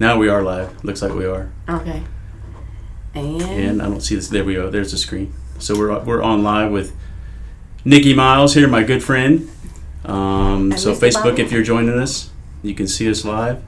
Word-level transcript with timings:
Now 0.00 0.16
we 0.16 0.30
are 0.30 0.42
live. 0.42 0.82
Looks 0.82 1.02
like 1.02 1.12
we 1.12 1.26
are. 1.26 1.52
Okay. 1.68 2.02
And, 3.14 3.42
And 3.42 3.82
I 3.82 3.84
don't 3.84 4.00
see 4.00 4.14
this. 4.14 4.28
There 4.28 4.42
we 4.42 4.54
go. 4.54 4.70
There's 4.70 4.92
the 4.92 4.96
screen. 4.96 5.34
So 5.58 5.78
we're 5.78 5.96
we're 6.00 6.22
on 6.22 6.42
live 6.42 6.72
with 6.72 6.96
Nikki 7.84 8.14
Miles 8.14 8.54
here, 8.54 8.66
my 8.66 8.82
good 8.82 9.04
friend. 9.04 9.50
Um, 10.06 10.72
so 10.78 10.94
Facebook, 10.94 11.38
if 11.38 11.52
you're 11.52 11.62
joining 11.62 11.98
us, 11.98 12.30
you 12.62 12.74
can 12.74 12.88
see 12.88 13.10
us 13.10 13.26
live, 13.26 13.62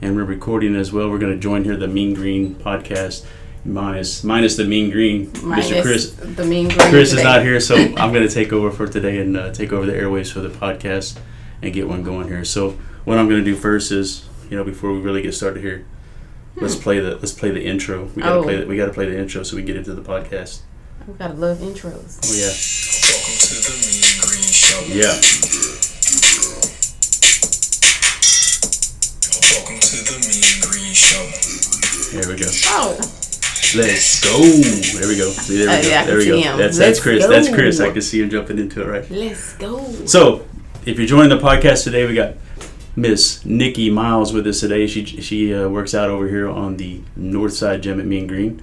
and 0.00 0.16
we're 0.16 0.24
recording 0.24 0.74
as 0.74 0.92
well. 0.94 1.10
We're 1.10 1.18
going 1.18 1.34
to 1.34 1.38
join 1.38 1.64
here 1.64 1.76
the 1.76 1.88
Mean 1.88 2.14
Green 2.14 2.54
podcast, 2.54 3.26
minus 3.66 4.24
minus 4.24 4.56
the 4.56 4.64
Mean 4.64 4.90
Green, 4.90 5.30
minus 5.42 5.70
Mr. 5.70 5.82
Chris. 5.82 6.10
the 6.12 6.44
mean 6.46 6.68
green 6.68 6.88
Chris 6.88 7.12
is 7.12 7.22
not 7.22 7.42
here, 7.42 7.60
so 7.60 7.74
I'm 7.98 8.14
going 8.14 8.26
to 8.26 8.32
take 8.32 8.50
over 8.50 8.70
for 8.70 8.86
today 8.86 9.18
and 9.18 9.36
uh, 9.36 9.52
take 9.52 9.74
over 9.74 9.84
the 9.84 9.92
airwaves 9.92 10.32
for 10.32 10.40
the 10.40 10.48
podcast 10.48 11.18
and 11.60 11.74
get 11.74 11.86
one 11.86 12.02
going 12.02 12.28
here. 12.28 12.46
So 12.46 12.78
what 13.04 13.18
I'm 13.18 13.28
going 13.28 13.44
to 13.44 13.50
do 13.50 13.54
first 13.56 13.92
is, 13.92 14.26
you 14.50 14.56
know, 14.56 14.64
before 14.64 14.92
we 14.92 15.00
really 15.00 15.22
get 15.22 15.32
started 15.34 15.60
here, 15.62 15.86
hmm. 16.54 16.62
let's 16.62 16.76
play 16.76 17.00
the 17.00 17.16
let's 17.16 17.32
play 17.32 17.50
the 17.50 17.64
intro. 17.64 18.04
We 18.14 18.22
got 18.22 18.28
to 18.30 18.34
Oh. 18.36 18.42
play 18.42 18.56
the, 18.60 18.66
we 18.66 18.76
got 18.76 18.86
to 18.86 18.92
play 18.92 19.06
the 19.06 19.18
intro 19.18 19.42
so 19.42 19.56
we 19.56 19.62
get 19.62 19.76
into 19.76 19.94
the 19.94 20.02
podcast. 20.02 20.60
We 21.06 21.14
gotta 21.14 21.34
love 21.34 21.58
intros. 21.58 22.18
Oh 22.24 22.34
yeah, 22.34 22.50
Welcome 23.14 23.38
to 23.38 23.54
the 23.62 23.74
Mean 23.78 24.20
Green 24.26 24.50
Show. 24.50 24.80
yeah. 24.90 25.14
Welcome 29.54 29.78
to 29.78 29.96
the 30.02 30.16
Mean 30.26 30.58
Green 30.66 30.94
Show. 30.94 31.22
Here 32.10 32.26
we 32.26 32.34
go. 32.38 32.46
Oh, 32.74 32.96
Let's 33.76 34.20
go. 34.24 34.38
There 34.98 35.08
we 35.08 35.16
go. 35.16 35.30
See, 35.30 35.58
there 35.58 35.68
we 35.68 35.74
Oh, 35.78 35.82
go. 35.82 35.88
yeah, 35.88 36.04
there 36.06 36.16
we 36.16 36.26
go. 36.26 36.36
him. 36.38 36.56
That's 36.58 36.78
Let's 36.78 36.98
that's 36.98 37.00
Chris. 37.00 37.26
That's. 37.26 37.48
Chris. 37.48 37.80
I 37.80 37.90
can 37.90 38.00
see 38.02 38.20
him 38.22 38.30
jumping 38.30 38.58
into 38.58 38.82
it 38.82 38.86
right. 38.88 39.10
let's 39.10 39.52
go. 39.54 39.84
So, 40.06 40.46
if 40.86 40.98
you're 40.98 41.06
joining 41.06 41.28
the 41.30 41.38
podcast 41.38 41.84
today, 41.84 42.06
we 42.06 42.14
got 42.14 42.34
Miss 42.98 43.44
Nikki 43.44 43.90
Miles 43.90 44.32
with 44.32 44.46
us 44.46 44.60
today. 44.60 44.86
She 44.86 45.04
she 45.04 45.52
uh, 45.54 45.68
works 45.68 45.94
out 45.94 46.08
over 46.08 46.28
here 46.28 46.48
on 46.48 46.78
the 46.78 47.02
North 47.14 47.52
Side 47.52 47.82
Gym 47.82 48.00
at 48.00 48.06
Mean 48.06 48.26
Green, 48.26 48.62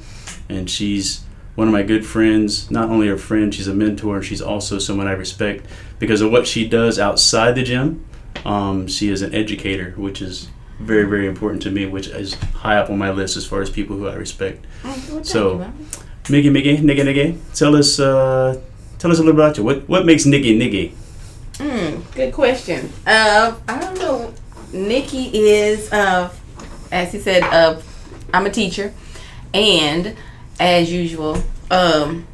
and 0.49 0.67
she's 0.69 1.23
one 1.55 1.67
of 1.67 1.71
my 1.71 1.83
good 1.83 2.03
friends. 2.05 2.71
Not 2.71 2.89
only 2.89 3.07
a 3.09 3.17
friend, 3.17 3.53
she's 3.53 3.67
a 3.67 3.73
mentor, 3.75 4.17
and 4.17 4.25
she's 4.25 4.41
also 4.41 4.79
someone 4.79 5.07
I 5.07 5.11
respect 5.11 5.65
because 5.99 6.21
of 6.21 6.31
what 6.31 6.47
she 6.47 6.67
does 6.67 6.97
outside 6.97 7.53
the 7.53 7.63
gym. 7.63 8.03
Um, 8.43 8.87
she 8.87 9.09
is 9.09 9.21
an 9.21 9.35
educator, 9.35 9.91
which 9.97 10.19
is 10.21 10.49
very 10.79 11.03
very 11.07 11.27
important 11.27 11.61
to 11.63 11.69
me, 11.71 11.85
which 11.85 12.07
is 12.07 12.33
high 12.33 12.77
up 12.77 12.89
on 12.89 12.97
my 12.97 13.11
list 13.11 13.37
as 13.37 13.45
far 13.45 13.61
as 13.61 13.69
people 13.69 13.95
who 13.97 14.07
I 14.07 14.15
respect. 14.15 14.65
Oh, 14.83 14.87
well, 14.87 14.95
thank 14.95 15.25
So- 15.25 15.51
you, 15.53 15.57
Bobby. 15.59 15.83
Miggy, 16.23 16.49
Miggy, 16.49 16.77
Niggy, 16.79 17.03
Niggy, 17.03 17.37
tell 17.53 17.75
us 17.75 17.99
uh, 17.99 18.59
tell 18.97 19.11
us 19.11 19.19
a 19.19 19.23
little 19.23 19.39
about 19.39 19.57
you. 19.57 19.63
What 19.63 19.87
what 19.87 20.05
makes 20.07 20.25
Nikki 20.25 20.57
Niggy? 20.57 20.93
Mm, 21.59 22.01
good 22.15 22.33
question. 22.33 22.89
Uh, 23.05 23.53
I 23.67 23.77
don't 23.79 23.92
know. 23.92 23.92
Nikki 24.73 25.25
is, 25.33 25.91
uh, 25.93 26.33
as 26.91 27.11
he 27.11 27.19
said, 27.19 27.43
uh, 27.43 27.79
I'm 28.33 28.45
a 28.45 28.49
teacher, 28.49 28.93
and 29.53 30.15
as 30.59 30.91
usual, 30.91 31.37
um, 31.71 32.27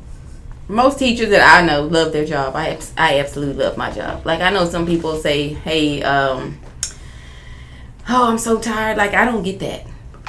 most 0.67 1.00
teachers 1.00 1.30
that 1.30 1.42
I 1.42 1.66
know 1.66 1.84
love 1.84 2.14
their 2.14 2.26
job. 2.26 2.56
I 2.56 2.80
I 2.98 3.20
absolutely 3.20 3.64
love 3.64 3.78
my 3.78 3.92
job. 3.92 4.26
Like 4.26 4.40
I 4.42 4.50
know 4.52 4.66
some 4.66 4.86
people 4.86 5.17
say, 5.17 5.50
"Hey, 5.50 6.02
um, 6.04 6.58
oh, 8.10 8.30
I'm 8.30 8.38
so 8.38 8.60
tired." 8.60 8.98
Like 8.98 9.14
I 9.14 9.26
don't 9.26 9.44
get 9.44 9.60
that. 9.60 9.86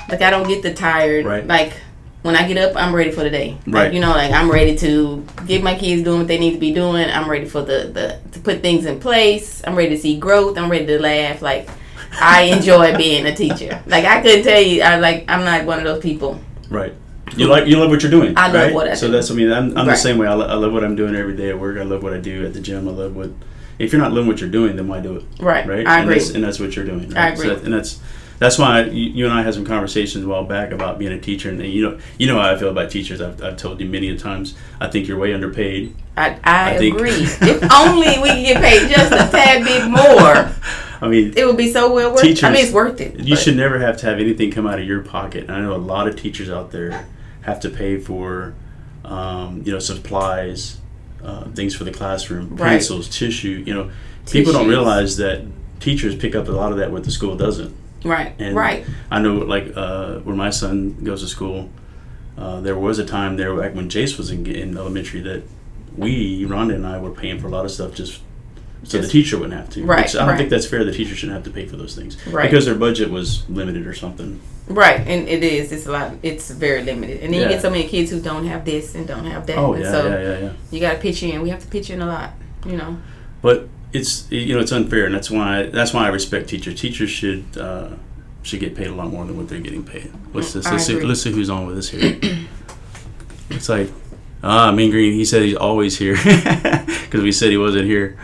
Like 0.08 0.22
I 0.22 0.31
don't 0.31 0.48
get 0.48 0.62
the 0.62 0.75
tired. 0.75 1.27
Right. 1.27 1.47
Like 1.47 1.75
when 2.22 2.36
I 2.36 2.47
get 2.47 2.58
up, 2.58 2.77
I'm 2.77 2.94
ready 2.94 3.11
for 3.12 3.22
the 3.22 3.31
day. 3.31 3.56
Like, 3.66 3.75
Right. 3.75 3.92
you 3.94 4.00
know, 4.00 4.11
like 4.11 4.33
I'm 4.33 4.50
ready 4.50 4.77
to 4.78 5.25
get 5.47 5.62
my 5.62 5.75
kids 5.75 6.03
doing 6.03 6.19
what 6.19 6.28
they 6.28 6.38
need 6.38 6.53
to 6.55 6.58
be 6.58 6.72
doing. 6.72 7.08
I'm 7.08 7.31
ready 7.31 7.47
for 7.47 7.62
the, 7.62 7.91
the 7.92 8.19
to 8.33 8.41
put 8.41 8.61
things 8.61 8.84
in 8.86 8.98
place. 9.00 9.62
I'm 9.66 9.75
ready 9.77 9.91
to 9.91 9.98
see 9.98 10.19
growth. 10.19 10.58
I'm 10.58 10.70
ready 10.70 10.86
to 10.86 11.00
laugh. 11.00 11.41
Like 11.42 11.69
I 12.12 12.42
enjoy 12.42 12.97
being 12.97 13.27
a 13.27 13.34
teacher. 13.34 13.83
Like 13.86 14.05
I 14.05 14.20
couldn't 14.22 14.44
tell 14.44 14.61
you. 14.61 14.83
I 14.83 14.97
like 14.98 15.25
I'm 15.28 15.44
not 15.44 15.64
one 15.64 15.78
of 15.78 15.84
those 15.84 16.03
people. 16.03 16.41
Right. 16.69 16.94
You 17.36 17.47
like 17.47 17.66
you 17.69 17.77
love 17.78 17.91
what 17.91 18.03
you're 18.03 18.11
doing. 18.11 18.34
I 18.36 18.47
love 18.47 18.55
right? 18.55 18.75
what 18.75 18.89
I 18.89 18.94
So 18.94 19.06
do. 19.06 19.12
that's 19.12 19.30
I 19.30 19.34
mean 19.34 19.53
I'm, 19.53 19.77
I'm 19.78 19.86
the 19.86 19.94
same 19.97 20.19
way. 20.19 20.27
I, 20.27 20.34
lo- 20.34 20.47
I 20.48 20.55
love 20.55 20.72
what 20.72 20.83
I'm 20.83 20.97
doing 20.97 21.14
every 21.14 21.36
day 21.36 21.48
at 21.50 21.58
work. 21.58 21.78
I 21.78 21.83
love 21.84 22.03
what 22.03 22.12
I 22.12 22.19
do 22.19 22.44
at 22.44 22.54
the 22.54 22.60
gym. 22.60 22.88
I 22.88 22.93
love 22.93 23.15
what. 23.15 23.31
If 23.78 23.93
you're 23.93 24.00
not 24.03 24.12
loving 24.12 24.26
what 24.26 24.41
you're 24.41 24.50
doing, 24.50 24.76
then 24.76 24.88
why 24.88 25.00
do 25.00 25.16
it? 25.16 25.25
Right. 25.41 25.66
Right. 25.66 25.87
I 25.87 26.00
and 26.00 26.09
agree. 26.10 26.19
That's, 26.19 26.31
and 26.34 26.44
that's 26.44 26.59
what 26.60 26.76
you're 26.76 26.84
doing. 26.84 27.16
I 27.16 27.31
Right? 27.31 27.38
So 27.38 27.44
agree. 27.44 27.54
that- 27.54 27.65
and 27.65 27.72
that's 27.75 28.00
that's 28.41 28.59
why 28.59 28.84
you, 28.84 29.11
you 29.11 29.25
and 29.27 29.33
I 29.33 29.43
had 29.43 29.55
some 29.55 29.65
conversations 29.67 30.25
a 30.25 30.28
while 30.28 30.45
back 30.45 30.73
about 30.73 30.99
being 30.99 31.12
a 31.12 31.21
teacher. 31.21 31.51
And 31.51 31.62
you 31.62 31.89
know 31.89 32.01
you 32.19 32.27
know 32.27 32.41
how 32.41 32.51
I 32.51 32.56
feel 32.59 32.71
about 32.71 32.91
teachers. 32.91 33.21
I've, 33.21 33.41
I've 33.43 33.56
told 33.56 33.81
you 33.81 33.87
many 33.87 34.09
a 34.09 34.19
times. 34.19 34.55
I 34.81 34.89
think 34.89 35.06
you're 35.06 35.19
way 35.19 35.33
underpaid. 35.33 35.95
I, 36.17 36.31
I, 36.43 36.71
I 36.71 36.71
agree. 36.73 37.11
if 37.12 37.73
only 37.73 38.19
we 38.19 38.28
could 38.31 38.45
get 38.45 38.62
paid 38.62 38.91
just 38.91 39.12
a 39.12 39.31
tad 39.31 39.65
bit 39.65 39.89
more, 39.89 40.53
I 41.03 41.09
mean, 41.09 41.34
it 41.37 41.47
would 41.47 41.56
be 41.56 41.71
so 41.71 41.93
well 41.93 42.12
worth. 42.12 42.23
Teachers, 42.23 42.45
I 42.45 42.51
mean, 42.53 42.65
it's 42.65 42.73
worth 42.73 43.01
it. 43.01 43.15
You 43.21 43.34
but- 43.34 43.43
should 43.43 43.56
never 43.56 43.78
have 43.78 43.99
to 43.99 44.06
have 44.06 44.19
anything 44.19 44.51
come 44.51 44.67
out 44.67 44.78
of 44.78 44.87
your 44.87 45.03
pocket. 45.03 45.45
And 45.45 45.53
I 45.53 45.61
know 45.61 45.75
a 45.75 45.77
lot 45.77 46.09
of 46.09 46.17
teachers 46.17 46.51
out 46.51 46.72
there 46.72 47.07
have 47.43 47.61
to 47.61 47.71
pay 47.71 47.99
for, 47.99 48.55
um, 49.05 49.62
you 49.65 49.72
know, 49.72 49.78
supplies, 49.78 50.78
uh, 51.22 51.45
things 51.51 51.75
for 51.75 51.84
the 51.84 51.93
classroom, 51.93 52.57
Right. 52.57 52.71
pencils, 52.71 53.09
tissue. 53.09 53.62
You 53.67 53.75
know, 53.75 53.91
people 54.31 54.53
don't 54.53 54.69
realize 54.69 55.17
that 55.19 55.43
teachers 55.78 56.15
pick 56.17 56.34
up 56.34 56.49
a 56.49 56.53
lot 56.53 56.72
of 56.72 56.78
that 56.78 56.91
what 56.91 57.05
the 57.05 57.11
school 57.11 57.37
doesn't. 57.37 57.75
Right. 58.05 58.34
And 58.38 58.56
right. 58.56 58.87
I 59.11 59.21
know, 59.21 59.37
like, 59.37 59.72
uh, 59.77 60.19
where 60.21 60.37
my 60.37 60.50
son 60.50 61.03
goes 61.05 61.22
to 61.22 61.28
school, 61.28 61.69
uh, 62.38 62.61
there 62.61 62.78
was 62.78 62.99
a 62.99 63.05
time 63.05 63.37
there, 63.37 63.55
back 63.55 63.75
when 63.75 63.88
Jace 63.88 64.16
was 64.16 64.31
in, 64.31 64.47
in 64.47 64.77
elementary, 64.77 65.21
that 65.21 65.43
we, 65.97 66.44
Rhonda 66.44 66.75
and 66.75 66.87
I, 66.87 66.99
were 66.99 67.10
paying 67.10 67.39
for 67.39 67.49
a 67.49 67.50
lot 67.50 67.65
of 67.65 67.71
stuff 67.71 67.94
just 67.94 68.22
so 68.83 68.99
the 68.99 69.09
teacher 69.09 69.37
wouldn't 69.37 69.59
have 69.59 69.69
to. 69.71 69.84
Right, 69.84 70.09
I 70.09 70.19
don't 70.19 70.28
right. 70.28 70.39
think 70.39 70.50
that's 70.50 70.66
fair. 70.66 70.84
The 70.84 70.93
teacher 70.93 71.15
shouldn't 71.15 71.34
have 71.34 71.44
to 71.44 71.50
pay 71.50 71.66
for 71.66 71.77
those 71.77 71.94
things 71.94 72.16
Right. 72.27 72.50
because 72.50 72.65
their 72.65 72.75
budget 72.75 73.10
was 73.10 73.49
limited 73.50 73.87
or 73.87 73.94
something. 73.94 74.41
Right, 74.69 75.00
and 75.00 75.28
it 75.28 75.43
is. 75.43 75.72
It's 75.72 75.87
a 75.87 75.93
lot. 75.93 76.15
It's 76.22 76.50
very 76.50 76.83
limited, 76.83 77.21
and 77.22 77.34
then 77.34 77.41
Yeah. 77.41 77.49
you 77.49 77.53
get 77.55 77.62
so 77.62 77.71
many 77.71 77.89
kids 77.89 78.10
who 78.10 78.21
don't 78.21 78.47
have 78.47 78.65
this 78.65 78.94
and 78.94 79.06
don't 79.06 79.27
have 79.27 79.47
that. 79.47 79.59
Oh 79.59 79.75
yeah, 79.75 79.91
so 79.91 80.09
yeah, 80.09 80.22
yeah, 80.22 80.39
yeah. 80.39 80.53
you 80.71 80.81
got 80.81 80.93
to 80.93 80.99
pitch 80.99 81.22
in. 81.22 81.43
We 81.43 81.50
have 81.50 81.60
to 81.60 81.66
pitch 81.66 81.91
in 81.91 82.00
a 82.00 82.06
lot. 82.06 82.31
You 82.65 82.77
know. 82.77 82.99
But 83.43 83.69
it's 83.93 84.31
you 84.31 84.55
know 84.55 84.61
it's 84.61 84.73
unfair, 84.73 85.06
and 85.06 85.15
that's 85.15 85.31
why 85.31 85.65
that's 85.65 85.93
why 85.93 86.06
I 86.06 86.09
respect 86.09 86.49
teachers. 86.49 86.81
Teachers 86.81 87.11
should 87.11 87.45
uh, 87.59 87.91
should 88.43 88.61
get 88.61 88.75
paid 88.75 88.89
a 88.89 88.95
lot 88.95 89.11
more 89.11 89.25
than 89.25 89.37
what 89.37 89.49
they're 89.49 89.61
getting 89.61 89.84
paid. 89.84 90.11
Let's 90.33 90.53
just, 90.53 90.71
let's 90.71 90.87
see, 90.87 91.01
let's 91.01 91.23
see 91.23 91.33
who's 91.33 91.51
on 91.51 91.67
with 91.67 91.78
us 91.78 91.89
here. 91.89 92.19
it's 93.51 93.69
like 93.69 93.91
ah, 94.43 94.71
Mean 94.73 94.91
Green. 94.91 95.12
He 95.12 95.25
said 95.25 95.43
he's 95.43 95.56
always 95.56 95.99
here 95.99 96.15
because 96.25 97.23
we 97.23 97.33
said 97.33 97.51
he 97.51 97.59
wasn't 97.59 97.87
here. 97.87 98.19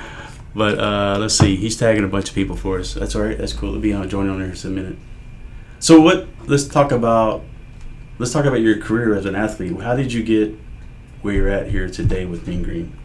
But 0.54 0.78
uh, 0.78 1.18
let's 1.20 1.34
see, 1.34 1.56
he's 1.56 1.76
tagging 1.76 2.04
a 2.04 2.08
bunch 2.08 2.30
of 2.30 2.34
people 2.34 2.56
for 2.56 2.78
us. 2.78 2.94
That's 2.94 3.14
all 3.14 3.22
right. 3.22 3.36
That's 3.36 3.52
cool. 3.52 3.70
It'll 3.70 3.80
be 3.80 3.92
on 3.92 4.08
join 4.08 4.28
on 4.30 4.38
there 4.38 4.50
in 4.50 4.56
a 4.56 4.70
minute. 4.70 4.98
So 5.80 6.00
what? 6.00 6.28
Let's 6.46 6.66
talk 6.66 6.92
about 6.92 7.42
let's 8.18 8.32
talk 8.32 8.44
about 8.44 8.60
your 8.60 8.80
career 8.80 9.14
as 9.14 9.26
an 9.26 9.34
athlete. 9.34 9.78
How 9.80 9.94
did 9.94 10.12
you 10.12 10.22
get 10.22 10.54
where 11.22 11.34
you're 11.34 11.48
at 11.48 11.68
here 11.70 11.88
today 11.90 12.24
with 12.24 12.46
Mean 12.46 12.62
Green? 12.62 12.96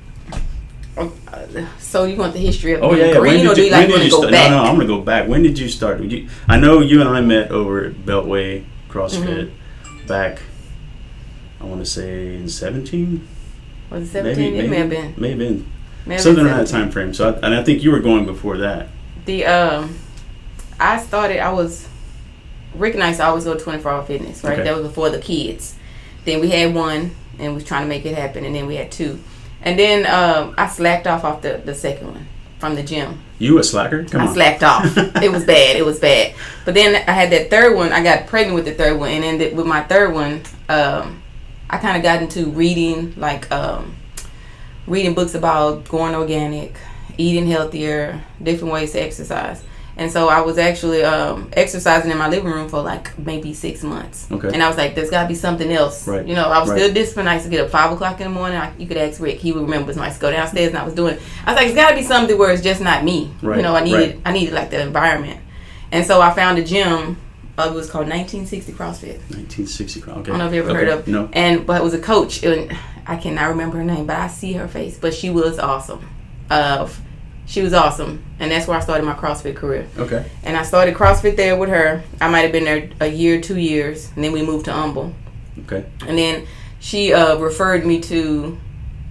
So 1.80 2.04
you 2.06 2.18
want 2.18 2.34
the 2.34 2.40
history 2.40 2.74
of 2.74 2.84
Oh 2.84 2.94
yeah, 2.94 3.06
yeah. 3.08 3.20
green, 3.20 3.38
When 3.40 3.48
or 3.48 3.54
do 3.56 3.62
you, 3.62 3.68
you 3.68 3.72
like 3.74 3.90
want 3.90 4.04
to 4.04 4.10
go 4.10 4.22
back? 4.30 4.52
No, 4.52 4.58
no, 4.58 4.64
I'm 4.70 4.76
gonna 4.76 4.88
go 4.88 5.02
back. 5.02 5.28
When 5.28 5.42
did 5.44 5.58
you 5.58 5.70
start? 5.70 6.02
Did 6.02 6.12
you, 6.12 6.30
I 6.48 6.58
know 6.58 6.80
you 6.80 7.00
and 7.02 7.10
I 7.10 7.22
met 7.22 7.52
over 7.52 7.86
at 7.86 7.94
Beltway 7.94 8.66
CrossFit 8.90 9.52
Mm-hmm. 9.52 10.08
back. 10.08 10.40
I 11.60 11.66
want 11.66 11.80
to 11.82 11.86
say 11.86 12.36
in 12.36 12.50
17. 12.50 13.28
Was 13.90 14.04
it 14.04 14.12
seventeen? 14.12 14.56
it 14.56 14.70
may 14.70 14.78
have 14.78 14.90
been. 14.90 15.14
May 15.18 15.30
have 15.30 15.40
been 15.40 15.72
May 16.06 16.16
have 16.16 16.24
something 16.24 16.46
in 16.46 16.52
that 16.52 16.68
17. 16.68 16.82
time 16.82 16.92
frame. 16.92 17.14
So, 17.14 17.30
I, 17.30 17.34
and 17.46 17.54
I 17.56 17.64
think 17.64 17.84
you 17.84 17.92
were 17.92 18.00
going 18.00 18.26
before 18.26 18.58
that. 18.58 18.88
The 19.26 19.46
um, 19.46 19.96
I 20.80 21.02
started. 21.02 21.40
I 21.40 21.52
was 21.52 21.88
Rick 22.74 22.96
and 22.96 23.04
I 23.04 23.08
used 23.10 23.20
to 23.20 23.26
always 23.28 23.44
go 23.44 23.54
to 23.54 23.64
24 23.64 23.92
Hour 23.92 24.04
Fitness. 24.06 24.44
Right, 24.44 24.54
Okay. 24.54 24.64
that 24.64 24.76
was 24.76 24.88
before 24.88 25.10
the 25.10 25.20
kids. 25.20 25.76
Then 26.26 26.40
we 26.40 26.50
had 26.50 26.74
one, 26.74 27.12
and 27.38 27.50
we 27.50 27.56
was 27.56 27.64
trying 27.64 27.84
to 27.84 27.88
make 27.90 28.06
it 28.06 28.16
happen, 28.16 28.44
and 28.46 28.56
then 28.56 28.66
we 28.66 28.76
had 28.76 28.92
two, 28.92 29.20
and 29.62 29.78
then 29.78 30.06
um, 30.06 30.56
I 30.58 30.68
slacked 30.68 31.08
off 31.08 31.24
off 31.24 31.42
the 31.42 31.62
the 31.64 31.76
second 31.76 32.08
one 32.08 32.28
from 32.60 32.76
the 32.76 32.84
gym. 32.84 33.20
You 33.40 33.58
a 33.58 33.64
slacker? 33.64 34.04
Come 34.06 34.22
I 34.22 34.28
on. 34.28 34.34
slacked 34.34 34.64
off. 34.64 34.86
it 34.98 35.32
was 35.32 35.44
bad. 35.46 35.76
It 35.76 35.84
was 35.84 36.00
bad. 36.00 36.36
But 36.64 36.76
then 36.76 36.96
I 37.08 37.12
had 37.12 37.32
that 37.32 37.50
third 37.50 37.76
one. 37.76 37.92
I 37.92 38.04
got 38.04 38.28
pregnant 38.28 38.56
with 38.56 38.66
the 38.66 38.74
third 38.76 39.00
one, 39.00 39.10
and 39.10 39.24
then 39.24 39.38
the, 39.40 39.54
with 39.54 39.66
my 39.66 39.82
third 39.84 40.14
one, 40.14 40.44
um, 40.70 41.24
I 41.70 41.78
kind 41.80 41.98
of 41.98 42.04
got 42.04 42.22
into 42.22 42.52
reading, 42.52 43.14
like 43.18 43.52
um, 43.52 43.96
reading 44.86 45.16
books 45.16 45.34
about 45.34 45.88
going 45.90 46.14
organic, 46.14 46.76
eating 47.18 47.48
healthier, 47.48 48.22
different 48.42 48.74
ways 48.74 48.92
to 48.92 49.02
exercise. 49.02 49.64
And 49.98 50.12
so 50.12 50.30
I 50.30 50.42
was 50.42 50.58
actually 50.58 51.04
um, 51.04 51.50
exercising 51.54 52.12
in 52.12 52.18
my 52.18 52.30
living 52.30 52.52
room 52.52 52.70
for 52.70 52.82
like 52.82 53.18
maybe 53.20 53.54
six 53.54 53.84
months. 53.84 54.28
Okay. 54.32 54.50
And 54.54 54.64
I 54.64 54.68
was 54.68 54.78
like, 54.78 54.96
there's 54.96 55.10
got 55.10 55.24
to 55.24 55.28
be 55.28 55.36
something 55.36 55.70
else. 55.72 56.08
Right. 56.08 56.26
You 56.26 56.34
know, 56.34 56.46
I 56.50 56.60
was 56.60 56.70
Right. 56.70 56.80
still 56.80 56.94
disciplined. 56.94 57.30
I 57.30 57.34
used 57.36 57.46
to 57.46 57.52
get 57.52 57.62
up 57.66 57.70
five 57.70 57.92
o'clock 57.92 58.20
in 58.22 58.28
the 58.28 58.34
morning. 58.34 58.58
I, 58.58 58.72
you 58.78 58.88
could 58.88 58.98
ask 58.98 59.20
Rick. 59.22 59.40
He 59.40 59.52
would 59.52 59.64
remember. 59.64 59.92
I 60.00 60.06
used 60.06 60.18
to 60.18 60.22
go 60.22 60.32
downstairs 60.32 60.70
and 60.70 60.78
I 60.78 60.84
was 60.84 60.94
doing. 60.96 61.18
I 61.46 61.52
was 61.52 61.58
like, 61.58 61.68
it's 61.68 61.76
got 61.76 61.90
to 61.90 61.96
be 61.98 62.04
something 62.04 62.38
where 62.38 62.52
it's 62.52 62.64
just 62.64 62.82
not 62.82 63.04
me. 63.04 63.32
Right, 63.42 63.58
You 63.58 63.64
know, 63.64 63.76
I 63.76 63.84
needed 63.84 64.16
right. 64.16 64.22
I 64.26 64.32
needed 64.32 64.54
like 64.54 64.70
the 64.72 64.82
environment. 64.82 65.40
And 65.92 66.06
so 66.06 66.22
I 66.22 66.34
found 66.34 66.58
a 66.58 66.64
gym. 66.64 67.18
Uh, 67.58 67.68
it 67.70 67.74
was 67.74 67.92
called 67.92 68.08
1960 68.08 68.72
CrossFit. 68.72 69.18
1960. 69.30 70.02
CrossFit. 70.02 70.08
Okay. 70.08 70.20
I 70.22 70.24
don't 70.24 70.38
know 70.38 70.48
if 70.48 70.54
you 70.54 70.62
ever 70.62 70.70
okay. 70.72 70.80
heard 70.80 70.88
of. 70.88 71.08
No. 71.08 71.30
And 71.34 71.68
but 71.68 71.82
it 71.82 71.84
was 71.84 71.94
a 71.94 72.00
coach. 72.00 72.44
And 72.44 72.76
I 73.06 73.18
cannot 73.18 73.50
remember 73.50 73.78
her 73.78 73.84
name, 73.84 74.06
but 74.08 74.16
I 74.16 74.30
see 74.30 74.54
her 74.54 74.70
face. 74.70 74.98
But 74.98 75.14
she 75.14 75.30
was 75.30 75.60
awesome. 75.60 76.08
Uh, 76.50 76.88
she 77.52 77.62
was 77.62 77.74
awesome, 77.74 78.24
and 78.40 78.50
that's 78.50 78.66
where 78.66 78.78
I 78.78 78.80
started 78.80 79.04
my 79.06 79.14
CrossFit 79.14 79.58
career. 79.58 79.86
Okay. 79.98 80.26
And 80.44 80.56
I 80.56 80.64
started 80.64 80.96
CrossFit 80.96 81.36
there 81.36 81.58
with 81.58 81.68
her. 81.70 82.02
I 82.22 82.30
might 82.30 82.42
have 82.42 82.54
been 82.54 82.64
there 82.64 82.90
a 83.02 83.08
year, 83.08 83.42
two 83.42 83.58
years, 83.60 84.10
and 84.16 84.24
then 84.24 84.32
we 84.32 84.42
moved 84.42 84.66
to 84.66 84.74
Humble. 84.74 85.14
Okay. 85.66 85.86
And 86.08 86.18
then 86.18 86.48
she 86.80 87.14
uh, 87.14 87.36
referred 87.38 87.86
me 87.86 88.00
to 88.04 88.58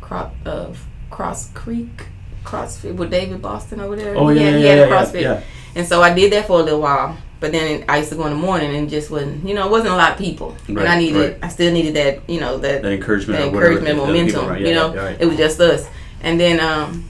Cro- 0.00 0.30
uh, 0.46 0.72
Cross 1.10 1.50
Creek 1.52 2.06
CrossFit 2.42 2.94
with 2.96 3.10
David 3.10 3.42
Boston 3.42 3.78
over 3.80 3.94
there. 3.94 4.16
Oh 4.16 4.28
He 4.28 4.40
yeah, 4.40 4.50
yeah, 4.52 4.56
he 4.56 4.64
yeah, 4.64 4.72
a 4.72 4.88
CrossFit. 4.88 5.20
yeah. 5.20 5.42
And 5.74 5.86
so 5.86 6.00
I 6.02 6.14
did 6.14 6.32
that 6.32 6.46
for 6.46 6.60
a 6.60 6.62
little 6.62 6.80
while. 6.80 7.18
But 7.40 7.52
then 7.52 7.84
I 7.88 7.98
used 7.98 8.10
to 8.10 8.16
go 8.16 8.24
in 8.26 8.32
the 8.32 8.38
morning 8.38 8.74
and 8.74 8.88
just 8.88 9.10
wasn't, 9.10 9.46
you 9.46 9.54
know, 9.54 9.66
it 9.66 9.70
wasn't 9.70 9.92
a 9.92 9.96
lot 9.96 10.12
of 10.12 10.18
people. 10.18 10.50
right, 10.68 10.78
and 10.78 10.88
I 10.88 10.98
needed, 10.98 11.18
right. 11.32 11.38
I 11.42 11.48
still 11.48 11.72
needed 11.72 11.94
that, 11.94 12.28
you 12.28 12.38
know, 12.40 12.56
that, 12.58 12.82
That 12.82 12.92
encouragement. 12.92 13.38
that 13.38 13.48
encouragement, 13.48 13.96
momentum. 13.98 14.26
people, 14.26 14.48
right, 14.48 14.60
you 14.60 14.72
know, 14.74 14.94
yeah, 14.94 15.16
it 15.20 15.26
was 15.26 15.36
just 15.36 15.58
us. 15.60 15.86
And 16.22 16.38
then 16.40 16.60
um, 16.60 17.09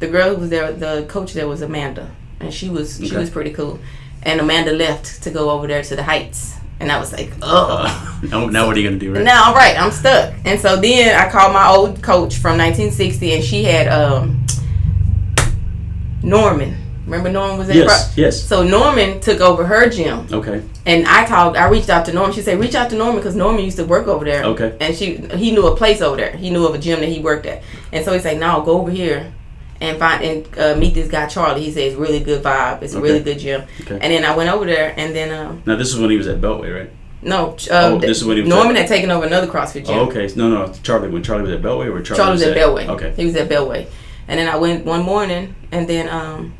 the 0.00 0.08
girl 0.08 0.34
who 0.34 0.40
was 0.42 0.50
there, 0.50 0.72
the 0.72 1.06
coach 1.08 1.32
there 1.32 1.48
was 1.48 1.62
Amanda, 1.62 2.10
and 2.40 2.52
she 2.52 2.68
was 2.68 2.98
she 2.98 3.16
was 3.16 3.30
pretty 3.30 3.52
cool. 3.52 3.78
And 4.22 4.40
Amanda 4.40 4.72
left 4.72 5.22
to 5.22 5.30
go 5.30 5.50
over 5.50 5.66
there 5.66 5.82
to 5.82 5.96
the 5.96 6.02
Heights, 6.02 6.56
and 6.80 6.90
I 6.90 6.98
was 6.98 7.12
like, 7.12 7.32
oh. 7.42 7.86
Uh, 7.86 8.20
now, 8.28 8.46
now 8.46 8.66
what 8.66 8.76
are 8.76 8.80
you 8.80 8.88
gonna 8.88 8.98
do, 8.98 9.14
right? 9.14 9.22
Now 9.22 9.54
right. 9.54 9.78
I'm 9.80 9.90
stuck. 9.92 10.34
And 10.44 10.58
so 10.60 10.76
then 10.76 11.14
I 11.18 11.30
called 11.30 11.52
my 11.52 11.68
old 11.68 12.02
coach 12.02 12.36
from 12.36 12.58
1960, 12.58 13.34
and 13.34 13.44
she 13.44 13.64
had 13.64 13.88
um, 13.88 14.44
Norman. 16.22 16.76
Remember 17.04 17.30
Norman 17.30 17.56
was 17.56 17.68
at 17.68 17.76
yes, 17.76 18.14
Pro- 18.14 18.22
yes. 18.24 18.42
So 18.42 18.64
Norman 18.64 19.20
took 19.20 19.40
over 19.40 19.64
her 19.64 19.88
gym, 19.88 20.26
Okay. 20.32 20.60
and 20.86 21.06
I 21.06 21.24
called. 21.24 21.56
I 21.56 21.68
reached 21.68 21.88
out 21.88 22.04
to 22.06 22.12
Norman. 22.12 22.34
She 22.34 22.42
said, 22.42 22.58
"Reach 22.58 22.74
out 22.74 22.90
to 22.90 22.96
Norman 22.96 23.16
because 23.16 23.36
Norman 23.36 23.64
used 23.64 23.76
to 23.76 23.84
work 23.84 24.08
over 24.08 24.24
there." 24.24 24.42
Okay. 24.42 24.76
And 24.80 24.92
she 24.92 25.18
he 25.36 25.52
knew 25.52 25.68
a 25.68 25.76
place 25.76 26.00
over 26.00 26.16
there. 26.16 26.36
He 26.36 26.50
knew 26.50 26.66
of 26.66 26.74
a 26.74 26.78
gym 26.78 26.98
that 26.98 27.08
he 27.08 27.20
worked 27.20 27.46
at, 27.46 27.62
and 27.92 28.04
so 28.04 28.12
he's 28.12 28.24
like, 28.24 28.38
"No, 28.38 28.60
go 28.62 28.80
over 28.80 28.90
here." 28.90 29.32
And 29.80 29.98
find 29.98 30.24
and 30.24 30.58
uh, 30.58 30.74
meet 30.76 30.94
this 30.94 31.08
guy 31.08 31.26
Charlie. 31.26 31.62
He 31.62 31.70
says 31.70 31.94
really 31.96 32.20
good 32.20 32.42
vibe. 32.42 32.82
It's 32.82 32.94
a 32.94 32.98
Okay. 32.98 33.06
really 33.06 33.20
good 33.22 33.38
gym. 33.38 33.62
Okay. 33.82 33.94
And 34.00 34.10
then 34.12 34.24
I 34.24 34.34
went 34.34 34.48
over 34.50 34.64
there, 34.64 34.94
and 34.96 35.14
then 35.14 35.30
um, 35.38 35.62
Now 35.66 35.76
this 35.76 35.88
is 35.92 35.98
when 36.00 36.08
he 36.10 36.16
was 36.16 36.26
at 36.28 36.40
Beltway, 36.40 36.74
right? 36.74 36.90
no, 37.22 37.50
uh, 37.70 37.90
Oh, 37.94 37.98
this 37.98 38.18
is 38.18 38.24
when 38.24 38.36
he 38.36 38.42
was 38.42 38.48
Norman 38.48 38.76
at- 38.76 38.82
had 38.82 38.88
taken 38.88 39.10
over 39.10 39.26
another 39.26 39.46
CrossFit 39.46 39.84
gym. 39.86 39.96
Oh, 39.98 40.06
okay. 40.08 40.28
No, 40.36 40.48
no. 40.48 40.72
Charlie. 40.82 41.08
When 41.08 41.22
Charlie 41.22 41.42
was 41.42 41.52
at 41.52 41.60
Beltway, 41.60 41.86
or 41.92 42.00
Charlie, 42.00 42.16
Charlie 42.18 42.32
was 42.32 42.42
at 42.42 42.56
Beltway. 42.56 42.88
Okay. 42.88 43.12
He 43.16 43.24
was 43.26 43.36
at 43.36 43.48
Beltway, 43.50 43.86
and 44.28 44.38
then 44.38 44.48
I 44.48 44.56
went 44.56 44.86
one 44.86 45.02
morning, 45.02 45.54
and 45.72 45.86
then 45.86 46.08
um, 46.08 46.54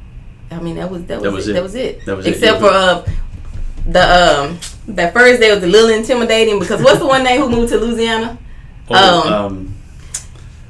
I 0.51 0.59
mean 0.61 0.77
that 0.77 0.91
was 0.91 1.05
that 1.07 1.23
was, 1.23 1.25
That 1.25 1.33
was 1.33 1.47
it. 1.49 1.51
it. 1.51 1.55
That 1.55 1.63
was 1.63 1.75
it. 1.75 2.05
That 2.07 2.17
was. 2.19 2.27
Except 2.27 2.61
Yeah. 2.61 2.69
for 2.69 2.71
uh, 2.75 3.07
the 3.87 4.03
um, 4.45 4.59
that 4.89 5.15
first 5.15 5.41
day 5.41 5.55
was 5.55 5.63
a 5.65 5.67
little 5.67 5.89
intimidating 5.91 6.59
because 6.59 6.83
what's 6.83 6.99
the 6.99 7.07
one 7.07 7.23
name 7.25 7.41
who 7.41 7.49
moved 7.49 7.71
to 7.73 7.79
Louisiana? 7.79 8.37
Oh, 8.91 8.95
Um, 8.95 9.33
um, 9.33 9.75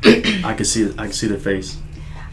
I 0.44 0.54
can 0.54 0.64
see. 0.64 0.92
I 0.96 1.04
can 1.04 1.12
see 1.12 1.26
the 1.26 1.38
face. 1.38 1.78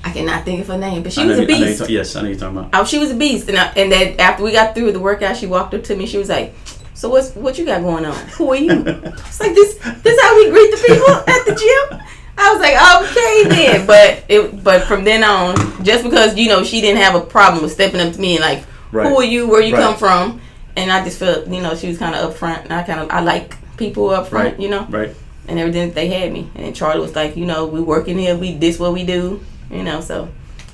I 0.03 0.11
cannot 0.11 0.43
think 0.45 0.61
of 0.61 0.67
her 0.67 0.77
name, 0.77 1.01
but 1.03 1.13
she 1.13 1.21
I 1.21 1.25
was 1.25 1.39
a 1.39 1.43
I 1.43 1.45
beast. 1.45 1.79
talk- 1.79 1.89
yes, 1.89 2.15
I 2.15 2.21
know 2.21 2.27
you're 2.29 2.37
talking 2.37 2.57
about. 2.57 2.69
Oh, 2.73 2.83
she 2.85 2.97
was 2.99 3.11
a 3.11 3.15
beast, 3.15 3.47
and 3.49 3.57
I, 3.57 3.67
and 3.77 3.91
that 3.91 4.19
after 4.19 4.43
we 4.43 4.51
got 4.51 4.75
through 4.75 4.85
with 4.85 4.93
the 4.95 4.99
workout, 4.99 5.37
she 5.37 5.47
walked 5.47 5.73
up 5.73 5.83
to 5.85 5.95
me. 5.95 6.05
She 6.05 6.17
was 6.17 6.27
like, 6.29 6.53
"So 6.93 7.09
what's 7.09 7.31
what 7.35 7.57
you 7.57 7.65
got 7.65 7.81
going 7.81 8.05
on? 8.05 8.15
Who 8.37 8.49
are 8.51 8.55
you?" 8.55 8.71
It's 8.85 9.39
like 9.39 9.53
this. 9.55 9.75
This 10.03 10.21
how 10.21 10.35
we 10.35 10.49
greet 10.49 10.71
the 10.71 10.83
people 10.85 11.13
at 11.15 11.45
the 11.45 11.55
gym. 11.55 11.99
I 12.37 12.51
was 12.51 12.59
like, 12.61 12.75
okay 13.03 13.47
then, 13.47 13.85
but 13.87 14.23
it 14.27 14.63
but 14.63 14.83
from 14.83 15.03
then 15.03 15.23
on, 15.23 15.55
just 15.85 16.03
because 16.03 16.35
you 16.35 16.49
know 16.49 16.63
she 16.63 16.81
didn't 16.81 17.01
have 17.01 17.15
a 17.15 17.21
problem 17.21 17.63
with 17.63 17.71
stepping 17.71 18.01
up 18.01 18.11
to 18.13 18.19
me 18.19 18.35
and 18.35 18.41
like, 18.41 18.63
Right. 18.91 19.07
who 19.07 19.15
are 19.17 19.23
you? 19.23 19.47
Where 19.47 19.61
you 19.61 19.73
Right. 19.75 19.81
come 19.83 19.95
from? 19.97 20.41
And 20.75 20.91
I 20.91 21.03
just 21.03 21.19
felt 21.19 21.47
you 21.47 21.61
know 21.61 21.75
she 21.75 21.87
was 21.87 21.97
kind 21.97 22.13
of 22.15 22.33
upfront, 22.35 22.63
and 22.65 22.73
I 22.73 22.83
kind 22.83 22.99
of 22.99 23.09
I 23.11 23.21
like 23.21 23.55
people 23.77 24.09
up 24.09 24.27
front, 24.27 24.53
Right. 24.53 24.59
you 24.59 24.69
know, 24.69 24.85
Right. 24.89 25.15
and 25.47 25.59
everything 25.59 25.93
they 25.93 26.07
had 26.07 26.33
me. 26.33 26.49
And 26.55 26.75
Charlie 26.75 26.99
was 27.01 27.15
like, 27.15 27.37
you 27.37 27.45
know, 27.45 27.65
we 27.67 27.79
working 27.81 28.17
here, 28.17 28.35
we 28.35 28.55
this 28.55 28.79
what 28.79 28.93
we 28.93 29.03
do, 29.05 29.39
you 29.71 29.83
know, 29.83 30.01
so. 30.01 30.29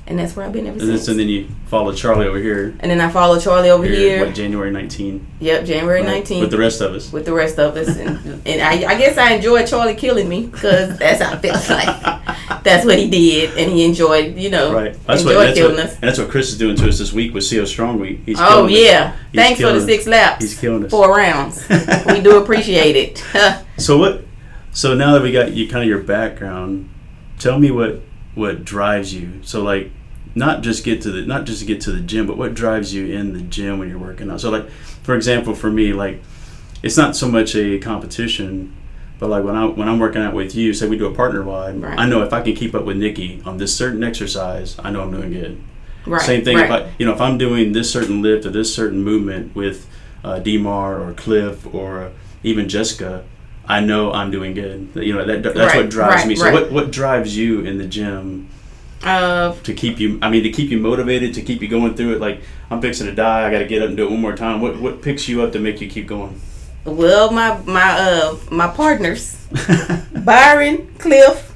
And 0.08 0.18
that's 0.18 0.36
where 0.36 0.44
I've 0.44 0.52
been 0.52 0.66
ever 0.66 0.72
And 0.80 0.82
then, 0.90 0.98
since. 0.98 1.06
so 1.06 1.14
then 1.14 1.30
you 1.30 1.48
follow 1.68 1.94
Charlie 1.94 2.26
over 2.26 2.40
here. 2.40 2.76
And 2.80 2.90
then 2.90 3.00
I 3.00 3.10
followed 3.12 3.42
Charlie 3.44 3.70
over 3.70 3.86
here, 3.86 3.96
here. 3.96 4.26
What, 4.26 4.34
January 4.34 4.72
19th? 4.72 5.22
Yep, 5.40 5.66
January 5.66 6.02
right? 6.02 6.08
nineteenth. 6.10 6.42
With 6.42 6.50
the 6.50 6.58
rest 6.58 6.82
of 6.82 6.96
us. 6.96 7.14
with 7.14 7.26
the 7.26 7.34
rest 7.34 7.60
of 7.60 7.78
us, 7.78 7.96
and, 7.96 8.18
and 8.48 8.60
I, 8.60 8.92
I 8.92 8.98
guess 8.98 9.20
I 9.20 9.34
enjoyed 9.34 9.68
Charlie 9.68 9.94
killing 9.94 10.28
me 10.28 10.48
because 10.48 10.98
that's 10.98 11.22
how 11.22 11.34
it 11.36 11.42
feels 11.42 11.70
like. 11.70 12.26
That's 12.64 12.86
what 12.86 12.98
he 13.00 13.10
did, 13.10 13.58
and 13.58 13.72
he 13.72 13.86
enjoyed, 13.86 14.36
you 14.36 14.50
know, 14.50 14.74
Right. 14.74 14.94
That's 15.06 15.24
what, 15.24 15.32
enjoyed 15.32 15.48
that's 15.48 15.58
killing 15.58 15.76
what, 15.78 15.86
us. 15.86 15.94
and 15.94 16.04
that's 16.04 16.20
what 16.20 16.30
Chris 16.30 16.50
is 16.52 16.58
doing 16.58 16.76
to 16.76 16.90
us 16.90 16.98
this 16.98 17.14
week 17.14 17.34
with 17.34 17.50
CO 17.50 17.64
Strong 17.64 18.00
Week. 18.00 18.20
He's 18.26 18.38
Oh 18.40 18.68
yeah! 18.68 19.16
Thanks 19.34 19.62
for 19.62 19.72
the 19.72 19.80
six 19.82 20.06
laps. 20.08 20.44
He's 20.44 20.60
killing 20.60 20.84
us. 20.84 20.92
Four 20.92 21.16
rounds. 21.16 21.64
we 21.70 22.20
do 22.22 22.42
appreciate 22.42 22.96
it. 22.96 23.24
So 23.78 23.98
what? 23.98 24.26
So 24.74 24.94
now 24.94 25.14
that 25.14 25.22
we 25.22 25.32
got 25.32 25.54
you, 25.54 25.70
kind 25.70 25.84
of 25.84 25.88
your 25.88 26.00
background, 26.04 26.90
tell 27.38 27.58
me 27.60 27.72
what 27.72 28.02
what 28.40 28.66
drives 28.66 29.14
you. 29.14 29.42
So 29.44 29.62
like, 29.62 29.92
not 30.36 30.62
just 30.62 30.84
get 30.86 31.02
to 31.04 31.12
the 31.12 31.22
not 31.26 31.46
just 31.46 31.60
to 31.60 31.66
get 31.66 31.82
to 31.82 31.92
the 31.92 32.00
gym, 32.02 32.26
but 32.26 32.38
what 32.38 32.54
drives 32.54 32.94
you 32.94 33.06
in 33.08 33.34
the 33.34 33.42
gym 33.42 33.78
when 33.80 33.90
you're 33.90 34.00
working 34.00 34.30
out. 34.32 34.42
So 34.42 34.50
like, 34.50 34.70
for 35.04 35.16
example, 35.16 35.54
for 35.54 35.70
me, 35.70 35.92
like, 35.94 36.22
it's 36.84 36.98
not 36.98 37.16
so 37.16 37.28
much 37.28 37.56
a 37.56 37.78
competition, 37.80 38.76
but 39.20 39.30
like 39.30 39.44
when 39.44 39.56
I 39.56 39.66
when 39.66 39.90
I'm 39.90 40.00
working 40.00 40.22
out 40.22 40.34
with 40.34 40.56
you, 40.56 40.74
say 40.74 40.88
we 40.88 40.98
do 40.98 41.08
a 41.08 41.14
partner 41.14 41.44
WOD, 41.44 41.82
Right. 41.82 42.00
I 42.00 42.06
know 42.08 42.22
if 42.24 42.32
I 42.32 42.42
can 42.42 42.54
keep 42.56 42.74
up 42.74 42.86
with 42.86 42.98
Nikki 42.98 43.42
on 43.46 43.58
this 43.58 43.76
certain 43.76 44.04
exercise, 44.04 44.78
I 44.80 44.90
know 44.92 45.02
I'm 45.02 45.12
doing 45.12 45.32
good. 45.32 45.62
right. 46.06 46.22
Same 46.22 46.44
thing 46.46 46.56
Right. 46.58 46.66
if 46.66 46.72
I, 46.72 46.92
you 46.98 47.06
know, 47.06 47.14
if 47.14 47.22
I'm 47.22 47.38
doing 47.38 47.74
this 47.74 47.92
certain 47.92 48.22
lift 48.22 48.46
or 48.46 48.50
this 48.52 48.74
certain 48.74 49.04
movement 49.04 49.56
with 49.56 49.88
uh, 50.24 50.40
Demar 50.40 51.00
or 51.02 51.14
Cliff 51.14 51.66
or 51.74 52.12
even 52.44 52.70
Jessica, 52.70 53.24
I 53.70 53.80
know 53.82 54.12
I'm 54.12 54.32
doing 54.32 54.54
good. 54.56 54.90
You 54.96 55.14
know, 55.14 55.24
that 55.26 55.44
that's 55.44 55.56
Right, 55.58 55.76
what 55.78 55.90
drives 55.90 56.16
right, 56.24 56.28
me. 56.28 56.36
So 56.36 56.46
right. 56.46 56.54
what 56.54 56.72
what 56.72 56.92
drives 56.92 57.38
you 57.38 57.62
in 57.62 57.78
the 57.78 57.86
gym 57.86 58.50
uh, 59.04 59.54
to 59.64 59.74
keep 59.74 60.00
you? 60.00 60.18
I 60.22 60.30
mean, 60.30 60.44
to 60.44 60.50
keep 60.52 60.72
you 60.72 60.80
motivated, 60.80 61.34
to 61.36 61.42
keep 61.42 61.62
you 61.62 61.68
going 61.68 61.94
through 61.96 62.14
it. 62.16 62.20
Like 62.20 62.42
I'm 62.72 62.82
fixing 62.82 63.08
to 63.08 63.14
die, 63.16 63.48
I 63.48 63.52
got 63.52 63.60
to 63.60 63.66
get 63.68 63.82
up 63.84 63.90
and 63.90 63.98
do 63.98 64.08
it 64.08 64.12
one 64.12 64.22
more 64.22 64.36
time. 64.36 64.60
What 64.60 64.80
what 64.82 65.02
picks 65.02 65.30
you 65.30 65.42
up 65.44 65.52
to 65.54 65.60
make 65.60 65.80
you 65.82 65.88
keep 65.90 66.08
going? 66.08 66.42
well, 66.86 67.30
my 67.32 67.58
my 67.66 67.92
uh 68.00 68.36
my 68.50 68.68
partners, 68.68 69.38
Byron, 70.26 70.92
Cliff, 70.98 71.54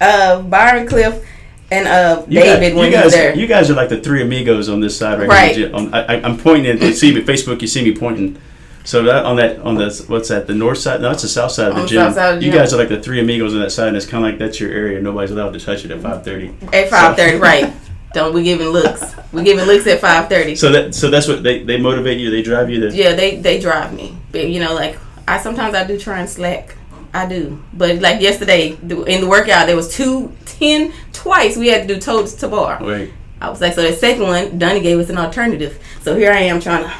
uh, 0.00 0.42
Byron, 0.42 0.86
Cliff, 0.86 1.24
and 1.70 1.88
uh 1.88 2.24
You 2.28 2.40
David 2.40 2.70
guys, 2.72 2.74
when 2.76 2.86
you 2.86 2.92
guys, 2.92 3.12
there. 3.12 3.34
you 3.36 3.46
guys 3.46 3.70
are 3.70 3.74
like 3.74 3.88
the 3.88 4.00
three 4.00 4.22
amigos 4.22 4.68
on 4.68 4.80
this 4.80 4.96
side 4.98 5.18
right, 5.20 5.28
Right. 5.28 5.56
here. 5.56 5.70
On, 5.74 5.92
I, 5.94 6.20
I'm 6.22 6.36
pointing 6.36 6.66
at 6.72 6.82
you 6.82 6.92
see 6.92 7.14
me 7.14 7.22
Facebook. 7.22 7.62
You 7.62 7.68
see 7.68 7.82
me 7.84 7.94
pointing. 7.96 8.36
So 8.84 9.02
that 9.04 9.24
on 9.24 9.36
that 9.36 9.60
on 9.60 9.76
the 9.76 10.04
what's 10.08 10.28
that? 10.28 10.46
The 10.46 10.54
north 10.54 10.78
side? 10.78 11.00
No, 11.00 11.08
that's 11.08 11.22
the 11.22 11.28
south 11.28 11.52
side 11.52 11.68
of 11.70 11.76
the 11.76 11.86
gym. 11.86 12.12
side 12.12 12.34
of 12.34 12.40
the 12.40 12.46
you 12.46 12.52
guys 12.52 12.74
are 12.74 12.78
like 12.78 12.88
the 12.88 13.00
three 13.00 13.20
amigos 13.20 13.54
on 13.54 13.60
that 13.60 13.70
side, 13.70 13.88
and 13.88 13.96
it's 13.96 14.06
kind 14.06 14.24
of 14.24 14.30
like 14.30 14.38
that's 14.38 14.58
your 14.58 14.72
area. 14.72 15.00
Nobody's 15.00 15.30
allowed 15.30 15.52
to 15.52 15.60
touch 15.60 15.84
it 15.84 15.90
at 15.90 16.00
five 16.00 16.24
thirty. 16.24 16.54
At 16.72 16.88
five 16.88 17.16
thirty, 17.16 17.36
right? 17.50 17.72
Don't 18.12 18.34
we 18.34 18.42
giving 18.42 18.68
looks? 18.68 19.14
We 19.32 19.42
giving 19.44 19.64
looks 19.66 19.86
at 19.86 20.00
five 20.00 20.28
thirty. 20.28 20.54
So 20.56 20.70
that 20.72 20.94
so 20.94 21.10
that's 21.10 21.28
what 21.28 21.42
they, 21.42 21.62
they 21.62 21.80
motivate 21.80 22.18
you. 22.18 22.30
They 22.30 22.42
drive 22.42 22.70
you 22.70 22.80
to. 22.80 22.94
Yeah, 22.94 23.14
they 23.14 23.36
they 23.36 23.60
drive 23.60 23.94
me. 23.94 24.16
But 24.32 24.48
you 24.48 24.60
know, 24.60 24.74
like 24.74 24.98
I 25.28 25.38
sometimes 25.38 25.74
I 25.74 25.84
do 25.84 25.98
try 25.98 26.18
and 26.20 26.28
slack. 26.28 26.76
I 27.14 27.26
do, 27.26 27.62
but 27.74 28.00
like 28.00 28.20
yesterday 28.20 28.70
in 28.70 29.20
the 29.20 29.28
workout, 29.28 29.66
there 29.66 29.76
was 29.76 29.94
two 29.94 30.32
ten 30.44 30.92
twice. 31.12 31.56
We 31.56 31.68
had 31.68 31.86
to 31.86 31.94
do 31.94 32.00
toes 32.00 32.34
to 32.36 32.48
bar. 32.48 32.78
Wait. 32.82 33.12
I 33.40 33.50
was 33.50 33.60
like, 33.60 33.74
so 33.74 33.82
the 33.82 33.92
second 33.92 34.22
one, 34.22 34.56
Donnie 34.56 34.80
gave 34.80 34.98
us 35.00 35.10
an 35.10 35.18
alternative. 35.18 35.82
So 36.02 36.14
here 36.16 36.32
I 36.32 36.42
am 36.42 36.60
trying 36.60 36.84
to. 36.84 36.92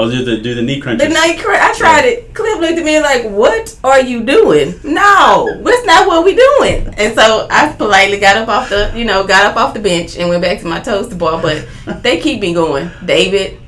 Oh, 0.00 0.10
do 0.10 0.24
the 0.24 0.38
do 0.38 0.54
the 0.54 0.62
knee 0.62 0.80
crunches. 0.80 1.06
The 1.08 1.12
night 1.14 1.38
cra- 1.38 1.62
I 1.62 1.74
tried 1.74 2.04
it. 2.06 2.34
Cliff 2.34 2.58
looked 2.60 2.78
at 2.78 2.84
me 2.84 3.00
like, 3.00 3.24
"What 3.30 3.76
are 3.84 4.00
you 4.00 4.22
doing? 4.22 4.74
No, 4.84 5.60
that's 5.62 5.84
not 5.86 6.06
what 6.06 6.24
we 6.24 6.34
doing." 6.34 6.94
And 6.96 7.14
so 7.14 7.46
I 7.50 7.72
politely 7.72 8.18
got 8.18 8.36
up 8.36 8.48
off 8.48 8.68
the, 8.70 8.92
you 8.96 9.04
know, 9.04 9.26
got 9.26 9.46
up 9.46 9.56
off 9.56 9.74
the 9.74 9.80
bench 9.80 10.16
and 10.16 10.28
went 10.28 10.42
back 10.42 10.60
to 10.60 10.66
my 10.66 10.80
toes 10.80 11.08
to 11.08 11.14
bar. 11.16 11.40
But 11.42 11.66
they 12.02 12.18
keep 12.20 12.40
me 12.40 12.54
going. 12.54 12.90
David, 13.04 13.58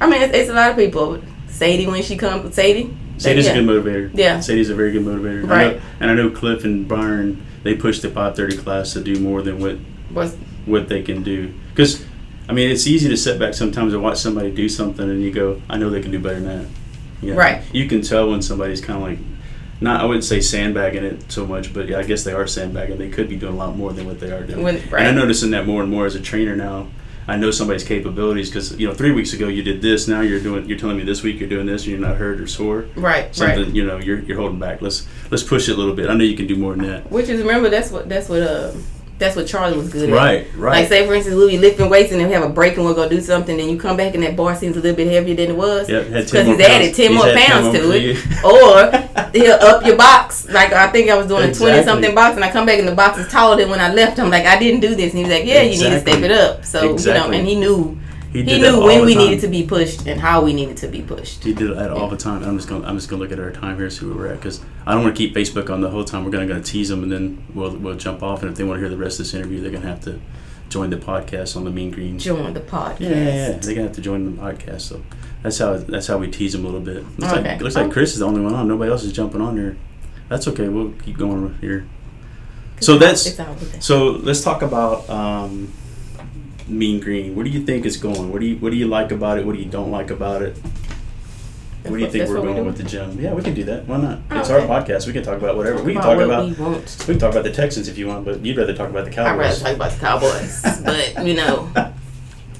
I 0.00 0.08
mean, 0.08 0.22
it's, 0.22 0.34
it's 0.34 0.50
a 0.50 0.54
lot 0.54 0.70
of 0.70 0.76
people. 0.76 1.20
Sadie 1.48 1.86
when 1.86 2.02
she 2.02 2.16
comes, 2.16 2.54
Sadie. 2.54 2.94
Sadie's 3.18 3.46
yeah. 3.46 3.52
a 3.52 3.54
good 3.54 3.64
motivator. 3.66 4.10
Yeah. 4.14 4.40
Sadie's 4.40 4.68
a 4.70 4.74
very 4.74 4.92
good 4.92 5.04
motivator. 5.04 5.44
I 5.44 5.48
Right. 5.48 5.76
know, 5.76 5.82
and 6.00 6.10
I 6.10 6.14
know 6.14 6.30
Cliff 6.30 6.64
and 6.64 6.86
Byron 6.86 7.44
they 7.62 7.74
push 7.74 7.98
the 8.00 8.10
five 8.10 8.36
thirty 8.36 8.56
class 8.56 8.92
to 8.92 9.00
do 9.00 9.18
more 9.18 9.42
than 9.42 9.58
what 9.58 9.78
Was 10.14 10.36
what 10.66 10.88
they 10.88 11.02
can 11.02 11.22
do. 11.22 11.52
Because, 11.70 12.04
I 12.48 12.52
mean, 12.52 12.70
it's 12.70 12.86
easy 12.86 13.08
to 13.08 13.16
sit 13.16 13.38
back 13.38 13.54
sometimes 13.54 13.92
and 13.92 14.02
watch 14.02 14.18
somebody 14.18 14.50
do 14.50 14.68
something 14.68 15.08
and 15.08 15.22
you 15.22 15.32
go, 15.32 15.60
I 15.68 15.76
know 15.78 15.90
they 15.90 16.00
can 16.00 16.10
do 16.12 16.18
better 16.20 16.40
than 16.40 16.62
that. 16.62 16.68
You 17.22 17.30
know, 17.32 17.38
Right. 17.38 17.62
You 17.74 17.88
can 17.88 18.02
tell 18.02 18.30
when 18.30 18.42
somebody's 18.42 18.80
kind 18.80 19.02
of 19.02 19.08
like, 19.08 19.18
not, 19.80 20.00
I 20.00 20.04
wouldn't 20.04 20.24
say 20.24 20.40
sandbagging 20.40 21.04
it 21.04 21.30
so 21.30 21.46
much, 21.46 21.74
but 21.74 21.88
yeah, 21.88 21.98
I 21.98 22.02
guess 22.04 22.24
they 22.24 22.32
are 22.32 22.46
sandbagging. 22.46 22.98
They 22.98 23.10
could 23.10 23.28
be 23.28 23.36
doing 23.36 23.54
a 23.54 23.56
lot 23.56 23.76
more 23.76 23.92
than 23.92 24.06
what 24.06 24.20
they 24.20 24.30
are 24.30 24.42
doing. 24.42 24.62
When- 24.62 24.76
And. 24.76 24.94
I'm 25.08 25.16
noticing 25.16 25.50
that 25.50 25.66
more 25.66 25.82
and 25.82 25.90
more 25.90 26.06
as 26.06 26.14
a 26.14 26.20
trainer 26.20 26.54
now. 26.56 26.86
I 27.28 27.34
know 27.36 27.50
somebody's 27.50 27.82
capabilities 27.82 28.48
because 28.50 28.78
you 28.78 28.86
know 28.86 28.94
three 28.94 29.10
weeks 29.10 29.32
ago 29.32 29.48
you 29.48 29.64
did 29.64 29.82
this. 29.82 30.06
Now 30.06 30.20
you're 30.20 30.38
doing. 30.38 30.68
You're 30.68 30.78
telling 30.78 30.96
me 30.96 31.02
this 31.02 31.24
week 31.24 31.40
you're 31.40 31.48
doing 31.48 31.66
this. 31.66 31.82
and 31.82 31.90
You're 31.90 31.98
not 31.98 32.14
hurt 32.18 32.40
or 32.40 32.46
sore. 32.46 32.86
right, 32.94 33.34
Something 33.34 33.64
right. 33.64 33.74
you 33.74 33.84
know 33.84 33.98
you're 33.98 34.20
you're 34.20 34.36
holding 34.36 34.60
back. 34.60 34.80
Let's 34.80 35.08
let's 35.32 35.42
push 35.42 35.68
it 35.68 35.72
a 35.72 35.76
little 35.76 35.92
bit. 35.96 36.08
I 36.08 36.14
know 36.14 36.22
you 36.22 36.36
can 36.36 36.46
do 36.46 36.54
more 36.54 36.76
than 36.76 36.86
that. 36.86 37.10
Which 37.10 37.28
is 37.28 37.40
remember 37.40 37.68
that's 37.68 37.90
what 37.90 38.08
that's 38.08 38.28
what 38.28 38.42
uh 38.42 38.70
That's 39.18 39.34
what 39.34 39.46
Charlie 39.46 39.78
was 39.78 39.88
good 39.88 40.10
at. 40.10 40.14
Right, 40.14 40.46
right. 40.56 40.80
Like 40.80 40.88
say 40.88 41.06
for 41.06 41.14
instance, 41.14 41.36
we'll 41.36 41.48
be 41.48 41.56
lifting 41.56 41.88
weights 41.88 42.12
and 42.12 42.20
then 42.20 42.28
we 42.28 42.34
have 42.34 42.42
a 42.42 42.50
break 42.50 42.76
and 42.76 42.84
we'll 42.84 42.94
go 42.94 43.08
do 43.08 43.20
something. 43.20 43.56
Then 43.56 43.68
you 43.70 43.78
come 43.78 43.96
back 43.96 44.14
and 44.14 44.22
that 44.22 44.36
bar 44.36 44.54
seems 44.54 44.76
a 44.76 44.80
little 44.80 44.96
bit 44.96 45.10
heavier 45.10 45.34
than 45.34 45.50
it 45.50 45.56
was. 45.56 45.88
Yep, 45.88 46.06
had 46.08 46.12
10 46.12 46.24
because 46.26 46.46
more 46.46 46.56
he's 46.56 46.66
added 46.66 46.94
ten 46.94 47.10
He's 47.12 47.16
more 47.16 47.26
had 47.26 47.38
10 47.38 47.50
pounds 47.50 47.78
to 47.78 47.92
it. 47.92 48.16
or 48.44 49.30
he'll 49.32 49.54
up 49.54 49.86
your 49.86 49.96
box. 49.96 50.48
Like 50.50 50.72
I 50.72 50.88
think 50.92 51.10
I 51.10 51.16
was 51.16 51.28
doing 51.28 51.48
a 51.50 51.54
twenty 51.54 51.82
something 51.82 52.14
box 52.14 52.36
and 52.36 52.44
I 52.44 52.50
come 52.50 52.66
back 52.66 52.78
and 52.78 52.86
the 52.88 52.94
box 52.94 53.18
is 53.18 53.28
taller 53.28 53.56
than 53.56 53.70
when 53.70 53.80
I 53.80 53.92
left. 53.92 54.18
I'm 54.18 54.30
like 54.30 54.44
I 54.44 54.58
didn't 54.58 54.80
do 54.80 54.94
this 54.94 55.12
and 55.12 55.18
he 55.18 55.24
was 55.24 55.32
like 55.32 55.44
Yeah, 55.46 55.62
you 55.62 55.70
need 55.70 55.78
to 55.78 55.86
Exactly. 55.96 56.12
step 56.12 56.22
it 56.24 56.30
up. 56.32 56.64
So 56.64 56.92
Exactly. 56.92 57.22
you 57.24 57.30
know, 57.32 57.38
and 57.38 57.46
he 57.48 57.54
knew 57.54 57.98
He, 58.44 58.54
he 58.54 58.60
knew 58.60 58.82
when 58.82 59.04
we 59.04 59.14
time. 59.14 59.24
needed 59.24 59.40
to 59.40 59.48
be 59.48 59.64
pushed 59.66 60.06
and 60.06 60.20
how 60.20 60.42
we 60.44 60.52
needed 60.52 60.76
to 60.78 60.88
be 60.88 61.02
pushed. 61.02 61.44
He 61.44 61.54
did 61.54 61.76
that 61.76 61.90
all 61.90 62.08
the 62.08 62.16
time. 62.16 62.42
I'm 62.44 62.56
just 62.56 62.68
gonna 62.68 62.86
I'm 62.86 62.96
just 62.96 63.08
gonna 63.08 63.22
look 63.22 63.32
at 63.32 63.38
our 63.40 63.50
time 63.50 63.76
here, 63.76 63.88
see 63.90 64.06
where 64.06 64.14
we're 64.16 64.26
at, 64.28 64.36
because 64.40 64.60
I 64.86 64.92
don't 64.94 65.02
want 65.04 65.16
to 65.16 65.18
keep 65.18 65.34
Facebook 65.34 65.70
on 65.70 65.80
the 65.80 65.90
whole 65.90 66.04
time. 66.04 66.24
We're 66.24 66.30
gonna 66.30 66.46
gonna 66.46 66.62
tease 66.62 66.88
them, 66.88 67.02
and 67.02 67.10
then 67.12 67.44
we'll 67.54 67.76
we'll 67.76 67.96
jump 67.96 68.22
off. 68.22 68.42
And 68.42 68.50
if 68.50 68.56
they 68.58 68.64
want 68.64 68.76
to 68.76 68.80
hear 68.80 68.88
the 68.88 68.96
rest 69.02 69.18
of 69.20 69.26
this 69.26 69.34
interview, 69.34 69.60
they're 69.60 69.70
gonna 69.72 69.86
have 69.86 70.00
to 70.04 70.20
join 70.68 70.90
the 70.90 70.96
podcast 70.96 71.56
on 71.56 71.64
the 71.64 71.70
Mean 71.70 71.90
Green. 71.90 72.18
Join 72.18 72.52
the 72.52 72.60
podcast. 72.60 73.00
Yeah, 73.00 73.08
yeah, 73.10 73.16
yeah. 73.24 73.52
They're 73.58 73.74
gonna 73.74 73.86
have 73.88 73.96
to 73.96 74.00
join 74.00 74.24
the 74.36 74.42
podcast. 74.42 74.80
So 74.82 75.02
that's 75.42 75.58
how 75.58 75.76
that's 75.76 76.06
how 76.08 76.18
we 76.18 76.28
tease 76.30 76.52
them 76.52 76.62
a 76.64 76.68
little 76.68 76.80
bit. 76.80 77.04
Looks 77.18 77.32
Okay. 77.32 77.52
like 77.52 77.60
looks 77.60 77.76
like 77.76 77.90
Chris 77.92 78.12
is 78.14 78.18
the 78.20 78.26
only 78.26 78.40
one 78.40 78.54
on. 78.54 78.66
Nobody 78.68 78.90
else 78.90 79.04
is 79.04 79.12
jumping 79.12 79.40
on 79.40 79.56
here. 79.56 79.76
That's 80.28 80.48
okay. 80.48 80.68
We'll 80.68 80.90
keep 80.92 81.16
going 81.16 81.56
here. 81.60 81.86
So 82.80 82.98
that's 82.98 83.24
it's 83.26 83.40
all 83.40 83.54
good. 83.54 83.82
so. 83.82 84.10
Let's 84.10 84.42
talk 84.44 84.60
about 84.62 85.08
um, 85.08 85.72
Mean 86.68 87.00
Green. 87.00 87.34
Where 87.34 87.44
do 87.44 87.50
you 87.50 87.64
think 87.64 87.86
it's 87.86 87.96
going? 87.96 88.30
What 88.32 88.40
do 88.40 88.46
you 88.46 88.56
what 88.56 88.70
do 88.70 88.76
you 88.76 88.86
like 88.88 89.12
about 89.12 89.38
it? 89.38 89.46
What 89.46 89.54
do 89.54 89.58
you 89.62 89.68
don't 89.70 89.90
like 89.90 90.10
about 90.10 90.42
it? 90.42 90.56
What 91.84 91.98
do 91.98 92.02
you 92.04 92.10
think 92.10 92.28
we're 92.28 92.36
what 92.40 92.46
we 92.46 92.52
going 92.54 92.66
with 92.66 92.78
the 92.78 92.82
gym? 92.82 93.20
Yeah, 93.20 93.32
we 93.32 93.42
can 93.42 93.54
do 93.54 93.62
that. 93.64 93.86
Why 93.86 93.98
not? 93.98 94.18
Oh, 94.32 94.40
It's 94.40 94.50
okay. 94.50 94.66
our 94.66 94.82
podcast. 94.82 95.06
We 95.06 95.12
can 95.12 95.22
talk 95.22 95.38
about 95.38 95.56
whatever. 95.56 95.80
We 95.84 95.92
can 95.92 95.98
About 96.02 96.08
talk 96.08 96.16
what 96.16 96.24
about 96.24 96.44
we 96.46 96.52
we 96.52 96.60
want. 96.64 96.96
can 97.06 97.18
talk 97.20 97.30
about 97.30 97.44
the 97.44 97.52
Texans 97.52 97.86
if 97.86 97.96
you 97.96 98.08
want, 98.08 98.24
but 98.24 98.44
you'd 98.44 98.56
rather 98.56 98.74
talk 98.74 98.90
about 98.90 99.04
the 99.04 99.12
Cowboys. 99.12 99.32
I'd 99.32 99.38
rather 99.38 99.58
talk 99.60 99.74
about 99.76 99.92
the 99.92 100.00
Cowboys, 100.00 100.80
but 100.84 101.26
you 101.26 101.34
know, 101.34 101.70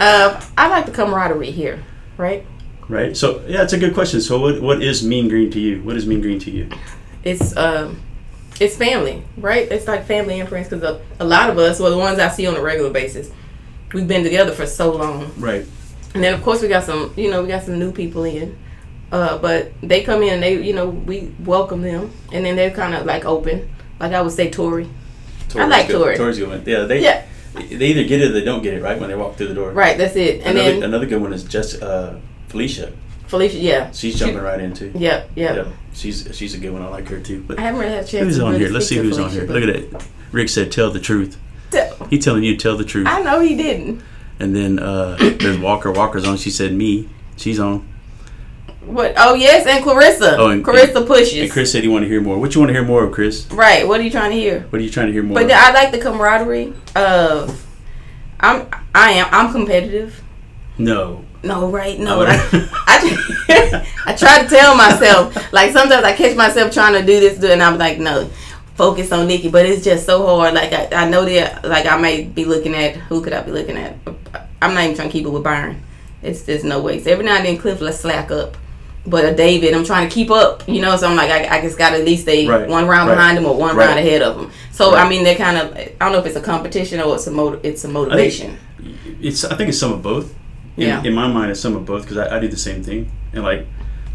uh, 0.00 0.40
I 0.56 0.68
like 0.68 0.86
the 0.86 0.92
camaraderie 0.92 1.50
here, 1.50 1.82
right? 2.16 2.46
Right. 2.88 3.16
So 3.16 3.44
yeah, 3.48 3.62
it's 3.64 3.72
a 3.72 3.78
good 3.78 3.94
question. 3.94 4.20
So 4.20 4.38
what 4.38 4.62
what 4.62 4.80
is 4.82 5.02
Mean 5.04 5.28
Green 5.28 5.50
to 5.50 5.58
you? 5.60 5.82
What 5.82 5.96
is 5.96 6.06
Mean 6.06 6.20
Green 6.20 6.38
to 6.40 6.50
you? 6.52 6.68
It's 7.25 7.56
um, 7.56 8.00
it's 8.60 8.76
family, 8.76 9.25
right? 9.38 9.66
It's 9.72 9.88
like 9.88 10.06
family 10.06 10.38
and 10.38 10.48
friends 10.48 10.68
because 10.68 10.84
a, 10.84 11.00
a 11.18 11.25
lot 11.25 11.50
of 11.50 11.58
us, 11.58 11.80
well, 11.80 11.90
the 11.90 11.98
ones 11.98 12.20
I 12.20 12.28
see 12.28 12.46
on 12.46 12.54
a 12.54 12.60
regular 12.62 12.90
basis, 12.90 13.32
we've 13.93 14.09
been 14.09 14.23
together 14.25 14.52
for 14.52 14.66
so 14.66 14.93
long, 14.93 15.33
Right. 15.38 15.64
and 16.14 16.23
then 16.25 16.35
of 16.35 16.43
course 16.43 16.62
we 16.62 16.69
got 16.69 16.85
some, 16.85 17.12
you 17.16 17.31
know, 17.31 17.43
we 17.43 17.49
got 17.49 17.62
some 17.64 17.78
new 17.78 17.93
people 17.93 18.25
in. 18.25 18.57
Uh, 19.12 19.38
but 19.38 19.71
they 19.83 20.02
come 20.02 20.23
in, 20.25 20.35
and 20.35 20.43
they, 20.43 20.61
you 20.61 20.73
know, 20.75 20.88
we 20.88 21.33
welcome 21.45 21.81
them, 21.81 22.11
and 22.33 22.45
then 22.45 22.57
they're 22.57 22.73
kind 22.73 22.93
of 22.95 23.07
like 23.07 23.25
open. 23.25 23.69
Like 24.00 24.12
I 24.12 24.21
would 24.21 24.33
say, 24.33 24.50
Tori. 24.50 24.88
Tori's 25.49 25.71
like 25.71 25.87
good. 25.87 25.93
Tori. 26.02 26.16
Tori's 26.16 26.38
good 26.38 26.49
one. 26.49 26.62
Yeah, 26.66 26.81
they 26.85 27.00
Yeah. 27.02 27.23
they 27.55 27.87
either 27.87 28.02
get 28.02 28.21
it 28.21 28.31
or 28.31 28.33
they 28.33 28.45
don't 28.45 28.62
get 28.62 28.75
it 28.75 28.83
right 28.83 28.99
when 29.00 29.09
they 29.09 29.14
walk 29.14 29.37
through 29.37 29.47
the 29.49 29.55
door. 29.55 29.71
Right, 29.71 29.97
that's 29.97 30.16
it. 30.16 30.40
And 30.45 30.59
another 30.59 30.73
then 30.73 30.83
another 30.83 31.07
good 31.07 31.23
one 31.23 31.33
is 31.33 31.45
just 31.45 31.81
uh, 31.83 32.14
Felicia. 32.49 32.93
Felicia, 33.28 33.59
yeah, 33.59 33.90
She's 33.93 34.19
jumping 34.19 34.38
right 34.43 34.61
in 34.61 34.73
too. 34.75 34.93
Yep, 34.95 35.31
yep. 35.37 35.57
Yeah, 35.57 35.73
she's 35.95 36.28
she's 36.33 36.55
a 36.55 36.59
good 36.59 36.73
one. 36.73 36.83
I 36.83 36.88
like 36.88 37.09
her 37.09 37.21
too. 37.21 37.45
But 37.47 37.59
I 37.59 37.62
haven't 37.62 37.81
really 37.81 37.93
had 37.95 38.05
a 38.05 38.07
chance. 38.07 38.25
who's 38.25 38.40
on 38.40 38.52
really 38.52 38.64
here? 38.64 38.73
Let's 38.73 38.87
see 38.88 38.97
speak 38.97 39.02
to 39.02 39.09
who's 39.09 39.19
on 39.19 39.31
here. 39.31 39.47
Look 39.47 39.62
at 39.62 39.90
that. 39.93 40.05
Rick 40.33 40.49
said, 40.49 40.71
"Tell 40.73 40.90
the 40.90 41.00
truth." 41.00 41.37
He 42.11 42.18
telling 42.18 42.42
you 42.44 42.56
tell 42.56 42.76
the 42.76 42.85
truth. 42.85 43.06
I 43.08 43.23
know 43.23 43.40
he 43.40 43.56
didn't. 43.56 44.02
And 44.38 44.54
then 44.54 44.78
uh, 44.78 45.16
there's 45.40 45.58
Walker. 45.58 45.90
Walker's 45.92 46.25
on. 46.26 46.37
She 46.37 46.50
said 46.50 46.73
me. 46.73 47.08
She's 47.37 47.58
on. 47.61 47.87
What? 48.85 49.14
Oh 49.16 49.35
yes, 49.35 49.66
and 49.66 49.82
Clarissa. 49.82 50.37
Oh, 50.38 50.49
and- 50.50 50.64
Clarissa 50.64 51.02
pushes. 51.04 51.38
And 51.40 51.50
Chris 51.50 51.73
said 51.73 51.82
he 51.82 51.88
want 51.88 52.04
to 52.04 52.08
hear 52.08 52.20
more. 52.20 52.38
What 52.38 52.54
you 52.54 52.61
want 52.61 52.68
to 52.68 52.73
hear 52.75 52.85
more 52.85 53.02
of, 53.04 53.12
Chris? 53.12 53.46
Right. 53.50 53.87
What 53.87 53.99
are 54.00 54.02
you 54.04 54.11
trying 54.11 54.30
to 54.30 54.37
hear? 54.37 54.61
What 54.70 54.80
are 54.80 54.85
you 54.85 54.90
trying 54.90 55.06
to 55.08 55.12
hear 55.12 55.23
more? 55.25 55.35
But 55.35 55.46
of? 55.46 55.50
I 55.52 55.73
like 55.73 55.90
the 55.90 55.99
camaraderie 55.99 56.73
of. 56.94 57.66
I'm. 58.38 58.68
I 58.94 59.12
am. 59.12 59.26
I'm 59.32 59.52
competitive. 59.52 60.23
no. 60.78 61.23
No, 61.42 61.70
right? 61.70 61.96
No, 62.00 62.18
would- 62.18 62.28
I, 62.28 62.38
I, 62.88 63.87
I 64.06 64.12
try 64.16 64.42
to 64.42 64.49
tell 64.49 64.75
myself. 64.76 65.52
Like 65.52 65.70
sometimes 65.70 66.02
I 66.02 66.12
catch 66.12 66.35
myself 66.37 66.73
trying 66.73 66.94
to 66.94 67.00
do 67.06 67.20
this, 67.20 67.38
do, 67.38 67.46
it, 67.46 67.52
and 67.52 67.62
I'm 67.62 67.78
like, 67.78 67.99
no, 68.00 68.28
focus 68.76 69.12
on 69.12 69.26
Nikki. 69.26 69.49
But 69.49 69.66
it's 69.66 69.85
just 69.85 70.06
so 70.06 70.26
hard. 70.26 70.54
Like 70.54 70.73
I, 70.73 71.04
I 71.04 71.09
know 71.09 71.25
that. 71.25 71.64
Like 71.64 71.87
I 71.87 71.97
may 71.99 72.25
be 72.25 72.45
looking 72.45 72.75
at 72.75 72.97
who 72.97 73.23
could 73.23 73.33
I 73.33 73.42
be 73.42 73.50
looking 73.52 73.76
at? 73.76 73.97
I'm 74.62 74.75
not 74.75 74.85
even 74.85 74.97
trying 74.97 75.09
to 75.09 75.12
keep 75.12 75.26
it 75.26 75.30
with 75.30 75.42
Byron. 75.45 75.83
It's 76.23 76.42
there's 76.42 76.64
no 76.64 76.80
way. 76.80 77.02
So 77.02 77.11
every 77.11 77.25
now 77.25 77.37
and 77.37 77.45
then, 77.47 77.59
Cliff, 77.59 77.80
let's 77.80 78.00
slack 78.00 78.30
up. 78.30 78.56
But 79.09 79.25
a 79.25 79.35
David, 79.37 79.73
I'm 79.73 79.85
trying 79.85 80.09
to 80.09 80.12
keep 80.12 80.30
up. 80.33 80.66
You 80.68 80.80
know, 80.80 80.97
so 80.97 81.06
I'm 81.09 81.16
like, 81.16 81.30
I, 81.30 81.59
I 81.59 81.61
just 81.61 81.78
got 81.78 81.92
at 81.92 82.04
least 82.04 82.23
stay 82.23 82.49
Right, 82.49 82.68
one 82.68 82.88
round 82.88 83.09
right, 83.09 83.14
behind 83.14 83.38
him 83.38 83.45
or 83.47 83.56
one 83.56 83.76
right. 83.76 83.87
round 83.87 83.99
ahead 84.00 84.21
of 84.23 84.37
him. 84.40 84.50
So. 84.73 84.95
I 84.97 85.09
mean, 85.09 85.23
they're 85.23 85.37
kind 85.37 85.56
of. 85.59 85.76
I 85.76 85.92
don't 86.00 86.12
know 86.12 86.18
if 86.18 86.26
it's 86.26 86.35
a 86.37 86.40
competition 86.40 87.00
or 87.00 87.14
it's 87.14 87.26
a 87.28 87.30
motiv- 87.30 87.61
it's 87.64 87.85
a 87.85 87.88
motivation. 87.88 88.59
it's 89.21 89.45
I 89.45 89.54
think 89.56 89.68
it's 89.68 89.78
some 89.78 89.92
of 89.92 90.02
both. 90.02 90.35
In, 90.76 90.88
Yeah. 90.88 91.02
in 91.04 91.14
my 91.14 91.28
mind, 91.28 91.50
it's 91.52 91.61
some 91.61 91.76
of 91.76 91.87
both 91.87 92.02
because 92.02 92.18
I, 92.18 92.37
I 92.37 92.40
do 92.40 92.49
the 92.49 92.56
same 92.56 92.83
thing. 92.83 93.11
And 93.33 93.45
like, 93.45 93.66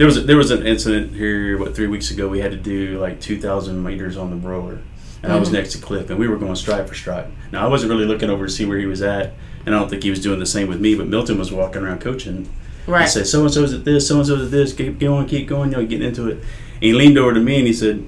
there 0.01 0.07
was 0.07 0.17
a, 0.17 0.21
there 0.21 0.37
was 0.37 0.49
an 0.49 0.65
incident 0.65 1.13
here 1.15 1.59
what 1.59 1.75
three 1.75 1.85
weeks 1.85 2.09
ago. 2.09 2.27
We 2.27 2.39
had 2.39 2.49
to 2.49 2.57
do 2.57 2.97
like 2.99 3.21
two 3.21 3.39
thousand 3.39 3.83
meters 3.83 4.17
on 4.17 4.31
the 4.31 4.35
rower, 4.47 4.79
and 5.21 5.31
I 5.31 5.37
was 5.37 5.49
Mhm. 5.49 5.53
next 5.53 5.73
to 5.73 5.77
Cliff, 5.77 6.09
and 6.09 6.17
we 6.17 6.27
were 6.27 6.37
going 6.37 6.55
stride 6.55 6.89
for 6.89 6.95
stride. 6.95 7.27
Now 7.51 7.63
I 7.63 7.69
wasn't 7.69 7.91
really 7.91 8.05
looking 8.05 8.31
over 8.31 8.47
to 8.47 8.51
see 8.51 8.65
where 8.65 8.79
he 8.79 8.87
was 8.87 9.03
at, 9.03 9.33
and 9.63 9.75
I 9.75 9.77
don't 9.77 9.91
think 9.91 10.01
he 10.01 10.09
was 10.09 10.19
doing 10.19 10.39
the 10.39 10.45
same 10.47 10.67
with 10.67 10.81
me. 10.81 10.95
But 10.95 11.07
Milton 11.07 11.37
was 11.37 11.51
walking 11.51 11.83
around 11.83 12.01
coaching. 12.01 12.49
Right. 12.87 13.03
I 13.03 13.05
said, 13.05 13.27
"So 13.27 13.41
and 13.43 13.53
so's 13.53 13.73
at 13.73 13.85
this, 13.85 14.07
so 14.07 14.17
and 14.17 14.25
so's 14.25 14.41
at 14.45 14.49
this. 14.49 14.73
Keep 14.73 14.99
going, 14.99 15.27
keep 15.27 15.47
going. 15.47 15.69
You 15.69 15.77
know, 15.77 15.85
getting 15.85 16.07
into 16.07 16.27
it." 16.29 16.37
And 16.37 16.43
he 16.81 16.93
leaned 16.93 17.19
over 17.19 17.35
to 17.35 17.39
me 17.39 17.59
and 17.59 17.67
he 17.67 17.73
said, 17.73 18.03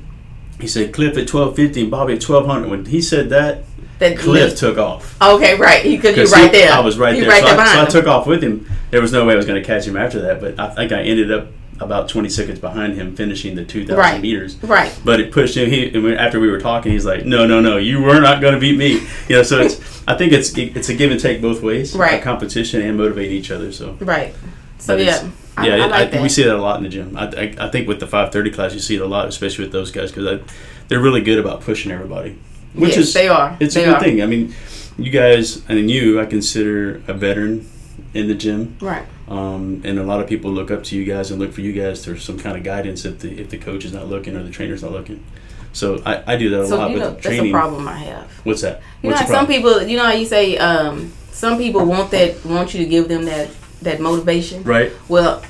"He 0.59 0.65
said 0.65 0.93
Cliff 0.93 1.15
at 1.15 1.27
twelve 1.27 1.55
fifty 1.55 1.81
and 1.81 1.91
Bobby 1.91 2.13
at 2.13 2.21
twelve 2.21 2.47
hundred. 2.47 2.71
When 2.71 2.85
he 2.85 3.01
said 3.01 3.29
that, 3.29 3.65
That 3.99 4.17
Cliff 4.17 4.55
took 4.55 4.79
off. 4.79 5.15
Okay, 5.21 5.55
right. 5.59 5.83
Because 5.83 6.15
you're 6.17 6.25
'Cause 6.25 6.33
right 6.33 6.51
he- 6.51 6.59
there. 6.61 6.71
I 6.73 6.79
was 6.79 6.97
right 6.97 7.15
You're 7.15 7.25
there. 7.25 7.29
right 7.29 7.43
so, 7.43 7.55
there 7.55 7.59
I, 7.59 7.73
so 7.75 7.81
I 7.83 7.85
took 7.85 8.07
off 8.07 8.25
with 8.25 8.41
him. 8.41 8.65
There 8.89 8.99
was 8.99 9.11
no 9.13 9.23
way 9.25 9.33
I 9.33 9.37
was 9.37 9.45
going 9.45 9.61
to 9.61 9.65
catch 9.65 9.85
him 9.85 9.95
after 9.95 10.19
that, 10.21 10.41
but 10.41 10.59
I 10.59 10.69
think 10.73 10.91
I 10.91 11.01
ended 11.03 11.31
up 11.31 11.47
about 11.79 12.07
20 12.09 12.29
seconds 12.29 12.59
behind 12.59 12.93
him 12.93 13.15
finishing 13.15 13.55
the 13.55 13.65
2,000 13.65 13.97
Right. 13.97 14.21
meters. 14.21 14.55
Right. 14.61 14.91
But 15.03 15.19
it 15.19 15.31
pushed 15.31 15.57
him. 15.57 15.69
He 15.69 15.87
and 15.93 16.13
after 16.15 16.39
we 16.39 16.49
were 16.49 16.59
talking, 16.59 16.91
he's 16.91 17.05
like, 17.05 17.25
"No, 17.25 17.45
no, 17.47 17.59
no, 17.61 17.77
you 17.77 18.01
were 18.01 18.21
not 18.21 18.41
going 18.41 18.53
to 18.53 18.59
beat 18.59 18.77
me." 18.77 19.01
You 19.29 19.37
know, 19.37 19.43
so 19.43 19.59
it's. 19.61 19.79
I 20.07 20.15
think 20.17 20.33
it's 20.33 20.55
it's 20.57 20.89
a 20.89 20.93
give 20.93 21.11
and 21.11 21.19
take 21.19 21.41
both 21.41 21.61
ways. 21.63 21.95
Right. 21.95 22.19
A 22.19 22.23
competition 22.23 22.81
and 22.81 22.97
motivate 22.97 23.31
each 23.31 23.51
other. 23.51 23.71
So 23.71 23.97
Right. 23.99 24.35
So 24.77 24.97
But 24.97 25.05
yeah. 25.05 25.29
I, 25.55 25.67
yeah, 25.67 25.73
I 25.85 25.87
like 25.87 26.13
I- 26.15 26.21
we 26.21 26.29
see 26.29 26.43
that 26.43 26.55
a 26.55 26.61
lot 26.61 26.77
in 26.77 26.83
the 26.83 26.89
gym. 26.89 27.15
I, 27.15 27.25
I, 27.27 27.55
I 27.67 27.69
think 27.69 27.87
with 27.87 27.99
the 27.99 28.07
5:30 28.07 28.53
class, 28.53 28.73
you 28.73 28.79
see 28.79 28.95
it 28.95 29.01
a 29.01 29.05
lot, 29.05 29.27
especially 29.27 29.63
with 29.65 29.71
those 29.71 29.91
guys 29.91 30.11
because 30.11 30.41
they're 30.87 30.99
really 30.99 31.21
good 31.21 31.39
about 31.39 31.61
pushing 31.61 31.91
everybody, 31.91 32.37
which 32.73 32.91
yes, 32.97 33.07
is 33.07 33.13
they 33.13 33.27
are. 33.29 33.55
it's 33.59 33.75
they 33.75 33.83
a 33.83 33.85
good 33.87 33.95
are. 33.95 33.99
thing. 34.03 34.21
I 34.21 34.25
mean, 34.25 34.53
you 34.97 35.09
guys 35.11 35.61
and 35.69 35.89
you, 35.89 36.19
I 36.19 36.25
consider 36.25 37.01
a 37.07 37.13
veteran 37.13 37.67
in 38.13 38.27
the 38.27 38.35
gym, 38.35 38.75
Right. 38.81 39.05
Um, 39.27 39.81
and 39.85 39.97
a 39.99 40.03
lot 40.03 40.19
of 40.21 40.27
people 40.27 40.51
look 40.51 40.69
up 40.71 40.83
to 40.85 40.95
you 40.97 41.05
guys 41.05 41.31
and 41.31 41.39
look 41.39 41.53
for 41.53 41.61
you 41.61 41.71
guys 41.73 42.03
for 42.05 42.17
some 42.17 42.37
kind 42.37 42.57
of 42.57 42.63
guidance 42.63 43.05
if 43.05 43.19
the 43.19 43.39
if 43.39 43.49
the 43.49 43.57
coach 43.57 43.85
is 43.85 43.93
not 43.93 44.07
looking 44.07 44.35
or 44.35 44.43
the 44.43 44.49
trainer's 44.51 44.81
not 44.83 44.91
looking. 44.91 45.23
So 45.71 46.01
I, 46.05 46.33
I 46.33 46.37
do 46.37 46.49
that 46.51 46.61
a 46.61 46.67
So 46.67 46.77
lot 46.77 46.89
you 46.91 46.95
with 46.95 47.03
know 47.03 47.09
the 47.11 47.21
that's 47.21 47.39
a 47.41 47.51
problem 47.51 47.87
I 47.87 47.97
have. 47.97 48.29
What's 48.43 48.61
that? 48.61 48.81
You 49.01 49.09
know, 49.09 49.15
What's 49.15 49.29
like 49.29 49.37
some 49.37 49.47
people. 49.47 49.81
You 49.83 49.97
know 49.97 50.05
how 50.05 50.11
you 50.13 50.25
say 50.25 50.57
um, 50.57 51.11
some 51.31 51.57
people 51.57 51.85
want 51.85 52.11
that 52.11 52.45
want 52.45 52.73
you 52.73 52.83
to 52.83 52.89
give 52.89 53.07
them 53.07 53.25
that 53.25 53.49
that 53.81 53.99
motivation. 53.99 54.63
Right. 54.63 54.91
Well, 55.09 55.41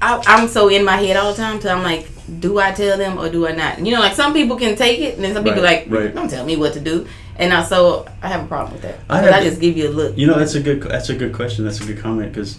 I, 0.00 0.22
I'm 0.26 0.46
so 0.48 0.68
in 0.68 0.84
my 0.84 0.96
head 0.96 1.16
all 1.16 1.32
the 1.32 1.36
time. 1.36 1.60
So 1.60 1.68
I'm 1.74 1.82
like, 1.82 2.06
do 2.40 2.58
I 2.60 2.70
tell 2.72 2.96
them 2.96 3.18
or 3.18 3.28
do 3.28 3.46
I 3.46 3.52
not? 3.52 3.84
You 3.84 3.92
know, 3.94 4.00
like 4.00 4.14
some 4.14 4.32
people 4.32 4.56
can 4.56 4.76
take 4.76 5.00
it, 5.00 5.16
and 5.16 5.24
then 5.24 5.34
some 5.34 5.42
people 5.44 5.62
Right, 5.62 5.90
like, 5.90 6.00
right. 6.04 6.14
don't 6.14 6.28
tell 6.30 6.44
me 6.44 6.56
what 6.56 6.72
to 6.74 6.80
do. 6.80 7.06
And 7.36 7.52
I, 7.54 7.62
so 7.64 8.06
I 8.22 8.28
have 8.28 8.44
a 8.44 8.46
problem 8.46 8.72
with 8.74 8.82
that. 8.82 8.98
I 9.08 9.18
I, 9.18 9.22
have 9.22 9.34
I 9.34 9.38
to- 9.40 9.48
just 9.50 9.60
give 9.60 9.76
you 9.76 9.88
a 9.88 9.90
look. 9.90 10.16
You 10.16 10.26
know, 10.26 10.38
that's 10.38 10.54
a 10.54 10.60
good 10.60 10.80
that's 10.82 11.08
a 11.08 11.14
good 11.16 11.32
question. 11.34 11.64
That's 11.64 11.80
a 11.80 11.86
good 11.86 11.98
comment 11.98 12.32
because 12.32 12.58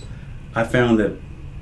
I 0.55 0.63
found 0.63 0.99
that 0.99 1.17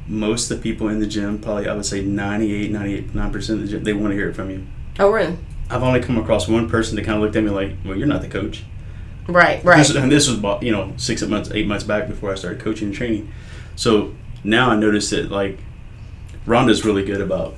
most 0.07 0.49
of 0.49 0.57
the 0.57 0.63
people 0.63 0.89
in 0.89 0.99
the 0.99 1.07
gym, 1.07 1.39
probably 1.39 1.67
I 1.67 1.73
would 1.73 1.85
say 1.85 2.01
98, 2.01 2.71
98, 2.71 3.31
percent 3.31 3.59
of 3.61 3.65
the 3.65 3.71
gym, 3.71 3.83
they 3.83 3.93
want 3.93 4.11
to 4.11 4.15
hear 4.15 4.29
it 4.29 4.33
from 4.33 4.49
you. 4.49 4.65
oh, 4.99 5.11
really? 5.11 5.37
I've 5.69 5.83
only 5.83 6.01
come 6.01 6.17
across 6.17 6.47
one 6.47 6.67
person 6.67 6.95
that 6.95 7.05
kind 7.05 7.17
of 7.17 7.21
looked 7.21 7.35
at 7.35 7.43
me 7.43 7.51
like, 7.51 7.73
"Well, 7.85 7.95
you're 7.95 8.07
not 8.07 8.21
the 8.21 8.27
coach." 8.27 8.63
Right. 9.27 9.63
Right. 9.63 9.77
This, 9.77 9.95
and 9.95 10.11
this 10.11 10.27
was 10.27 10.39
about 10.39 10.63
you 10.63 10.71
know 10.71 10.93
six 10.97 11.21
months, 11.21 11.51
eight 11.53 11.67
months 11.67 11.83
back 11.83 12.07
before 12.07 12.31
I 12.31 12.35
started 12.35 12.59
coaching 12.59 12.87
and 12.87 12.95
training. 12.95 13.31
So 13.75 14.15
now 14.43 14.71
I 14.71 14.75
notice 14.75 15.11
that 15.11 15.29
like 15.29 15.59
Rhonda's 16.47 16.83
really 16.83 17.05
good 17.05 17.21
about 17.21 17.55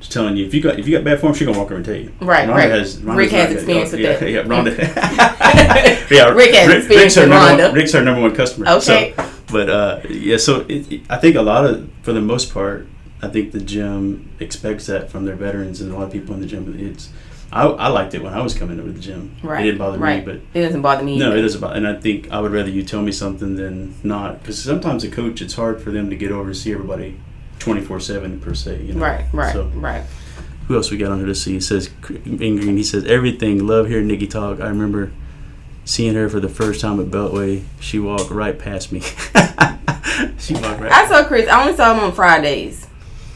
telling 0.00 0.36
you 0.36 0.44
if 0.44 0.52
you 0.52 0.60
got 0.60 0.78
if 0.78 0.88
you 0.88 0.96
got 0.96 1.04
bad 1.04 1.20
form, 1.20 1.32
she's 1.32 1.46
gonna 1.46 1.56
walk 1.56 1.66
over 1.66 1.76
and 1.76 1.84
tell 1.84 1.94
you. 1.94 2.12
Right, 2.20 2.48
Rhonda 2.48 2.54
right. 2.54 2.70
Has, 2.70 2.96
Rhonda's 2.98 3.16
Rick 3.16 3.30
has 3.30 3.48
good. 3.48 3.56
experience 3.56 3.92
with 3.92 4.00
yeah, 4.00 4.16
that. 4.16 4.30
Yeah, 4.30 4.42
Rhonda. 4.42 6.10
yeah, 6.10 6.28
Rick 6.30 6.54
has 6.54 6.74
experience 6.74 6.88
Rick's 6.88 7.16
our 7.16 7.22
with 7.22 7.30
number 7.30 7.62
Rhonda. 7.62 7.66
One, 7.68 7.74
Rick's 7.74 7.94
our 7.94 8.02
number 8.02 8.20
one 8.20 8.34
customer. 8.34 8.68
Okay. 8.68 9.14
So, 9.16 9.33
but 9.50 9.68
uh, 9.68 10.00
yeah, 10.08 10.36
so 10.36 10.60
it, 10.68 10.90
it- 10.92 11.02
I 11.10 11.16
think 11.16 11.36
a 11.36 11.42
lot 11.42 11.64
of, 11.66 11.90
for 12.02 12.12
the 12.12 12.20
most 12.20 12.52
part, 12.52 12.86
I 13.22 13.28
think 13.28 13.52
the 13.52 13.60
gym 13.60 14.30
expects 14.40 14.86
that 14.86 15.10
from 15.10 15.24
their 15.24 15.36
veterans 15.36 15.80
and 15.80 15.92
a 15.92 15.96
lot 15.96 16.04
of 16.04 16.12
people 16.12 16.34
in 16.34 16.40
the 16.40 16.46
gym. 16.46 16.74
It's 16.78 17.10
I, 17.52 17.66
I 17.66 17.88
liked 17.88 18.14
it 18.14 18.22
when 18.22 18.32
I 18.34 18.42
was 18.42 18.52
coming 18.52 18.80
over 18.80 18.88
to 18.88 18.94
the 18.94 19.00
gym. 19.00 19.36
Right. 19.42 19.60
It 19.60 19.64
didn't 19.64 19.78
bother 19.78 19.98
right. 19.98 20.26
me, 20.26 20.32
but 20.32 20.58
it 20.58 20.62
doesn't 20.64 20.82
bother 20.82 21.04
me. 21.04 21.18
no, 21.18 21.28
either. 21.28 21.36
it 21.38 21.44
is 21.44 21.54
about, 21.54 21.76
and 21.76 21.86
I 21.86 21.94
think 21.94 22.30
I 22.32 22.40
would 22.40 22.50
rather 22.52 22.68
you 22.68 22.82
tell 22.82 23.00
me 23.00 23.12
something 23.12 23.54
than 23.56 23.94
not, 24.02 24.40
because 24.40 24.60
sometimes 24.62 25.04
a 25.04 25.10
coach, 25.10 25.40
it's 25.40 25.54
hard 25.54 25.80
for 25.80 25.90
them 25.90 26.10
to 26.10 26.16
get 26.16 26.32
over 26.32 26.50
to 26.50 26.54
see 26.54 26.72
everybody, 26.72 27.18
twenty 27.60 27.80
four 27.80 28.00
seven 28.00 28.40
per 28.40 28.54
se. 28.54 28.82
You 28.82 28.94
know? 28.94 29.00
Right. 29.00 29.24
Right. 29.32 29.52
So 29.52 29.66
right. 29.74 30.02
who 30.66 30.74
else 30.74 30.90
we 30.90 30.96
got 30.96 31.12
on 31.12 31.18
here 31.18 31.26
to 31.28 31.34
see? 31.34 31.56
It 31.56 31.62
says 31.62 31.90
in 32.08 32.56
green. 32.56 32.76
He 32.76 32.82
says 32.84 33.04
everything. 33.04 33.64
Love 33.66 33.88
hearing 33.88 34.08
Nikki 34.08 34.26
talk. 34.26 34.60
I 34.60 34.66
remember 34.68 35.12
seeing 35.84 36.14
her 36.14 36.28
for 36.28 36.40
the 36.40 36.48
first 36.48 36.80
time 36.80 36.98
at 37.00 37.06
Beltway, 37.06 37.62
she 37.80 37.98
walked 37.98 38.30
right 38.30 38.58
past 38.58 38.92
me. 38.92 39.00
she 40.38 40.54
walked 40.54 40.80
right. 40.80 40.92
I 40.92 41.06
saw 41.08 41.24
Chris. 41.26 41.48
I 41.48 41.60
only 41.62 41.76
saw 41.76 41.92
him 41.94 42.00
on 42.00 42.12
Fridays, 42.12 42.86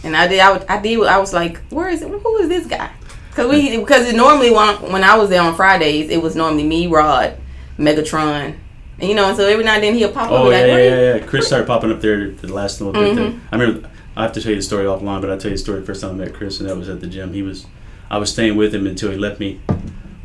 and 0.04 0.16
I 0.16 0.26
did. 0.28 0.40
I, 0.40 0.52
would- 0.52 0.66
I 0.68 0.80
did. 0.80 1.00
I 1.04 1.18
was 1.18 1.32
like, 1.32 1.58
"Where 1.70 1.88
is 1.88 2.02
it? 2.02 2.08
Who 2.08 2.36
is 2.38 2.48
this 2.48 2.66
guy?" 2.66 2.90
Because 3.30 3.50
we 3.50 3.76
because 3.78 4.08
it 4.08 4.16
normally 4.16 4.50
when 4.50 4.68
when 4.92 5.04
I 5.04 5.16
was 5.16 5.30
there 5.30 5.42
on 5.42 5.54
Fridays, 5.54 6.10
it 6.10 6.22
was 6.22 6.34
normally 6.36 6.64
me, 6.64 6.86
Rod, 6.86 7.36
Megatron, 7.78 8.56
and 8.98 9.08
you 9.08 9.14
know. 9.14 9.26
And 9.28 9.36
so 9.36 9.46
every 9.46 9.64
now 9.64 9.74
and 9.74 9.82
then 9.84 9.94
he'll 9.94 10.12
pop 10.12 10.26
up. 10.26 10.32
Oh 10.32 10.50
yeah, 10.50 10.58
like, 10.60 10.66
yeah, 10.68 10.76
yeah, 10.76 11.14
yeah. 11.16 11.26
Chris 11.26 11.46
started 11.46 11.66
popping 11.66 11.92
up 11.92 12.00
there 12.00 12.30
the 12.30 12.52
last 12.52 12.80
little. 12.80 13.00
Mhm. 13.00 13.40
I 13.52 13.56
remember. 13.56 13.88
I 14.16 14.22
have 14.22 14.32
to 14.32 14.40
tell 14.40 14.50
you 14.50 14.56
the 14.56 14.62
story 14.62 14.84
offline, 14.86 15.20
but 15.20 15.30
I'll 15.30 15.38
tell 15.38 15.52
you 15.52 15.56
the 15.56 15.62
story 15.62 15.78
the 15.78 15.86
first 15.86 16.00
time 16.00 16.10
I 16.20 16.24
met 16.24 16.34
Chris, 16.34 16.58
and 16.58 16.68
that 16.68 16.76
was 16.76 16.88
at 16.88 17.00
the 17.00 17.06
gym. 17.06 17.32
He 17.32 17.42
was, 17.42 17.66
I 18.10 18.18
was 18.18 18.32
staying 18.32 18.56
with 18.56 18.74
him 18.74 18.84
until 18.84 19.12
he 19.12 19.16
left 19.16 19.38
me 19.38 19.60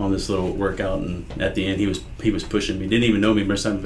on 0.03 0.12
this 0.12 0.29
little 0.29 0.51
workout, 0.51 1.00
and 1.00 1.41
at 1.41 1.55
the 1.55 1.65
end 1.65 1.79
he 1.79 1.88
was 1.88 2.01
he 2.22 2.31
was 2.31 2.43
pushing 2.43 2.79
me. 2.79 2.88
Didn't 2.88 3.05
even 3.05 3.22
know 3.22 3.33
me 3.33 3.45
first 3.45 3.63
time 3.63 3.79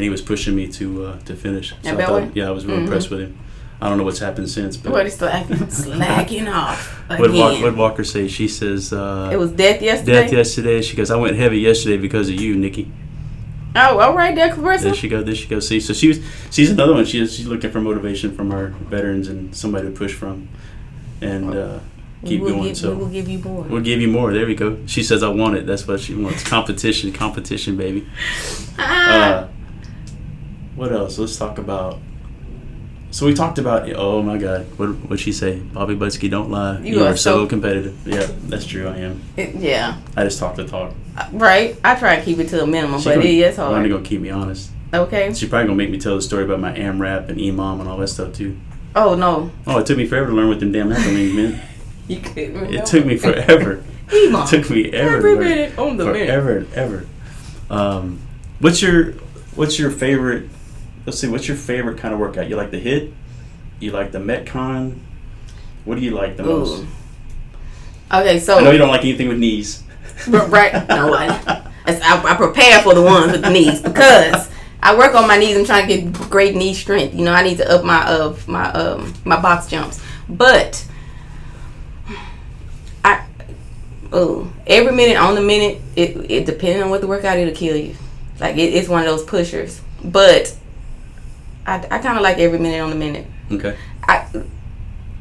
and 0.00 0.04
he 0.04 0.10
was 0.10 0.22
pushing 0.22 0.56
me 0.56 0.66
to 0.68 1.04
uh, 1.04 1.18
to 1.20 1.36
finish. 1.36 1.74
At 1.84 2.00
I 2.00 2.06
thought, 2.06 2.36
yeah, 2.36 2.48
I 2.48 2.50
was 2.50 2.64
real 2.66 2.78
Mhm. 2.78 2.82
impressed 2.82 3.10
with 3.10 3.20
him. 3.20 3.38
I 3.82 3.88
don't 3.88 3.96
know 3.96 4.04
what's 4.04 4.18
happened 4.18 4.48
since, 4.50 4.76
but 4.76 4.92
What 4.92 5.06
is 5.06 5.14
slacking, 5.14 5.70
slacking 5.70 6.48
off 6.48 7.02
what 7.08 7.30
again? 7.30 7.38
Walker, 7.40 7.62
what 7.62 7.76
Walker 7.76 8.04
say? 8.04 8.28
She 8.28 8.46
says, 8.46 8.92
uh, 8.92 9.30
it 9.32 9.38
was 9.38 9.52
death 9.52 9.80
yesterday. 9.80 10.22
death 10.22 10.32
yesterday. 10.32 10.82
She 10.82 10.96
goes, 10.96 11.10
I 11.10 11.16
went 11.16 11.36
heavy 11.36 11.60
yesterday 11.60 11.96
because 11.96 12.28
of 12.28 12.34
you, 12.34 12.56
Nikki. 12.56 12.90
Oh, 13.76 13.98
all 14.00 14.14
right, 14.14 14.34
there, 14.34 14.54
There 14.54 14.94
she 14.94 15.08
go. 15.08 15.22
There 15.22 15.34
she 15.34 15.48
goes. 15.48 15.68
See, 15.68 15.80
so 15.80 15.92
she 15.92 16.08
was. 16.08 16.20
She's 16.50 16.70
another 16.70 16.92
one. 16.92 17.04
She's 17.04 17.34
she's 17.34 17.46
looking 17.46 17.70
for 17.70 17.80
motivation 17.80 18.34
from 18.34 18.52
our 18.52 18.68
veterans 18.68 19.28
and 19.28 19.54
somebody 19.54 19.86
to 19.86 19.92
push 19.92 20.12
from, 20.12 20.48
and 21.20 21.54
uh, 21.54 21.78
keep 22.24 22.40
we 22.40 22.46
will 22.46 22.52
going. 22.58 22.68
Give, 22.68 22.76
so 22.76 22.90
we 22.92 22.96
will 22.96 23.08
give 23.08 23.28
you 23.28 23.38
more. 23.38 23.62
we'll 23.62 23.80
give 23.82 24.00
you 24.00 24.08
more. 24.08 24.32
There 24.32 24.46
we 24.46 24.54
go. 24.54 24.78
She 24.86 25.02
says, 25.02 25.22
"I 25.22 25.28
want 25.28 25.56
it." 25.56 25.66
That's 25.66 25.86
what 25.86 26.00
she 26.00 26.14
wants. 26.14 26.44
Competition, 26.48 27.12
competition, 27.12 27.76
baby. 27.76 28.06
Ah. 28.78 29.12
Uh, 29.44 29.48
what 30.76 30.92
else? 30.92 31.18
Let's 31.18 31.36
talk 31.36 31.58
about. 31.58 31.98
So 33.12 33.26
we 33.26 33.34
talked 33.34 33.58
about. 33.58 33.90
Oh 33.94 34.22
my 34.22 34.38
God, 34.38 34.66
what 34.78 34.88
what 35.10 35.18
she 35.18 35.32
say? 35.32 35.58
Bobby 35.58 35.96
Butsky, 35.96 36.30
don't 36.30 36.50
lie. 36.50 36.78
You 36.80 36.96
You, 36.98 37.04
are 37.04 37.08
are 37.12 37.16
so 37.16 37.42
so- 37.42 37.46
competitive. 37.48 37.98
Yeah, 38.06 38.26
that's 38.44 38.64
true. 38.66 38.86
I 38.88 38.98
am. 38.98 39.20
It- 39.36 39.56
yeah, 39.56 39.96
I 40.16 40.24
just 40.24 40.38
talk 40.38 40.54
the 40.56 40.64
talk. 40.66 40.94
right. 41.32 41.76
I 41.84 41.96
try 41.96 42.16
to 42.16 42.22
keep 42.24 42.38
it 42.38 42.48
to 42.50 42.62
a 42.62 42.66
minimum, 42.66 43.00
She 43.00 43.06
but 43.08 43.16
gonna- 43.16 43.26
it 43.26 43.38
is 43.38 43.56
hard. 43.56 43.90
gonna 43.90 44.02
keep 44.04 44.20
me 44.20 44.30
honest. 44.30 44.70
Okay. 44.94 45.32
She 45.34 45.46
probably 45.48 45.66
gonna 45.66 45.76
make 45.76 45.90
me 45.90 45.98
tell 45.98 46.16
the 46.16 46.22
story 46.22 46.44
about 46.44 46.60
my 46.60 46.72
AMRAP 46.72 47.28
and 47.28 47.38
EMOM 47.38 47.80
and 47.80 47.88
all 47.88 47.96
that 47.98 48.08
stuff 48.08 48.32
too. 48.32 48.56
Oh 48.94 49.14
no, 49.14 49.50
Oh, 49.66 49.78
it 49.78 49.86
took 49.86 49.96
me 49.96 50.06
forever 50.06 50.28
to 50.28 50.32
learn 50.32 50.48
what 50.48 50.58
them 50.60 50.72
damn 50.72 50.88
acronyms 50.90 51.34
meant. 51.34 51.60
you 52.10 52.20
couldn't. 52.20 52.54
Remember. 52.54 52.74
It 52.74 52.86
took 52.86 53.06
me 53.06 53.16
forever. 53.16 53.84
It 54.12 54.48
took 54.48 54.68
me 54.70 54.90
ever. 54.90 55.18
Every 55.18 55.34
to 55.36 55.40
minute 55.40 55.78
on 55.78 55.96
the 55.96 56.04
minute. 56.04 56.26
forever 56.26 56.58
and 56.58 56.74
ever. 56.74 57.06
Um, 57.70 58.18
what's 58.58 58.82
your 58.82 59.12
What's 59.54 59.78
your 59.78 59.90
favorite? 59.90 60.48
Let's 61.06 61.18
see. 61.18 61.28
What's 61.28 61.46
your 61.46 61.56
favorite 61.56 61.98
kind 61.98 62.14
of 62.14 62.20
workout? 62.20 62.48
You 62.48 62.56
like 62.56 62.70
the 62.70 62.78
hit? 62.78 63.12
You 63.78 63.90
like 63.92 64.10
the 64.10 64.18
Metcon? 64.18 64.98
What 65.84 65.96
do 65.96 66.00
you 66.00 66.10
like 66.12 66.36
the 66.36 66.44
most? 66.44 66.84
Okay, 68.12 68.38
so 68.38 68.58
I 68.58 68.62
know 68.62 68.70
you 68.70 68.78
don't 68.78 68.88
like 68.88 69.02
anything 69.02 69.28
with 69.28 69.38
knees. 69.38 69.82
Right. 70.28 70.72
No, 70.88 71.14
I, 71.14 71.62
I, 71.86 72.22
I 72.32 72.34
prepare 72.36 72.80
for 72.82 72.94
the 72.94 73.02
ones 73.02 73.32
with 73.32 73.42
the 73.42 73.50
knees 73.50 73.80
because 73.80 74.50
I 74.82 74.96
work 74.96 75.14
on 75.14 75.26
my 75.28 75.38
knees. 75.38 75.56
I'm 75.56 75.64
trying 75.64 75.88
to 75.88 75.96
get 75.96 76.30
great 76.30 76.54
knee 76.56 76.74
strength. 76.74 77.14
You 77.14 77.24
know, 77.24 77.32
I 77.32 77.42
need 77.42 77.58
to 77.58 77.70
up 77.70 77.84
my 77.84 78.06
of 78.06 78.46
my 78.48 78.70
um 78.72 79.14
my 79.24 79.40
box 79.40 79.66
jumps. 79.66 80.02
But 80.28 80.86
I 83.04 83.24
oh 84.12 84.50
every 84.66 84.92
minute 84.92 85.16
on 85.16 85.34
the 85.34 85.40
minute 85.40 85.80
it 85.96 86.30
it 86.30 86.46
depending 86.46 86.82
on 86.82 86.90
what 86.90 87.00
the 87.00 87.06
workout 87.06 87.38
it'll 87.38 87.54
kill 87.54 87.76
you. 87.76 87.94
Like 88.38 88.56
it, 88.56 88.74
it's 88.74 88.88
one 88.88 89.00
of 89.02 89.06
those 89.06 89.24
pushers. 89.24 89.80
But 90.04 90.54
I 91.66 91.76
I 91.90 91.98
kind 91.98 92.16
of 92.16 92.22
like 92.22 92.38
every 92.38 92.58
minute 92.58 92.80
on 92.80 92.90
the 92.90 92.96
minute. 92.96 93.26
Okay. 93.52 93.76
I, 94.04 94.26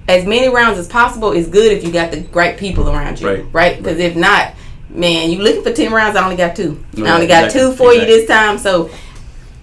as 0.08 0.25
many 0.25 0.50
rounds 0.50 0.79
as 0.79 0.88
possible 0.88 1.31
is 1.34 1.48
good 1.48 1.72
if 1.72 1.84
you 1.84 1.91
got 1.91 2.12
the 2.12 2.22
right 2.34 2.58
people 2.58 2.89
around 2.89 3.19
you, 3.22 3.27
Right. 3.27 3.46
right? 3.51 3.77
Because 3.77 4.00
if 4.00 4.15
not, 4.15 4.53
man, 4.89 5.29
you 5.29 5.39
looking 5.41 5.62
for 5.63 5.72
ten 5.74 5.91
rounds. 5.91 6.15
I 6.15 6.24
only 6.24 6.36
got 6.38 6.55
two. 6.55 6.84
I 6.98 7.12
only 7.13 7.27
got 7.27 7.46
exactly, 7.46 7.60
two 7.72 7.75
for 7.75 7.93
you 7.93 8.05
this 8.05 8.27
time. 8.27 8.58
So 8.58 8.89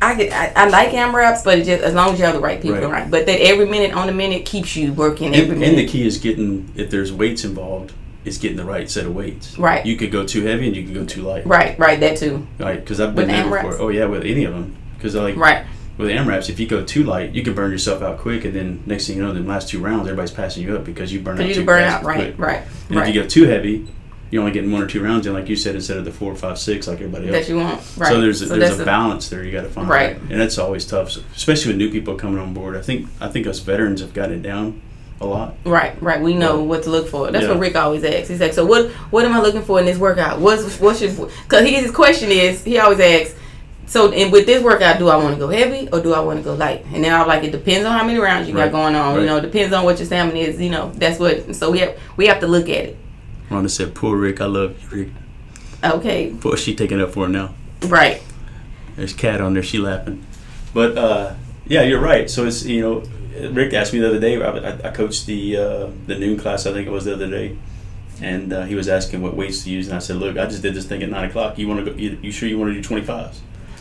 I 0.00 0.14
get 0.14 0.33
I, 0.33 0.64
I 0.64 0.68
like 0.68 0.90
AMRAPs, 0.90 1.42
but 1.42 1.59
it 1.59 1.64
just 1.64 1.83
as 1.83 1.95
long 1.95 2.12
as 2.12 2.18
you 2.21 2.26
have 2.26 2.35
the 2.35 2.40
right 2.40 2.61
people 2.61 2.76
Right. 2.78 2.85
around. 2.85 3.11
But 3.11 3.26
that 3.26 3.40
every 3.40 3.66
minute 3.66 3.92
on 3.95 4.06
the 4.06 4.12
minute 4.12 4.45
keeps 4.45 4.76
you 4.76 4.92
working 4.92 5.35
every 5.35 5.54
And, 5.56 5.64
and 5.64 5.78
the 5.78 5.87
key 5.87 6.06
is 6.06 6.18
getting 6.18 6.71
if 6.76 6.90
there's 6.90 7.12
weights 7.12 7.42
involved, 7.45 7.92
is 8.26 8.38
getting 8.38 8.56
the 8.56 8.64
right 8.64 8.90
set 8.90 9.07
of 9.07 9.14
weights. 9.14 9.57
Right. 9.59 9.87
You 9.87 9.96
could 9.96 10.11
go 10.11 10.27
too 10.27 10.42
heavy 10.44 10.66
and 10.66 10.77
you 10.77 10.85
could 10.85 10.94
go 10.94 11.05
too 11.05 11.22
light. 11.22 11.46
right, 11.46 11.79
right, 11.79 11.98
that 12.00 12.16
too. 12.18 12.46
Right. 12.59 12.81
Because 12.81 13.00
I've 13.00 13.14
been 13.14 13.29
With 13.29 13.37
there 13.50 13.62
before. 13.62 13.81
Oh 13.81 13.88
yeah, 13.88 14.07
with 14.07 14.24
any 14.24 14.44
of 14.44 14.53
them. 14.53 14.77
Because 14.96 15.14
like 15.14 15.37
Right, 15.37 15.64
with 15.96 16.11
AMRAPs, 16.11 16.50
if 16.50 16.59
you 16.61 16.66
go 16.66 16.85
too 16.85 17.05
light, 17.05 17.35
you 17.35 17.42
can 17.42 17.55
burn 17.55 17.70
yourself 17.70 18.03
out 18.03 18.18
quick, 18.18 18.44
and 18.44 18.55
then 18.55 18.83
next 18.87 19.07
thing 19.07 19.16
you 19.16 19.22
know, 19.22 19.33
the 19.33 19.40
last 19.40 19.68
two 19.68 19.81
rounds, 19.81 20.07
everybody's 20.09 20.31
passing 20.31 20.62
you 20.64 20.77
up 20.77 20.85
because 20.85 21.12
you 21.12 21.20
burn 21.20 21.40
out 21.40 21.46
you 21.48 21.55
too 21.55 21.64
burn 21.64 21.83
fast 21.83 21.94
out. 21.94 21.98
and 22.00 22.09
Right, 22.09 22.37
quick. 22.37 22.38
right, 22.38 22.62
And 22.90 22.98
if 22.98 23.09
you 23.14 23.22
go 23.22 23.27
too 23.29 23.44
heavy, 23.44 23.87
you're 24.31 24.40
only 24.42 24.53
getting 24.53 24.72
one 24.72 24.83
or 24.83 24.87
two 24.88 25.03
rounds 25.03 25.27
in, 25.27 25.33
like 25.33 25.48
you 25.48 25.55
said, 25.57 25.74
instead 25.77 25.96
of 25.98 26.05
the 26.05 26.11
four, 26.11 26.35
five, 26.35 26.59
six, 26.59 26.88
like 26.88 26.96
everybody 26.96 27.29
else. 27.29 27.46
that 27.46 27.48
you 27.48 27.59
want. 27.59 27.81
Right. 27.96 28.09
So 28.09 28.20
there's 28.20 28.42
a, 28.42 28.48
So 28.48 28.59
there's 28.59 28.81
a 28.81 28.85
balance 28.85 29.29
there 29.29 29.44
you 29.44 29.53
got 29.53 29.62
to 29.62 29.68
find. 29.68 29.88
Right. 29.88 30.16
And 30.16 30.40
that's 30.40 30.59
always 30.59 30.85
tough, 30.85 31.16
especially 31.37 31.70
with 31.70 31.79
new 31.79 31.90
people 31.90 32.16
coming 32.16 32.40
on 32.40 32.53
board. 32.53 32.77
I 32.77 32.83
think 32.83 33.09
I 33.20 33.29
think 33.29 33.46
us 33.46 33.61
veterans 33.61 34.00
have 34.00 34.12
got 34.12 34.33
it 34.33 34.42
down 34.42 34.83
a 35.20 35.26
lot. 35.26 35.55
Right, 35.64 36.00
right. 36.02 36.20
We 36.20 36.35
know 36.35 36.57
Yeah. 36.59 36.62
what 36.64 36.83
to 36.85 36.90
look 36.90 37.09
for. 37.09 37.31
That's 37.31 37.44
Yeah. 37.44 37.52
what 37.52 37.61
Rick 37.61 37.76
always 37.76 38.05
asks. 38.05 38.29
He's 38.29 38.40
like, 38.40 38.52
"So 38.52 38.64
what? 38.66 38.87
What 39.11 39.24
am 39.24 39.33
I 39.35 39.40
looking 39.40 39.62
for 39.62 39.79
in 39.81 39.87
this 39.87 39.98
workout? 39.98 40.40
What's 40.40 40.79
what 40.81 40.96
should? 40.96 41.16
Because 41.48 41.66
his 41.68 41.90
question 41.90 42.31
is, 42.31 42.62
he 42.64 42.79
always 42.79 43.00
asks, 43.00 43.35
"So 43.87 44.11
and 44.12 44.31
with 44.31 44.44
this 44.46 44.62
workout, 44.62 44.98
do 44.98 45.09
I 45.09 45.16
want 45.16 45.35
to 45.35 45.40
go 45.40 45.48
heavy 45.48 45.88
or 45.92 46.00
do 46.00 46.12
I 46.12 46.20
want 46.20 46.38
to 46.40 46.44
go 46.44 46.55
light?" 46.55 46.85
And 46.92 47.02
then 47.02 47.14
I'm 47.14 47.26
like, 47.26 47.44
"It 47.44 47.52
depends 47.52 47.87
on 47.87 47.92
how 47.98 48.05
many 48.05 48.18
rounds 48.18 48.46
you 48.48 48.55
Right. 48.55 48.70
got 48.70 48.72
going 48.79 48.94
on. 48.94 49.14
Right. 49.14 49.20
You 49.22 49.26
know, 49.26 49.37
it 49.38 49.42
depends 49.42 49.72
on 49.74 49.85
what 49.85 49.98
your 49.98 50.07
stamina 50.07 50.38
is. 50.38 50.61
You 50.61 50.70
know, 50.70 50.92
that's 50.96 51.18
what. 51.18 51.55
So 51.55 51.70
we 51.70 51.79
have 51.79 51.92
we 52.18 52.26
have 52.26 52.40
to 52.40 52.46
look 52.46 52.64
at 52.68 52.85
it. 52.85 52.96
Rhonda 53.50 53.70
said, 53.70 53.94
"Poor 53.94 54.16
Rick, 54.16 54.40
I 54.40 54.46
love 54.46 54.72
you, 54.92 54.98
Rick." 54.98 55.09
Okay, 55.85 56.31
Boy, 56.31 56.57
she 56.57 56.74
taking 56.74 57.00
up 57.00 57.12
for 57.12 57.26
him 57.26 57.33
now. 57.33 57.50
right, 57.88 58.20
There's 58.96 59.12
cat 59.12 59.40
on 59.40 59.55
there. 59.55 59.62
She 59.62 59.79
laughing. 59.79 60.24
But 60.74 60.98
uh, 60.98 61.31
yeah, 61.68 61.83
you're 61.83 62.00
right. 62.00 62.29
So 62.29 62.44
it's 62.44 62.64
you 62.64 62.81
know, 62.83 63.02
Rick 63.53 63.72
asked 63.75 63.92
me 63.92 63.99
the 64.01 64.09
other 64.09 64.20
day. 64.20 64.40
I, 64.42 64.49
I- 64.51 64.88
I 64.88 64.90
coached 64.92 65.27
the 65.27 65.57
uh, 65.57 65.90
the 66.07 66.16
noon 66.18 66.38
class. 66.38 66.66
I 66.66 66.72
think 66.72 66.87
it 66.87 66.90
was 66.90 67.05
the 67.05 67.14
other 67.14 67.29
day, 67.29 67.57
and 68.22 68.53
uh, 68.53 68.64
he 68.64 68.75
was 68.75 68.88
asking 68.88 69.22
what 69.22 69.37
weights 69.37 69.64
to 69.64 69.70
use, 69.70 69.87
and 69.88 69.96
I 69.96 70.01
said, 70.01 70.16
"Look, 70.16 70.37
I 70.38 70.46
just 70.46 70.62
did 70.62 70.75
this 70.75 70.87
thing 70.87 71.03
at 71.03 71.09
nine 71.11 71.29
o'clock. 71.29 71.59
You 71.59 71.68
want 71.68 71.85
to 71.85 71.90
go? 71.92 71.96
You, 71.99 72.18
you 72.22 72.33
sure 72.33 72.49
you 72.49 72.59
want 72.59 72.72
to 72.75 72.81
do 72.81 72.87
25s? 72.88 73.38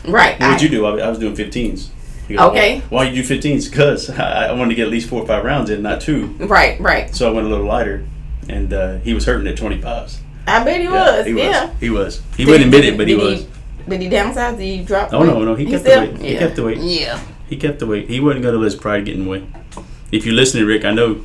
right. 0.08 0.38
What'd 0.40 0.42
I- 0.42 0.62
you 0.62 0.68
do? 0.68 0.86
I, 0.86 0.98
I 1.06 1.08
was 1.08 1.18
doing 1.18 1.34
15s. 1.34 1.88
Okay. 2.28 2.80
Why, 2.80 3.04
why 3.04 3.04
you 3.08 3.22
do 3.22 3.28
15s? 3.38 3.70
Because 3.70 4.10
I, 4.18 4.48
I 4.48 4.52
wanted 4.52 4.70
to 4.70 4.74
get 4.76 4.86
at 4.86 4.90
least 4.90 5.08
four 5.08 5.22
or 5.22 5.26
five 5.26 5.44
rounds 5.44 5.70
in, 5.70 5.82
not 5.82 6.00
two. 6.00 6.26
Right, 6.38 6.78
right. 6.80 7.14
So 7.14 7.28
I 7.28 7.32
went 7.32 7.46
a 7.46 7.50
little 7.50 7.66
lighter, 7.66 8.04
and 8.48 8.72
uh, 8.72 8.98
he 8.98 9.14
was 9.14 9.24
hurting 9.24 9.46
at 9.46 9.56
25s. 9.56 10.18
I 10.48 10.62
bet 10.64 10.80
he 10.80 10.88
was. 10.88 11.26
he 11.26 11.34
was. 11.34 11.42
yeah. 11.42 11.74
He 11.80 11.90
was. 11.90 12.22
He 12.36 12.44
Did 12.44 12.50
wouldn't 12.50 12.66
admit 12.74 12.84
it, 12.84 12.96
but 12.96 13.06
he 13.08 13.14
did 13.16 13.22
was. 13.22 13.46
Did 13.88 14.00
he 14.02 14.08
downsize? 14.10 14.56
Did 14.58 14.64
he 14.64 14.84
drop? 14.84 15.12
Oh, 15.12 15.20
weight? 15.20 15.26
no, 15.28 15.44
no, 15.44 15.54
he 15.54 15.66
kept 15.66 15.84
the 15.84 15.90
still- 15.90 16.00
weight. 16.12 16.18
He 16.20 16.36
kept 16.36 16.56
the 16.56 16.64
weight. 16.64 16.78
Yeah. 16.78 17.20
He 17.48 17.56
kept 17.56 17.78
the 17.78 17.86
weight. 17.86 18.08
He 18.08 18.20
wasn't 18.20 18.42
going 18.42 18.54
to 18.54 18.58
let 18.60 18.64
his 18.66 18.74
pride 18.74 19.04
get 19.04 19.14
in 19.16 19.24
the 19.24 19.30
way. 19.30 19.46
If 20.12 20.24
you're 20.26 20.34
listening, 20.34 20.64
Rick, 20.66 20.84
I 20.84 20.92
know. 20.92 21.24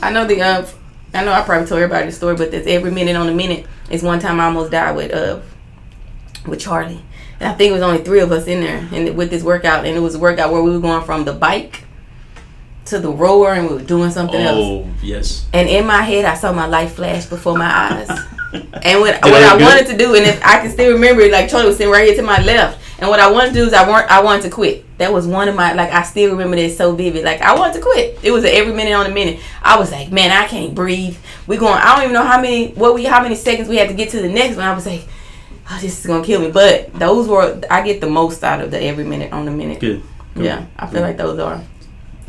I 0.00 0.10
know 0.10 0.24
the 0.26 0.40
uh, 0.42 0.66
I 1.14 1.24
know 1.24 1.32
I 1.32 1.42
probably 1.42 1.66
told 1.66 1.80
everybody 1.80 2.06
the 2.06 2.12
story, 2.12 2.36
but 2.36 2.50
this 2.50 2.66
every 2.66 2.90
minute 2.90 3.16
on 3.16 3.26
the 3.26 3.34
minute 3.34 3.66
is 3.90 4.02
one 4.02 4.18
time 4.20 4.38
I 4.40 4.44
almost 4.46 4.70
died 4.70 4.94
with 4.96 5.12
uh 5.12 5.40
with 6.46 6.60
Charlie. 6.60 7.02
And 7.40 7.48
I 7.48 7.54
think 7.54 7.70
it 7.70 7.72
was 7.72 7.82
only 7.82 8.02
three 8.02 8.20
of 8.20 8.32
us 8.32 8.46
in 8.46 8.60
there 8.60 8.88
and 8.92 9.16
with 9.16 9.30
this 9.30 9.42
workout 9.42 9.84
and 9.84 9.96
it 9.96 10.00
was 10.00 10.14
a 10.16 10.18
workout 10.18 10.52
where 10.52 10.62
we 10.62 10.70
were 10.72 10.80
going 10.80 11.04
from 11.04 11.24
the 11.24 11.32
bike 11.32 11.84
to 12.86 12.98
the 12.98 13.10
rower 13.10 13.54
and 13.54 13.68
we 13.68 13.74
were 13.76 13.82
doing 13.82 14.10
something 14.10 14.40
else. 14.40 14.58
Oh, 14.58 14.88
yes. 15.02 15.46
And 15.52 15.68
in 15.68 15.86
my 15.86 16.02
head 16.02 16.24
I 16.24 16.34
saw 16.34 16.52
my 16.52 16.66
life 16.66 16.94
flash 16.94 17.26
before 17.26 17.56
my 17.56 17.70
eyes. 17.70 18.08
And 18.50 19.00
what, 19.00 19.20
Did 19.22 19.30
what 19.30 19.42
I 19.42 19.58
good? 19.58 19.62
wanted 19.64 19.86
to 19.88 19.96
do, 19.98 20.14
and 20.14 20.24
if 20.24 20.42
I 20.42 20.60
can 20.60 20.70
still 20.70 20.94
remember 20.94 21.20
it, 21.20 21.30
like 21.30 21.50
Charlie 21.50 21.66
was 21.66 21.76
sitting 21.76 21.92
right 21.92 22.06
here 22.06 22.16
to 22.16 22.22
my 22.22 22.40
left, 22.42 22.80
and 22.98 23.08
what 23.08 23.20
I 23.20 23.30
wanted 23.30 23.48
to 23.48 23.54
do 23.54 23.64
is 23.64 23.72
I 23.72 23.88
want 23.88 24.10
I 24.10 24.22
wanted 24.22 24.42
to 24.42 24.50
quit. 24.50 24.84
That 24.98 25.12
was 25.12 25.26
one 25.26 25.48
of 25.48 25.54
my 25.54 25.72
like 25.72 25.92
I 25.92 26.02
still 26.02 26.32
remember 26.32 26.56
that 26.56 26.72
so 26.72 26.94
vivid. 26.94 27.24
Like 27.24 27.40
I 27.40 27.54
wanted 27.54 27.74
to 27.74 27.80
quit. 27.80 28.18
It 28.22 28.32
was 28.32 28.44
every 28.44 28.72
minute 28.72 28.92
on 28.92 29.06
the 29.06 29.14
minute. 29.14 29.40
I 29.62 29.78
was 29.78 29.92
like, 29.92 30.10
man, 30.10 30.32
I 30.32 30.48
can't 30.48 30.74
breathe. 30.74 31.16
We 31.46 31.56
going. 31.56 31.74
I 31.74 31.94
don't 31.94 32.04
even 32.04 32.14
know 32.14 32.24
how 32.24 32.40
many 32.40 32.72
what 32.72 32.94
we 32.94 33.04
how 33.04 33.22
many 33.22 33.36
seconds 33.36 33.68
we 33.68 33.76
had 33.76 33.88
to 33.88 33.94
get 33.94 34.10
to 34.10 34.20
the 34.20 34.28
next 34.28 34.56
one. 34.56 34.66
I 34.66 34.74
was 34.74 34.86
like, 34.86 35.04
oh, 35.70 35.78
this 35.80 36.00
is 36.00 36.06
gonna 36.06 36.24
kill 36.24 36.40
me. 36.40 36.50
But 36.50 36.92
those 36.94 37.28
were 37.28 37.60
I 37.70 37.82
get 37.82 38.00
the 38.00 38.10
most 38.10 38.42
out 38.42 38.60
of 38.60 38.72
the 38.72 38.82
every 38.82 39.04
minute 39.04 39.32
on 39.32 39.44
the 39.44 39.52
minute. 39.52 39.78
Good. 39.78 40.02
Good. 40.34 40.44
Yeah, 40.44 40.66
I 40.76 40.86
feel 40.88 41.02
like 41.02 41.16
those 41.16 41.38
are. 41.38 41.62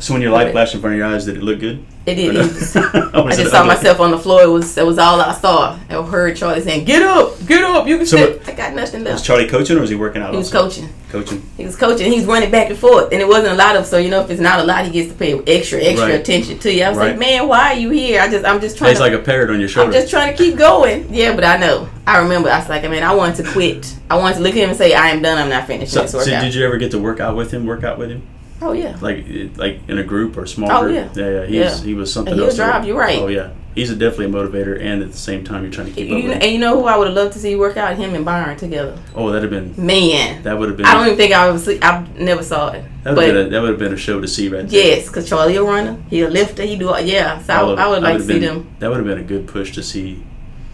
So 0.00 0.14
when 0.14 0.22
your 0.22 0.32
light 0.32 0.50
flashed 0.52 0.74
in 0.74 0.80
front 0.80 0.94
of 0.94 0.98
your 0.98 1.06
eyes, 1.06 1.26
did 1.26 1.36
it 1.36 1.42
look 1.42 1.60
good? 1.60 1.84
It 2.06 2.14
did. 2.14 2.32
No? 2.34 2.40
I 2.42 2.46
just 2.48 2.72
saw 2.72 3.58
ugly? 3.60 3.66
myself 3.68 4.00
on 4.00 4.10
the 4.10 4.18
floor. 4.18 4.42
It 4.42 4.48
was 4.48 4.76
it 4.78 4.86
was 4.86 4.96
all 4.98 5.20
I 5.20 5.34
saw. 5.34 5.78
I 5.90 6.02
heard 6.02 6.34
Charlie 6.36 6.62
saying, 6.62 6.86
"Get 6.86 7.02
up, 7.02 7.34
get 7.46 7.62
up, 7.62 7.86
you 7.86 7.98
can 7.98 8.06
So 8.06 8.16
sit." 8.16 8.48
I 8.48 8.52
got 8.52 8.72
nothing 8.74 9.04
left. 9.04 9.16
Was. 9.16 9.22
Charlie 9.22 9.46
coaching 9.46 9.76
or 9.76 9.80
was 9.82 9.90
he 9.90 9.96
working 9.96 10.22
out? 10.22 10.30
He 10.32 10.38
was 10.38 10.52
also? 10.54 10.68
coaching. 10.80 10.88
Coaching. 11.10 11.42
He 11.58 11.66
was 11.66 11.76
coaching. 11.76 12.10
He 12.10 12.16
was 12.18 12.24
running 12.26 12.50
back 12.50 12.70
and 12.70 12.78
forth, 12.78 13.12
and 13.12 13.20
it 13.20 13.28
wasn't 13.28 13.52
a 13.52 13.56
lot 13.56 13.76
of. 13.76 13.84
So 13.84 13.98
you 13.98 14.08
know, 14.08 14.22
if 14.22 14.30
it's 14.30 14.40
not 14.40 14.60
a 14.60 14.64
lot, 14.64 14.86
he 14.86 14.90
gets 14.90 15.12
to 15.12 15.18
pay 15.18 15.38
extra, 15.46 15.78
extra 15.82 16.06
Right. 16.08 16.14
attention 16.20 16.58
to 16.60 16.72
you. 16.72 16.84
I 16.84 16.88
was 16.88 16.96
Right. 16.96 17.10
like, 17.10 17.18
man, 17.18 17.46
why 17.46 17.72
are 17.74 17.76
you 17.76 17.90
here? 17.90 18.22
I 18.22 18.30
just, 18.30 18.46
I'm 18.46 18.60
just 18.62 18.78
trying. 18.78 18.92
He's 18.92 18.98
to, 18.98 19.04
like 19.04 19.12
a 19.12 19.18
parrot 19.18 19.50
on 19.50 19.60
your 19.60 19.68
shoulder. 19.68 19.88
I'm 19.88 19.92
just 19.92 20.08
trying 20.08 20.34
to 20.34 20.42
keep 20.42 20.56
going. 20.56 21.12
Yeah, 21.12 21.34
but 21.34 21.44
I 21.44 21.58
know. 21.58 21.86
I 22.06 22.18
remember. 22.18 22.48
I 22.48 22.58
was 22.60 22.68
like, 22.70 22.84
I 22.84 22.88
mean, 22.88 23.02
I 23.02 23.14
wanted 23.14 23.44
to 23.44 23.52
quit. 23.52 23.94
I 24.08 24.16
wanted 24.16 24.36
to 24.36 24.40
look 24.40 24.52
at 24.52 24.58
him 24.58 24.70
and 24.70 24.78
say, 24.78 24.94
I 24.94 25.08
am 25.10 25.20
done. 25.20 25.36
I'm 25.36 25.50
not 25.50 25.66
finishing 25.66 26.06
so, 26.08 26.20
so 26.20 26.24
did 26.24 26.54
you 26.54 26.64
ever 26.64 26.78
get 26.78 26.90
to 26.92 26.98
work 26.98 27.20
out 27.20 27.36
with 27.36 27.50
him? 27.52 27.66
Work 27.66 27.84
out 27.84 27.98
with 27.98 28.10
him? 28.10 28.22
Oh 28.62 28.72
yeah. 28.72 28.96
Like 29.00 29.26
like 29.56 29.80
in 29.88 29.98
a 29.98 30.04
group 30.04 30.36
or 30.36 30.46
small 30.46 30.70
Oh, 30.70 30.80
group? 30.82 30.94
yeah. 30.94 31.08
Yeah, 31.24 31.30
yeah. 31.40 31.46
He's, 31.46 31.54
Yeah. 31.80 31.84
He 31.86 31.94
was 31.94 32.12
something 32.12 32.32
And 32.34 32.42
else. 32.42 32.56
drive 32.56 32.86
you 32.86 32.96
right. 32.98 33.18
Oh 33.18 33.28
yeah. 33.28 33.50
He's 33.72 33.88
a 33.88 33.94
definitely 33.94 34.26
a 34.26 34.28
motivator, 34.30 34.82
and 34.82 35.00
at 35.00 35.12
the 35.12 35.16
same 35.16 35.44
time, 35.44 35.62
you're 35.62 35.70
trying 35.70 35.86
to 35.86 35.92
keep 35.92 36.08
You, 36.08 36.16
up 36.16 36.24
with 36.24 36.42
and 36.42 36.52
you 36.52 36.58
know 36.58 36.80
who 36.80 36.86
I 36.86 36.96
would 36.96 37.06
have 37.06 37.14
loved 37.16 37.34
to 37.34 37.38
see 37.38 37.54
work 37.54 37.76
out? 37.76 37.96
Him 37.96 38.16
and 38.16 38.24
Byron 38.24 38.56
together. 38.58 38.98
Oh, 39.14 39.30
that'd 39.30 39.50
have 39.50 39.76
been 39.76 39.86
Man, 39.86 40.42
that 40.42 40.58
would 40.58 40.68
have 40.68 40.76
been 40.76 40.86
I 40.86 40.94
don't 40.94 41.06
even 41.06 41.16
think 41.16 41.32
I 41.32 41.48
was. 41.50 41.68
I 41.68 42.04
never 42.18 42.42
saw 42.42 42.72
it. 42.72 42.82
that 43.04 43.10
would 43.10 43.14
But 43.16 43.24
have 43.26 43.34
been 43.34 43.46
a, 43.46 43.50
that 43.50 43.60
would 43.60 43.70
have 43.70 43.78
been 43.78 43.94
a 43.94 43.96
show 43.96 44.20
to 44.20 44.26
see 44.26 44.48
right 44.48 44.68
there. 44.68 44.86
yes, 44.86 45.08
cause 45.08 45.28
Charlie 45.28 45.54
a 45.54 45.62
runner. 45.62 46.02
He 46.10 46.20
a 46.22 46.28
lifter. 46.28 46.64
He 46.64 46.74
do 46.76 46.88
all, 46.88 47.00
yeah. 47.00 47.40
So 47.42 47.52
I, 47.54 47.60
of- 47.72 47.78
I 47.78 47.86
would 47.88 48.02
like 48.02 48.16
to 48.16 48.24
see 48.24 48.32
been- 48.40 48.42
them. 48.42 48.70
That 48.80 48.88
would 48.90 48.96
have 48.96 49.06
been 49.06 49.18
a 49.18 49.22
good 49.22 49.46
push 49.46 49.72
to 49.76 49.84
see 49.84 50.20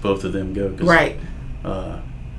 both 0.00 0.24
of 0.24 0.32
them 0.32 0.54
go. 0.54 0.68
Right. 0.68 1.18
Uh, 1.66 1.98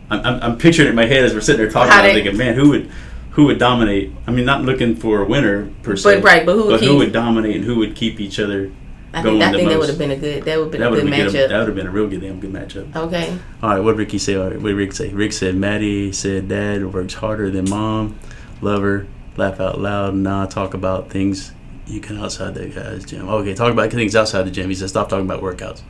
I'm, 0.09 0.25
I'm, 0.25 0.41
I'm 0.41 0.57
picturing 0.57 0.87
it 0.87 0.89
in 0.91 0.95
my 0.95 1.05
head 1.05 1.23
as 1.23 1.35
we're 1.35 1.41
sitting 1.41 1.61
there 1.61 1.69
talking. 1.71 1.91
How 1.91 1.99
I'm 1.99 2.05
they- 2.05 2.13
thinking, 2.15 2.35
man, 2.35 2.55
who 2.55 2.69
would 2.69 2.91
who 3.37 3.45
would 3.45 3.59
dominate? 3.59 4.11
I 4.25 4.31
mean, 4.31 4.45
not 4.45 4.63
looking 4.63 4.95
for 4.95 5.21
a 5.21 5.25
winner 5.25 5.69
per 5.83 5.95
se, 5.95 6.15
But 6.15 6.23
right, 6.23 6.43
but 6.43 6.55
who 6.55 6.63
would 6.65 6.69
but 6.71 6.79
who 6.81 6.87
keep- 6.87 6.97
would 6.97 7.13
dominate 7.13 7.55
and 7.57 7.65
who 7.65 7.75
would 7.77 7.95
keep 7.95 8.19
each 8.19 8.39
other? 8.39 8.71
I 9.13 9.21
going 9.21 9.39
think, 9.39 9.43
I 9.53 9.57
think 9.57 9.69
that 9.69 9.77
would 9.79 9.89
have 9.89 9.97
been 9.99 10.09
a 10.11 10.15
good. 10.15 10.43
That 10.43 10.57
would 10.57 10.63
have 10.65 10.71
been 10.71 10.81
That 10.81 10.87
a 10.87 10.91
good 10.95 11.03
been 11.05 11.13
a, 11.27 11.47
that 11.47 11.57
would 11.59 11.67
have 11.67 11.75
been 11.75 11.87
a 11.87 11.91
real 11.91 12.07
good 12.07 12.21
damn 12.21 12.39
good 12.39 12.51
matchup. 12.51 12.95
Okay. 12.95 13.37
All 13.61 13.69
right, 13.69 13.79
what 13.79 13.91
did 13.91 13.99
Ricky 13.99 14.17
say? 14.17 14.35
All 14.35 14.49
right, 14.49 14.59
what 14.59 14.69
did 14.69 14.75
Rick 14.75 14.93
say? 14.93 15.09
Rick 15.13 15.33
said 15.33 15.55
Maddie 15.55 16.11
said 16.11 16.49
dad 16.49 16.91
works 16.91 17.13
harder 17.13 17.51
than 17.51 17.69
mom. 17.69 18.17
Love 18.61 18.81
her. 18.81 19.05
Laugh 19.37 19.59
out 19.59 19.79
loud. 19.79 20.15
Nah, 20.15 20.47
talk 20.47 20.73
about 20.73 21.11
things 21.11 21.51
you 21.85 21.99
can 22.01 22.17
outside 22.17 22.55
the 22.55 22.67
guy's 22.69 23.05
gym. 23.05 23.29
Okay, 23.29 23.53
talk 23.53 23.71
about 23.71 23.91
things 23.91 24.15
outside 24.15 24.43
the 24.47 24.51
gym. 24.51 24.67
He 24.67 24.75
said 24.75 24.89
stop 24.89 25.09
talking 25.09 25.25
about 25.25 25.43
workouts. 25.43 25.83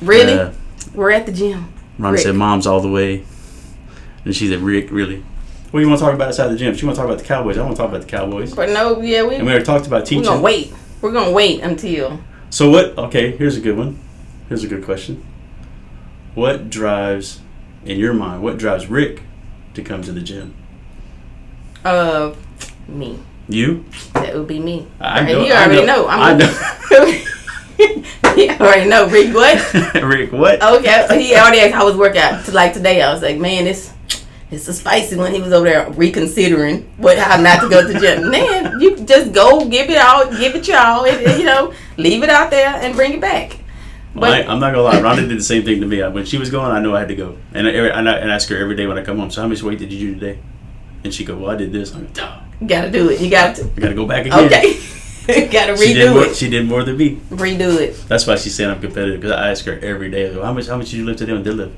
Really? 0.00 0.32
Uh, 0.32 0.52
We're 0.94 1.10
at 1.10 1.26
the 1.26 1.32
gym. 1.32 1.72
Rick. 1.98 2.20
said 2.20 2.34
mom's 2.34 2.66
all 2.66 2.80
the 2.80 2.90
way. 2.90 3.22
And 4.24 4.34
she 4.34 4.48
said 4.48 4.60
Rick, 4.60 4.90
really. 4.90 5.22
What 5.70 5.80
do 5.80 5.84
you 5.84 5.88
want 5.88 6.00
to 6.00 6.04
talk 6.04 6.14
about 6.14 6.28
outside 6.28 6.48
the 6.48 6.56
gym? 6.56 6.74
She 6.74 6.84
want 6.84 6.96
to 6.96 7.00
talk 7.02 7.08
about 7.08 7.18
the 7.20 7.24
Cowboys. 7.24 7.56
I 7.56 7.62
want 7.62 7.76
to 7.76 7.82
talk 7.82 7.88
about 7.90 8.00
the 8.02 8.08
Cowboys. 8.08 8.54
But 8.54 8.70
no, 8.70 9.00
yeah, 9.00 9.24
we 9.24 9.36
And 9.36 9.44
we 9.44 9.50
already 9.52 9.64
talked 9.64 9.86
about 9.86 10.04
teaching. 10.04 10.22
we're 10.24 10.30
gonna 10.30 10.42
wait. 10.42 10.72
We're 11.00 11.12
gonna 11.12 11.30
wait 11.30 11.60
until 11.60 12.20
So 12.50 12.70
what? 12.70 12.98
Okay, 12.98 13.36
here's 13.36 13.56
a 13.56 13.60
good 13.60 13.76
one. 13.78 13.98
Here's 14.48 14.64
a 14.64 14.68
good 14.68 14.84
question. 14.84 15.24
What 16.34 16.70
drives, 16.70 17.40
in 17.84 17.98
your 17.98 18.12
mind, 18.14 18.42
what 18.42 18.58
drives 18.58 18.86
Rick 18.88 19.22
to 19.74 19.82
come 19.82 20.02
to 20.02 20.12
the 20.12 20.20
gym? 20.20 20.54
uh 21.84 22.34
me. 22.88 23.18
You? 23.48 23.84
That 24.14 24.34
would 24.34 24.46
be 24.48 24.58
me. 24.58 24.86
I 25.00 25.22
know- 25.22 25.44
you 25.44 25.52
I 25.52 25.64
already 25.64 25.86
know- 25.86 26.02
know. 26.02 26.08
I'm 26.08 26.40
I 26.40 27.24
you 28.36 28.50
already 28.60 28.88
know, 28.88 29.08
Rick. 29.08 29.34
What? 29.34 29.94
Rick, 30.04 30.32
what? 30.32 30.62
Okay, 30.62 31.22
he 31.22 31.34
already 31.36 31.60
asked 31.60 31.74
how 31.74 31.86
was 31.86 31.96
workout. 31.96 32.46
Like 32.52 32.74
today, 32.74 33.00
I 33.02 33.12
was 33.12 33.22
like, 33.22 33.38
man, 33.38 33.66
it's 33.66 33.89
it's 34.50 34.66
a 34.68 34.72
spicy 34.72 35.16
one. 35.16 35.32
he 35.32 35.40
was 35.40 35.52
over 35.52 35.66
there 35.66 35.90
reconsidering 35.90 36.82
what 36.96 37.18
how 37.18 37.40
not 37.40 37.60
to 37.62 37.68
go 37.68 37.86
to 37.86 37.92
the 37.92 38.00
gym. 38.04 38.30
Man, 38.30 38.80
you 38.80 38.96
just 38.96 39.32
go 39.32 39.64
give 39.68 39.88
it 39.90 39.98
all, 39.98 40.30
give 40.36 40.54
it 40.54 40.66
your 40.66 40.78
all, 40.78 41.04
and, 41.06 41.38
you 41.38 41.44
know, 41.46 41.72
leave 41.96 42.22
it 42.22 42.30
out 42.30 42.50
there 42.50 42.68
and 42.68 42.94
bring 42.94 43.12
it 43.14 43.20
back. 43.20 43.56
Well, 44.14 44.32
I, 44.32 44.40
I'm 44.40 44.58
not 44.58 44.72
gonna 44.72 44.82
lie. 44.82 44.96
Rhonda 44.96 45.28
did 45.28 45.38
the 45.38 45.42
same 45.42 45.64
thing 45.64 45.80
to 45.80 45.86
me. 45.86 46.02
When 46.02 46.24
she 46.24 46.36
was 46.36 46.50
going, 46.50 46.72
I 46.72 46.80
knew 46.80 46.94
I 46.96 46.98
had 47.00 47.08
to 47.08 47.14
go, 47.14 47.38
and 47.54 47.68
I, 47.68 47.70
and 47.70 48.08
I, 48.08 48.16
and 48.16 48.30
I 48.30 48.34
ask 48.34 48.48
her 48.48 48.56
every 48.56 48.74
day 48.74 48.86
when 48.86 48.98
I 48.98 49.04
come 49.04 49.18
home. 49.18 49.30
So 49.30 49.40
how 49.40 49.46
much 49.48 49.62
weight 49.62 49.78
did 49.78 49.92
you 49.92 50.14
do 50.14 50.20
today? 50.20 50.40
And 51.04 51.14
she 51.14 51.24
go, 51.24 51.36
well, 51.36 51.50
I 51.50 51.56
did 51.56 51.72
this. 51.72 51.94
I'm 51.94 52.02
like, 52.02 52.12
"Duh, 52.14 52.40
You 52.60 52.66
gotta 52.66 52.90
do 52.90 53.08
it. 53.08 53.20
You 53.20 53.30
got 53.30 53.54
to. 53.56 53.64
I 53.64 53.80
gotta 53.80 53.94
go 53.94 54.06
back 54.06 54.26
again. 54.26 54.46
Okay. 54.46 54.78
gotta 55.50 55.76
She 55.76 55.94
did 55.94 56.08
redo 56.08 56.14
more. 56.14 56.24
it. 56.24 56.36
She 56.36 56.50
did 56.50 56.66
more 56.66 56.82
than 56.82 56.96
me. 56.96 57.16
Redo 57.30 57.80
it. 57.80 58.04
That's 58.08 58.26
why 58.26 58.34
she's 58.36 58.54
saying 58.54 58.68
I'm 58.68 58.80
competitive 58.80 59.20
because 59.20 59.32
I 59.36 59.50
ask 59.50 59.64
her 59.66 59.78
every 59.78 60.10
day. 60.10 60.28
I 60.28 60.34
go, 60.34 60.42
how 60.44 60.52
much? 60.52 60.66
How 60.66 60.76
much 60.76 60.90
did 60.90 60.96
you 60.98 61.04
lift 61.06 61.20
today 61.20 61.32
on 61.32 61.44
deadlift? 61.44 61.72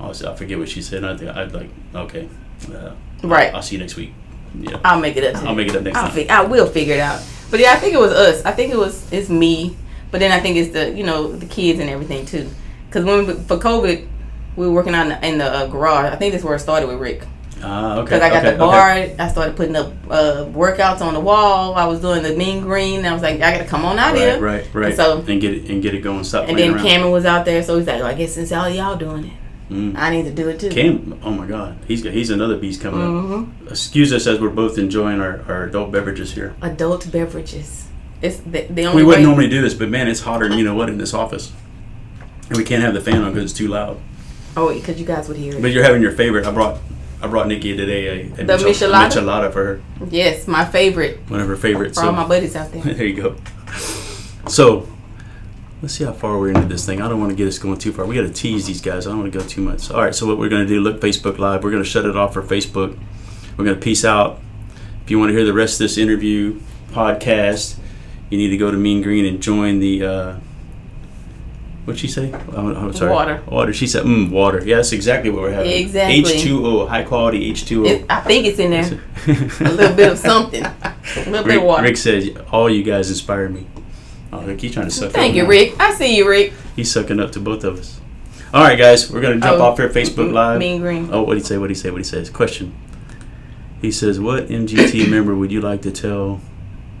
Oh, 0.00 0.12
so 0.12 0.32
I 0.32 0.34
forget 0.34 0.58
what 0.58 0.68
she 0.68 0.80
said. 0.82 1.04
I 1.04 1.16
think 1.16 1.30
I'd 1.36 1.52
like, 1.52 1.70
okay, 1.94 2.28
uh, 2.74 2.92
Right. 3.22 3.52
I'll 3.54 3.62
see 3.62 3.74
you 3.76 3.80
next 3.80 3.96
week. 3.96 4.12
Yeah, 4.58 4.80
I'll 4.84 4.98
make 5.00 5.16
it 5.16 5.24
up. 5.24 5.34
To 5.42 5.46
I'll 5.46 5.50
you. 5.50 5.56
make 5.56 5.68
it 5.68 5.76
up 5.76 5.82
next 5.82 5.96
I'll 5.98 6.04
time. 6.06 6.12
fig- 6.14 6.30
I 6.30 6.42
will 6.42 6.66
figure 6.66 6.94
it 6.94 7.00
out. 7.00 7.22
But 7.50 7.60
yeah, 7.60 7.72
I 7.72 7.76
think 7.76 7.94
it 7.94 8.00
was 8.00 8.12
us. 8.12 8.44
I 8.44 8.52
think 8.52 8.72
it 8.72 8.76
was 8.78 9.10
it's 9.12 9.28
me. 9.28 9.76
But 10.10 10.18
then 10.20 10.32
I 10.32 10.40
think 10.40 10.56
it's 10.56 10.72
the 10.72 10.90
you 10.90 11.04
know 11.04 11.30
the 11.30 11.46
kids 11.46 11.78
and 11.80 11.88
everything 11.90 12.24
too. 12.26 12.48
Because 12.88 13.04
when 13.04 13.26
we, 13.26 13.34
for 13.34 13.58
COVID, 13.58 14.08
we 14.56 14.66
were 14.66 14.72
working 14.72 14.94
on 14.94 15.10
the, 15.10 15.24
in 15.26 15.38
the 15.38 15.44
uh, 15.44 15.66
garage. 15.68 16.12
I 16.12 16.16
think 16.16 16.32
that's 16.32 16.42
where 16.42 16.56
it 16.56 16.60
started 16.60 16.88
with 16.88 16.98
Rick. 16.98 17.22
Ah, 17.62 17.96
okay. 17.98 18.04
Because 18.04 18.22
I 18.22 18.28
got 18.30 18.38
okay, 18.44 18.52
the 18.52 18.58
bar. 18.58 18.90
Okay. 18.92 19.16
I 19.18 19.28
started 19.28 19.54
putting 19.54 19.76
up 19.76 19.92
uh, 20.08 20.46
workouts 20.46 21.00
on 21.02 21.12
the 21.14 21.20
wall. 21.20 21.74
I 21.74 21.84
was 21.84 22.00
doing 22.00 22.22
the 22.24 22.34
mean 22.34 22.62
green. 22.62 23.04
I 23.04 23.12
was 23.12 23.22
like, 23.22 23.34
I 23.42 23.52
got 23.52 23.58
to 23.58 23.66
come 23.68 23.84
on 23.84 23.98
out 23.98 24.14
Right, 24.14 24.18
here. 24.20 24.40
right, 24.40 24.74
right. 24.74 24.86
And 24.86 24.94
so- 24.96 25.18
and 25.28 25.40
get 25.40 25.52
it 25.54 25.70
and 25.70 25.80
get 25.82 25.94
it 25.94 26.00
going. 26.00 26.24
Stop 26.24 26.48
And 26.48 26.58
then 26.58 26.72
around. 26.74 26.82
Cameron 26.84 27.12
was 27.12 27.26
out 27.26 27.44
there, 27.44 27.62
so 27.62 27.76
he's 27.78 27.86
like, 27.86 27.98
well, 27.98 28.06
I 28.06 28.14
guess 28.14 28.34
since 28.34 28.50
all 28.50 28.68
y'all 28.68 28.96
doing 28.96 29.26
it, 29.26 29.32
Mm. 29.70 29.96
I 29.96 30.10
need 30.10 30.24
to 30.24 30.32
do 30.32 30.48
it 30.48 30.58
too. 30.58 30.68
Cam, 30.70 31.18
oh 31.22 31.30
my 31.30 31.46
God, 31.46 31.78
he's 31.86 32.02
got, 32.02 32.12
he's 32.12 32.30
another 32.30 32.56
beast 32.58 32.80
coming 32.80 33.00
hmm 33.00 33.32
up. 33.66 33.70
Excuse 33.70 34.12
us 34.12 34.26
as 34.26 34.40
we're 34.40 34.50
both 34.50 34.78
enjoying 34.78 35.20
our, 35.20 35.44
our 35.48 35.64
adult 35.64 35.92
beverages 35.92 36.32
here. 36.32 36.56
Adult 36.60 37.10
beverages. 37.12 37.86
It's 38.20 38.38
the, 38.38 38.62
the 38.62 38.84
only 38.86 39.02
We 39.02 39.06
wouldn't 39.06 39.24
normally 39.24 39.48
do 39.48 39.62
this, 39.62 39.72
but 39.74 39.88
man, 39.88 40.08
it's 40.08 40.20
hotter 40.20 40.48
than 40.48 40.58
you 40.58 40.64
know 40.64 40.74
what 40.74 40.88
in 40.88 40.98
this 40.98 41.14
office, 41.14 41.52
and 42.48 42.58
we 42.58 42.64
can't 42.64 42.82
have 42.82 42.94
the 42.94 43.00
fan 43.00 43.22
on 43.22 43.30
because 43.32 43.44
it's 43.50 43.58
too 43.58 43.68
loud. 43.68 43.98
Oh, 44.56 44.74
because 44.74 44.98
you 44.98 45.06
guys 45.06 45.28
would 45.28 45.36
hear 45.36 45.54
it. 45.54 45.62
But 45.62 45.70
you're 45.70 45.84
having 45.84 46.02
your 46.02 46.12
favorite. 46.12 46.44
I 46.46 46.50
brought 46.50 46.78
I 47.22 47.28
brought 47.28 47.46
Nikki 47.46 47.76
today 47.76 48.08
a, 48.08 48.42
a 48.42 48.44
The 48.44 48.58
michel- 48.58 48.90
michelada? 48.90 49.10
michelada 49.10 49.52
for 49.52 49.64
her, 49.64 49.82
Yes, 50.10 50.48
my 50.48 50.64
favorite 50.64 51.20
one 51.30 51.38
of 51.40 51.46
her 51.46 51.56
favorites. 51.56 51.96
for 51.98 52.06
all 52.06 52.12
my 52.12 52.26
buddies 52.26 52.56
out 52.56 52.72
there. 52.72 52.82
there 52.94 53.06
you 53.06 53.14
go. 53.22 53.36
So 54.48 54.88
let's 55.82 55.94
see 55.94 56.04
how 56.04 56.12
far 56.12 56.38
we're 56.38 56.48
into 56.48 56.66
this 56.66 56.84
thing. 56.84 57.00
I 57.00 57.08
don't 57.08 57.20
want 57.20 57.30
to 57.30 57.36
get 57.36 57.48
us 57.48 57.58
going 57.58 57.78
too 57.78 57.92
far. 57.92 58.04
We 58.04 58.14
got 58.14 58.22
to 58.22 58.32
tease 58.32 58.66
these 58.66 58.80
guys. 58.80 59.06
I 59.06 59.10
don't 59.10 59.20
want 59.20 59.32
to 59.32 59.38
go 59.38 59.44
too 59.44 59.62
much. 59.62 59.90
All 59.90 60.02
right. 60.02 60.14
So 60.14 60.26
what 60.26 60.38
we're 60.38 60.48
going 60.48 60.66
to 60.66 60.68
do? 60.68 60.80
Look, 60.80 61.00
Facebook 61.00 61.38
Live. 61.38 61.64
We're 61.64 61.70
going 61.70 61.82
to 61.82 61.88
shut 61.88 62.04
it 62.04 62.16
off 62.16 62.34
for 62.34 62.42
Facebook. 62.42 62.98
We're 63.56 63.64
going 63.64 63.76
to 63.76 63.82
peace 63.82 64.04
out. 64.04 64.40
If 65.04 65.10
you 65.10 65.18
want 65.18 65.30
to 65.30 65.36
hear 65.36 65.44
the 65.44 65.52
rest 65.52 65.74
of 65.74 65.84
this 65.84 65.98
interview 65.98 66.60
podcast, 66.92 67.78
you 68.28 68.38
need 68.38 68.50
to 68.50 68.56
go 68.56 68.70
to 68.70 68.76
Mean 68.76 69.02
Green 69.02 69.24
and 69.24 69.42
join 69.42 69.80
the. 69.80 70.04
Uh, 70.04 70.36
What'd 71.86 71.98
she 71.98 72.08
say? 72.08 72.30
Oh, 72.52 72.74
I'm 72.74 72.92
sorry. 72.92 73.10
Water. 73.10 73.42
Water. 73.48 73.72
She 73.72 73.86
said, 73.86 74.04
mm, 74.04 74.30
water. 74.30 74.62
Yeah, 74.64 74.76
that's 74.76 74.92
exactly 74.92 75.30
what 75.30 75.42
we're 75.42 75.50
having. 75.50 75.72
Exactly. 75.72 76.22
H2O, 76.22 76.86
high 76.86 77.02
quality 77.02 77.52
H2O. 77.52 77.86
It, 77.86 78.06
I 78.08 78.20
think 78.20 78.46
it's 78.46 78.58
in 78.58 78.70
there. 78.70 79.00
A 79.26 79.72
little 79.72 79.96
bit 79.96 80.12
of 80.12 80.18
something. 80.18 80.62
A 80.64 80.94
little 81.26 81.42
bit 81.42 81.56
of 81.56 81.64
water. 81.64 81.82
Rick 81.82 81.96
says, 81.96 82.30
all 82.52 82.68
you 82.70 82.84
guys 82.84 83.10
inspire 83.10 83.48
me. 83.48 83.66
Oh, 84.32 84.42
Rick, 84.44 84.60
he's 84.60 84.72
trying 84.72 84.86
to 84.86 84.90
suck 84.92 85.12
Thank 85.12 85.34
you, 85.34 85.42
now. 85.42 85.48
Rick. 85.48 85.74
I 85.80 85.92
see 85.94 86.16
you, 86.16 86.28
Rick. 86.28 86.52
He's 86.76 86.90
sucking 86.90 87.18
up 87.18 87.32
to 87.32 87.40
both 87.40 87.64
of 87.64 87.78
us. 87.78 88.00
All 88.54 88.62
right, 88.62 88.78
guys, 88.78 89.10
we're 89.10 89.20
going 89.20 89.40
to 89.40 89.46
jump 89.46 89.60
Oh, 89.60 89.64
off 89.64 89.78
here 89.78 89.88
Facebook 89.88 90.28
m- 90.28 90.32
Live. 90.32 90.58
Mean 90.58 90.80
Green. 90.80 91.08
Oh, 91.12 91.22
what 91.22 91.34
did 91.34 91.42
he 91.42 91.46
say? 91.46 91.58
What 91.58 91.68
did 91.68 91.76
he 91.76 91.80
say? 91.80 91.90
What 91.90 91.98
he 91.98 92.04
says? 92.04 92.30
Question. 92.30 92.74
He 93.80 93.90
says, 93.90 94.20
"What 94.20 94.48
MGT 94.48 95.08
member 95.10 95.34
would 95.34 95.50
you 95.50 95.60
like 95.60 95.82
to 95.82 95.90
tell 95.90 96.40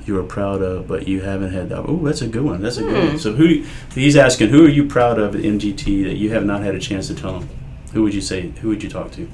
you 0.06 0.18
are 0.18 0.22
proud 0.22 0.62
of, 0.62 0.88
but 0.88 1.06
you 1.08 1.20
haven't 1.20 1.52
had 1.52 1.68
that?" 1.68 1.84
Oh, 1.86 2.00
that's 2.04 2.22
a 2.22 2.26
good 2.26 2.42
one. 2.44 2.62
That's 2.62 2.78
a 2.78 2.82
good 2.82 3.00
Hmm. 3.02 3.08
one. 3.10 3.18
So 3.18 3.32
who 3.34 3.64
he's 3.94 4.16
asking, 4.16 4.48
who 4.48 4.64
are 4.64 4.68
you 4.68 4.86
proud 4.86 5.18
of 5.18 5.34
at 5.36 5.42
MGT 5.42 6.04
that 6.04 6.16
you 6.16 6.30
have 6.32 6.44
not 6.44 6.62
had 6.62 6.74
a 6.74 6.80
chance 6.80 7.06
to 7.08 7.14
tell 7.14 7.40
him? 7.40 7.48
Who 7.92 8.02
would 8.04 8.14
you 8.14 8.20
say? 8.20 8.52
Who 8.62 8.68
would 8.68 8.82
you 8.82 8.88
talk 8.88 9.10
to? 9.12 9.28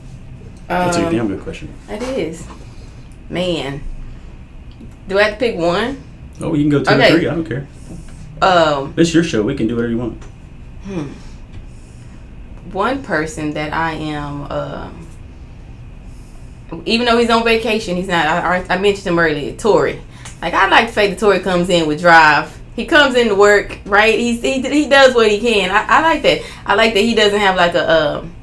That's 0.69 0.97
a 0.97 1.07
Um, 1.07 1.13
damn 1.15 1.29
good 1.29 1.41
question. 1.43 1.69
It 1.89 2.03
is. 2.03 2.45
Man. 3.31 3.83
Do 5.09 5.19
I 5.19 5.25
have 5.25 5.35
to 5.35 5.39
pick 5.39 5.57
one? 5.57 5.99
Oh, 6.40 6.55
you 6.55 6.62
can 6.64 6.70
go 6.70 6.83
two 6.85 6.90
okay. 6.90 7.12
or 7.14 7.18
three. 7.18 7.29
I 7.29 7.35
don't 7.35 7.44
care. 7.44 7.66
Um, 8.42 8.94
It's 8.96 9.14
your 9.14 9.25
show. 9.25 9.42
We 9.42 9.55
can 9.55 9.66
do 9.66 9.77
whatever 9.77 9.92
you 9.92 9.99
want. 9.99 10.22
hmm. 10.85 11.09
One 12.72 13.03
person 13.03 13.53
that 13.55 13.72
I 13.72 13.92
am, 13.92 14.42
um, 14.51 15.07
even 16.85 17.07
though 17.07 17.16
he's 17.16 17.31
on 17.31 17.44
vacation, 17.44 17.96
he's 17.96 18.09
not. 18.09 18.27
I, 18.27 18.64
I- 18.68 18.79
mentioned 18.79 19.07
him 19.07 19.18
earlier, 19.18 19.55
Tori. 19.57 20.01
Like 20.42 20.53
I 20.53 20.68
like 20.68 20.88
the 20.88 20.92
fact 20.92 21.11
that 21.11 21.18
Tori 21.18 21.38
comes 21.40 21.68
in 21.70 21.87
with 21.88 22.01
drive. 22.01 22.53
He 22.75 22.85
comes 22.85 23.14
in 23.14 23.29
to 23.29 23.35
work, 23.35 23.79
right? 23.87 24.18
He's, 24.18 24.42
he 24.42 24.61
he 24.61 24.87
does 24.88 25.14
what 25.14 25.31
he 25.31 25.40
can. 25.40 25.70
I, 25.70 25.87
I 25.88 26.03
like 26.03 26.22
that. 26.22 26.42
I 26.66 26.75
like 26.75 26.92
that 26.92 27.01
he 27.01 27.14
doesn't 27.14 27.40
have 27.40 27.57
like 27.57 27.75
a 27.75 28.18
um, 28.18 28.35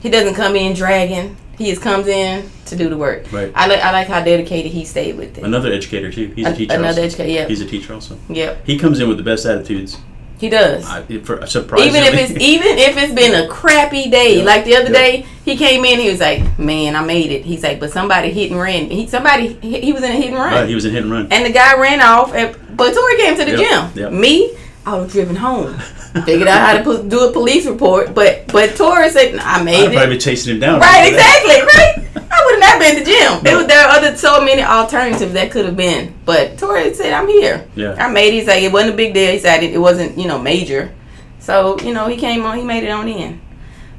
he 0.00 0.08
doesn't 0.08 0.34
come 0.34 0.56
in 0.56 0.74
dragging. 0.74 1.36
He 1.58 1.70
just 1.70 1.82
comes 1.82 2.06
in 2.06 2.48
to 2.66 2.76
do 2.76 2.88
the 2.88 2.96
work. 2.96 3.30
Right. 3.32 3.52
I 3.54 3.66
like 3.66 3.80
I 3.80 3.92
like 3.92 4.06
how 4.08 4.22
dedicated 4.24 4.72
he 4.72 4.84
stayed 4.84 5.16
with 5.16 5.36
it. 5.38 5.44
Another 5.44 5.72
educator 5.72 6.10
too. 6.10 6.28
He's 6.34 6.46
a 6.46 6.48
An- 6.50 6.56
teacher. 6.56 6.74
another 6.74 6.88
also. 6.88 7.02
educator. 7.02 7.30
Yeah. 7.30 7.46
He's 7.48 7.60
a 7.60 7.66
teacher 7.66 7.92
also. 7.94 8.18
Yep. 8.28 8.66
He 8.66 8.78
comes 8.78 8.98
in 9.00 9.08
with 9.08 9.18
the 9.18 9.22
best 9.22 9.44
attitudes. 9.46 9.98
He 10.38 10.48
does. 10.48 10.84
I, 10.88 11.02
for, 11.20 11.46
surprisingly, 11.46 12.00
even 12.00 12.14
if 12.14 12.30
it's 12.30 12.40
even 12.40 12.76
if 12.78 12.96
it's 12.96 13.12
been 13.14 13.44
a 13.44 13.46
crappy 13.60 14.10
day, 14.10 14.38
Yeah, 14.38 14.44
like 14.44 14.64
the 14.64 14.74
other 14.74 14.86
yeah. 14.90 14.92
day, 14.92 15.26
he 15.44 15.56
came 15.56 15.84
in. 15.84 16.00
He 16.00 16.10
was 16.10 16.18
like, 16.18 16.58
"Man, 16.58 16.96
I 16.96 17.04
made 17.04 17.30
it." 17.30 17.44
He's 17.44 17.62
like, 17.62 17.78
"But 17.78 17.92
somebody 17.92 18.32
hit 18.32 18.50
and 18.50 18.58
ran. 18.60 18.90
He 18.90 19.06
somebody 19.06 19.52
he, 19.62 19.80
he 19.80 19.92
was 19.92 20.02
in 20.02 20.10
a 20.10 20.14
hit 20.14 20.28
and 20.30 20.34
run, 20.36 20.52
right, 20.52 20.68
he 20.68 20.74
was 20.74 20.84
in 20.84 20.90
hit 20.92 21.04
and 21.04 21.12
run. 21.12 21.28
and 21.30 21.46
the 21.46 21.52
guy 21.52 21.78
ran 21.78 22.00
off. 22.00 22.34
And, 22.34 22.56
But 22.76 22.92
Tori 22.92 23.16
came 23.18 23.36
to 23.36 23.44
the 23.44 23.52
Yep, 23.52 23.94
gym. 23.94 24.02
yep. 24.02 24.12
Me, 24.12 24.56
I 24.84 24.96
was 24.98 25.12
driven 25.12 25.36
home. 25.36 25.76
Figured 26.26 26.46
out 26.48 26.66
how 26.66 26.76
to 26.76 26.84
put, 26.84 27.08
do 27.08 27.20
a 27.28 27.32
police 27.32 27.64
report, 27.66 28.14
but 28.14 28.46
but 28.52 28.76
Tori 28.76 29.08
said 29.08 29.36
I 29.36 29.62
made 29.62 29.76
I'd 29.86 29.92
it. 29.92 29.96
probably 29.96 30.16
be 30.16 30.20
chasing 30.20 30.54
him 30.54 30.60
down. 30.60 30.78
Right, 30.80 31.08
exactly, 31.08 31.54
right. 31.62 32.26
I 32.30 32.44
would 32.46 32.60
not 32.60 32.78
been 32.78 32.96
at 32.96 32.98
the 32.98 33.04
gym. 33.04 33.38
It 33.38 33.44
No. 33.44 33.58
was, 33.58 33.66
there 33.66 33.86
are 33.86 33.96
other 33.96 34.14
so 34.16 34.44
many 34.44 34.62
alternatives 34.62 35.32
that 35.32 35.50
could 35.50 35.64
have 35.64 35.76
been, 35.76 36.14
but 36.26 36.58
Tori 36.58 36.92
said, 36.92 37.12
"I'm 37.14 37.28
here." 37.28 37.66
Yeah. 37.74 37.94
I 37.98 38.10
made 38.10 38.28
it. 38.28 38.34
He's 38.34 38.46
like, 38.46 38.62
it 38.62 38.70
wasn't 38.72 38.92
a 38.92 38.96
big 38.96 39.14
deal. 39.14 39.32
He 39.32 39.38
said 39.38 39.62
it, 39.62 39.72
it 39.72 39.78
wasn't, 39.78 40.18
you 40.18 40.26
know, 40.28 40.38
major. 40.38 40.92
So 41.38 41.78
you 41.80 41.94
know, 41.94 42.08
he 42.08 42.16
came 42.18 42.44
on. 42.44 42.58
He 42.58 42.62
made 42.64 42.84
it 42.84 42.90
on 42.90 43.08
in. 43.08 43.40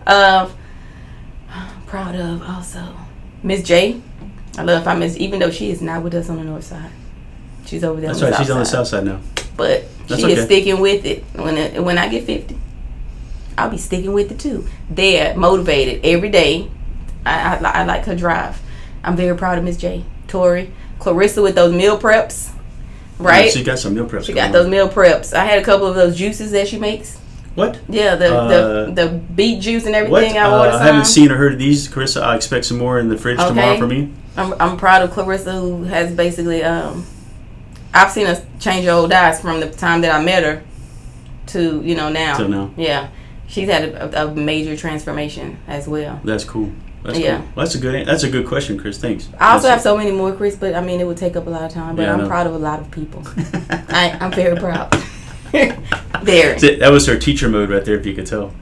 Uh, 0.05 0.49
proud 1.87 2.15
of 2.15 2.41
also 2.43 2.95
Miss 3.41 3.63
J. 3.63 4.01
I 4.57 4.61
love 4.63 4.85
how 4.85 4.95
Miss, 4.95 5.17
even 5.17 5.39
though 5.39 5.49
she 5.51 5.71
is 5.71 5.81
not 5.81 6.03
with 6.03 6.13
us 6.13 6.29
on 6.29 6.37
the 6.37 6.43
north 6.43 6.63
side. 6.65 6.91
She's 7.65 7.83
over 7.83 7.99
there. 7.99 8.09
That's 8.11 8.21
on 8.21 8.27
the 8.27 8.31
right. 8.33 8.39
She's 8.39 8.49
on 8.51 8.59
the 8.59 8.65
south 8.65 8.87
side 8.87 9.05
now. 9.05 9.19
But 9.55 9.85
That's 10.07 10.21
she 10.21 10.31
is 10.31 10.45
sticking 10.45 10.79
with 10.79 11.05
it. 11.05 11.23
When 11.33 11.57
it, 11.57 11.81
when 11.83 11.97
I 11.97 12.07
get 12.07 12.23
fifty, 12.25 12.57
I'll 13.57 13.69
be 13.69 13.77
sticking 13.77 14.13
with 14.13 14.31
it 14.31 14.39
too. 14.39 14.67
They're 14.89 15.35
motivated 15.35 16.03
every 16.05 16.29
day. 16.29 16.69
I, 17.25 17.55
I, 17.57 17.81
I 17.81 17.83
like 17.85 18.05
her 18.05 18.15
drive. 18.15 18.61
I'm 19.03 19.15
very 19.15 19.35
proud 19.37 19.57
of 19.57 19.63
Miss 19.63 19.77
J, 19.77 20.03
Tori, 20.27 20.71
Clarissa 20.99 21.41
with 21.41 21.55
those 21.55 21.73
meal 21.73 21.97
preps. 21.99 22.51
Right, 23.19 23.51
She 23.51 23.63
got 23.63 23.79
some 23.79 23.93
meal 23.93 24.07
preps. 24.07 24.25
she 24.25 24.33
got 24.33 24.51
those 24.51 24.67
meal 24.67 24.89
preps. 24.89 25.33
I 25.33 25.45
had 25.45 25.59
a 25.59 25.63
couple 25.63 25.85
of 25.87 25.95
those 25.95 26.17
juices 26.17 26.51
that 26.51 26.67
she 26.67 26.77
makes. 26.79 27.17
What? 27.55 27.79
Yeah, 27.87 28.15
the 28.15 28.35
Uh, 28.35 28.85
the, 28.87 28.91
the 29.05 29.07
beet 29.17 29.61
juice 29.61 29.85
and 29.85 29.93
What? 30.09 30.23
everything. 30.23 30.37
I 30.37 30.45
Uh, 30.45 30.77
I 30.79 30.83
haven't 30.83 31.05
seen 31.05 31.31
or 31.31 31.37
heard 31.37 31.53
of 31.53 31.59
these, 31.59 31.87
Carissa. 31.87 32.23
I 32.23 32.35
expect 32.35 32.65
some 32.65 32.79
more 32.79 32.99
in 32.99 33.09
the 33.09 33.17
fridge 33.17 33.37
tomorrow 33.37 33.77
for 33.77 33.85
me. 33.87 34.09
I'm, 34.35 34.53
I'm 34.59 34.77
proud 34.77 35.03
of 35.03 35.11
Clarissa 35.11 35.51
who 35.53 35.83
has 35.83 36.11
basically 36.15 36.63
um 36.63 37.05
I've 37.93 38.11
seen 38.11 38.27
us 38.27 38.41
change 38.59 38.85
her 38.85 38.91
old 38.91 39.09
diets 39.11 39.39
from 39.39 39.59
the 39.59 39.69
time 39.69 40.01
that 40.01 40.13
I 40.13 40.23
met 40.23 40.43
her 40.43 40.63
to 41.47 41.81
you 41.81 41.95
know 41.95 42.09
now. 42.09 42.37
Till 42.37 42.47
now. 42.49 42.71
Yeah, 42.77 43.09
she's 43.47 43.69
had 43.69 43.89
a, 43.89 44.25
a 44.27 44.35
major 44.35 44.75
transformation 44.75 45.57
as 45.67 45.87
well. 45.87 46.19
That's 46.23 46.43
cool. 46.43 46.71
That's 47.03 47.19
Yeah. 47.19 47.37
cool. 47.37 47.47
Well, 47.55 47.65
that's 47.65 47.75
a 47.75 47.79
good. 47.79 48.07
That's 48.07 48.23
a 48.23 48.29
good 48.29 48.47
question, 48.47 48.79
Chris. 48.79 48.97
Thanks. 48.97 49.29
I 49.39 49.53
also 49.53 49.67
have 49.67 49.79
That's- 49.79 49.83
so 49.83 49.97
many 49.97 50.11
more, 50.11 50.31
Chris, 50.33 50.55
but 50.55 50.73
I 50.73 50.81
mean 50.81 50.99
it 51.01 51.07
would 51.07 51.17
take 51.17 51.35
up 51.35 51.47
a 51.47 51.49
lot 51.49 51.63
of 51.63 51.71
time. 51.71 51.95
But 51.95 52.03
Yeah, 52.03 52.13
I'm 52.13 52.27
proud 52.27 52.47
of 52.47 52.55
a 52.55 52.57
lot 52.57 52.79
of 52.79 52.89
people. 52.91 53.23
I, 53.89 54.17
I'm 54.19 54.31
very 54.31 54.55
proud. 54.57 54.91
there, 55.51 56.55
that 56.57 56.89
was 56.91 57.05
her 57.05 57.17
teacher 57.17 57.47
mode 57.49 57.69
right 57.69 57.85
there, 57.85 57.95
if 57.95 58.05
you 58.05 58.15
could 58.15 58.25
tell. 58.25 58.53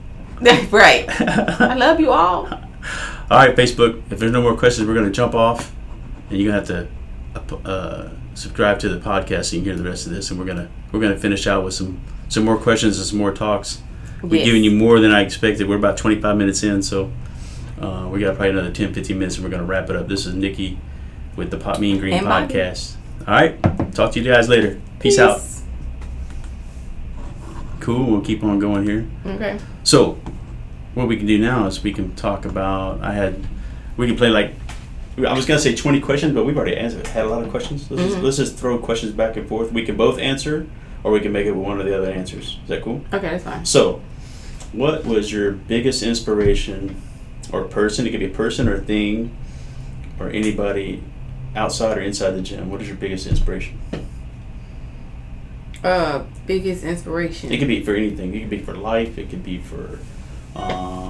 right. 0.72 1.06
I 1.22 1.76
love 1.76 2.00
you 2.00 2.12
all. 2.12 2.48
All 2.50 3.38
right, 3.38 3.56
Facebook. 3.56 4.02
If 4.10 4.20
there's 4.20 4.32
no 4.32 4.42
more 4.42 4.58
questions, 4.58 4.88
we're 4.88 4.96
going 4.96 5.06
to 5.06 5.12
jump 5.12 5.36
off, 5.36 5.72
and 6.30 6.38
you're 6.40 6.52
going 6.52 6.66
to 6.66 6.90
have 7.34 7.48
to 7.48 7.56
uh, 7.70 8.10
subscribe 8.34 8.80
to 8.80 8.90
the 8.90 9.00
podcast 9.00 9.46
so 9.46 9.56
you 9.58 9.62
can 9.62 9.72
hear 9.74 9.76
the 9.84 9.90
rest 9.90 10.06
of 10.08 10.14
this. 10.14 10.30
And 10.32 10.40
we're 10.40 10.46
gonna 10.46 10.70
we're 10.92 11.00
gonna 11.02 11.18
finish 11.18 11.48
out 11.48 11.64
with 11.64 11.74
some 11.74 12.00
some 12.30 12.44
more 12.46 12.58
questions 12.58 12.98
and 12.98 13.06
some 13.08 13.18
more 13.18 13.32
talks. 13.34 13.82
We've 14.22 14.34
Yes. 14.36 14.46
giving 14.46 14.64
you 14.64 14.72
more 14.72 15.00
than 15.00 15.12
I 15.12 15.22
expected. 15.22 15.68
We're 15.68 15.78
about 15.78 15.98
25 15.98 16.38
minutes 16.38 16.62
in, 16.64 16.82
so 16.84 17.12
uh, 17.82 18.08
we 18.12 18.20
got 18.20 18.36
probably 18.36 18.52
another 18.52 18.72
10, 18.72 18.94
15 18.94 19.18
minutes, 19.18 19.36
and 19.38 19.44
we're 19.44 19.50
gonna 19.52 19.64
wrap 19.66 19.90
it 19.90 19.96
up. 19.96 20.08
This 20.08 20.26
is 20.28 20.34
Nikki 20.36 20.78
with 21.36 21.50
the 21.50 21.58
Pop 21.58 21.80
Me 21.80 21.92
and 21.92 22.00
Green 22.00 22.14
And 22.14 22.26
Bobby. 22.28 22.54
podcast. 22.54 22.96
All 23.28 23.34
right, 23.34 23.94
talk 23.94 24.12
to 24.14 24.20
you 24.22 24.32
guys 24.32 24.48
later. 24.48 24.80
Peace 25.00 25.18
out. 25.20 25.42
Cool. 27.80 28.12
We'll 28.12 28.22
keep 28.22 28.44
on 28.44 28.60
going 28.60 28.84
here. 28.86 29.08
Okay. 29.26 29.58
So, 29.84 30.20
what 30.94 31.08
we 31.08 31.18
can 31.18 31.26
do 31.26 31.40
now 31.40 31.66
is 31.66 31.82
we 31.84 31.92
can 31.94 32.14
talk 32.16 32.46
about. 32.46 33.02
I 33.02 33.14
had, 33.14 33.48
we 33.98 34.06
can 34.08 34.16
play 34.16 34.30
like, 34.30 34.61
I 35.18 35.34
was 35.34 35.46
gonna 35.46 35.60
say 35.60 35.76
twenty 35.76 36.00
questions, 36.00 36.34
but 36.34 36.46
we've 36.46 36.58
already 36.58 36.78
answered. 36.78 37.06
Had 37.08 37.26
a 37.26 37.30
lot 37.30 37.44
of 37.44 37.50
questions. 37.50 37.90
Let's, 37.92 38.04
just, 38.04 38.18
Mhm. 38.18 38.24
let's 38.24 38.38
just 38.38 38.56
throw 38.58 38.78
questions 38.78 39.12
back 39.12 39.36
and 39.38 39.48
forth. 39.48 39.72
We 39.72 39.84
can 39.86 39.96
both 39.98 40.18
answer, 40.20 40.66
or 41.04 41.12
we 41.12 41.20
can 41.20 41.32
make 41.32 41.46
it 41.46 41.52
with 41.52 41.66
one 41.66 41.80
of 41.80 41.86
the 41.86 41.96
other 41.98 42.10
answers. 42.12 42.58
Is 42.64 42.70
that 42.70 42.82
cool? 42.82 43.02
Okay, 43.14 43.28
that's 43.30 43.44
fine. 43.44 43.66
So, 43.66 44.02
what 44.72 45.06
was 45.06 45.32
your 45.32 45.52
biggest 45.52 46.02
inspiration, 46.02 46.96
or 47.52 47.64
person? 47.64 48.08
It 48.08 48.12
could 48.12 48.20
be 48.22 48.26
a 48.28 48.30
person 48.30 48.68
or 48.70 48.76
a 48.76 48.80
thing, 48.82 49.32
or 50.20 50.30
anybody 50.30 51.04
outside 51.56 51.98
or 51.98 52.02
inside 52.02 52.32
the 52.32 52.42
gym. 52.42 52.70
What 52.72 52.82
is 52.82 52.88
your 52.88 52.96
biggest 52.98 53.28
inspiration? 53.28 53.78
Uh, 55.84 56.24
biggest 56.46 56.84
inspiration. 56.84 57.52
It 57.52 57.58
could 57.58 57.68
be 57.68 57.84
for 57.84 57.96
anything. 57.96 58.34
It 58.36 58.42
could 58.42 58.50
be 58.50 58.60
for 58.60 58.74
life. 58.76 59.18
It 59.18 59.30
could 59.30 59.44
be 59.44 59.58
for 59.58 60.00
um, 60.56 61.01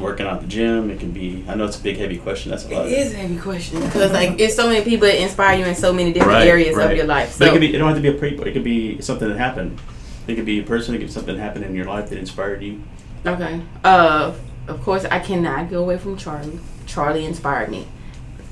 working 0.00 0.26
out 0.26 0.40
the 0.40 0.46
gym. 0.46 0.90
It 0.90 0.98
can 1.00 1.10
be. 1.10 1.44
I 1.48 1.54
know 1.54 1.64
it's 1.66 1.78
a 1.78 1.82
big, 1.82 1.96
heavy 1.96 2.18
question. 2.18 2.50
That's 2.50 2.64
a 2.66 2.68
lot. 2.74 2.86
It 2.86 2.92
is 2.92 3.12
a 3.12 3.16
heavy 3.16 3.38
question 3.38 3.80
because 3.80 4.12
like 4.12 4.40
it's 4.40 4.54
so 4.56 4.68
many 4.68 4.84
people 4.84 5.06
that 5.06 5.20
inspire 5.20 5.58
you 5.58 5.64
in 5.64 5.74
so 5.74 5.92
many 5.92 6.12
different 6.12 6.34
Right, 6.34 6.48
areas 6.48 6.76
right. 6.76 6.90
of 6.90 6.96
your 6.96 7.06
life. 7.06 7.36
But 7.38 7.44
So 7.46 7.50
it 7.50 7.52
could 7.52 7.60
be. 7.60 7.74
It 7.74 7.78
don't 7.78 7.88
have 7.88 7.96
to 7.96 8.02
be 8.02 8.08
a 8.08 8.20
people. 8.20 8.46
It 8.46 8.52
could 8.52 8.64
be 8.64 9.00
something 9.00 9.28
that 9.28 9.38
happened. 9.38 9.78
It 10.26 10.34
could 10.36 10.44
be 10.46 10.60
a 10.60 10.62
person. 10.64 10.94
It 10.94 10.98
could 10.98 11.08
be 11.08 11.12
something 11.12 11.36
that 11.36 11.42
happened 11.42 11.64
in 11.64 11.74
your 11.74 11.86
life 11.86 12.08
that 12.10 12.18
inspired 12.18 12.62
you. 12.62 12.82
okay. 13.26 13.60
Uh, 13.84 14.32
of 14.68 14.82
course 14.82 15.04
I 15.04 15.18
cannot 15.18 15.70
go 15.70 15.82
away 15.82 15.98
from 15.98 16.16
Charlie. 16.16 16.60
Charlie 16.86 17.24
inspired 17.24 17.70
me. 17.70 17.86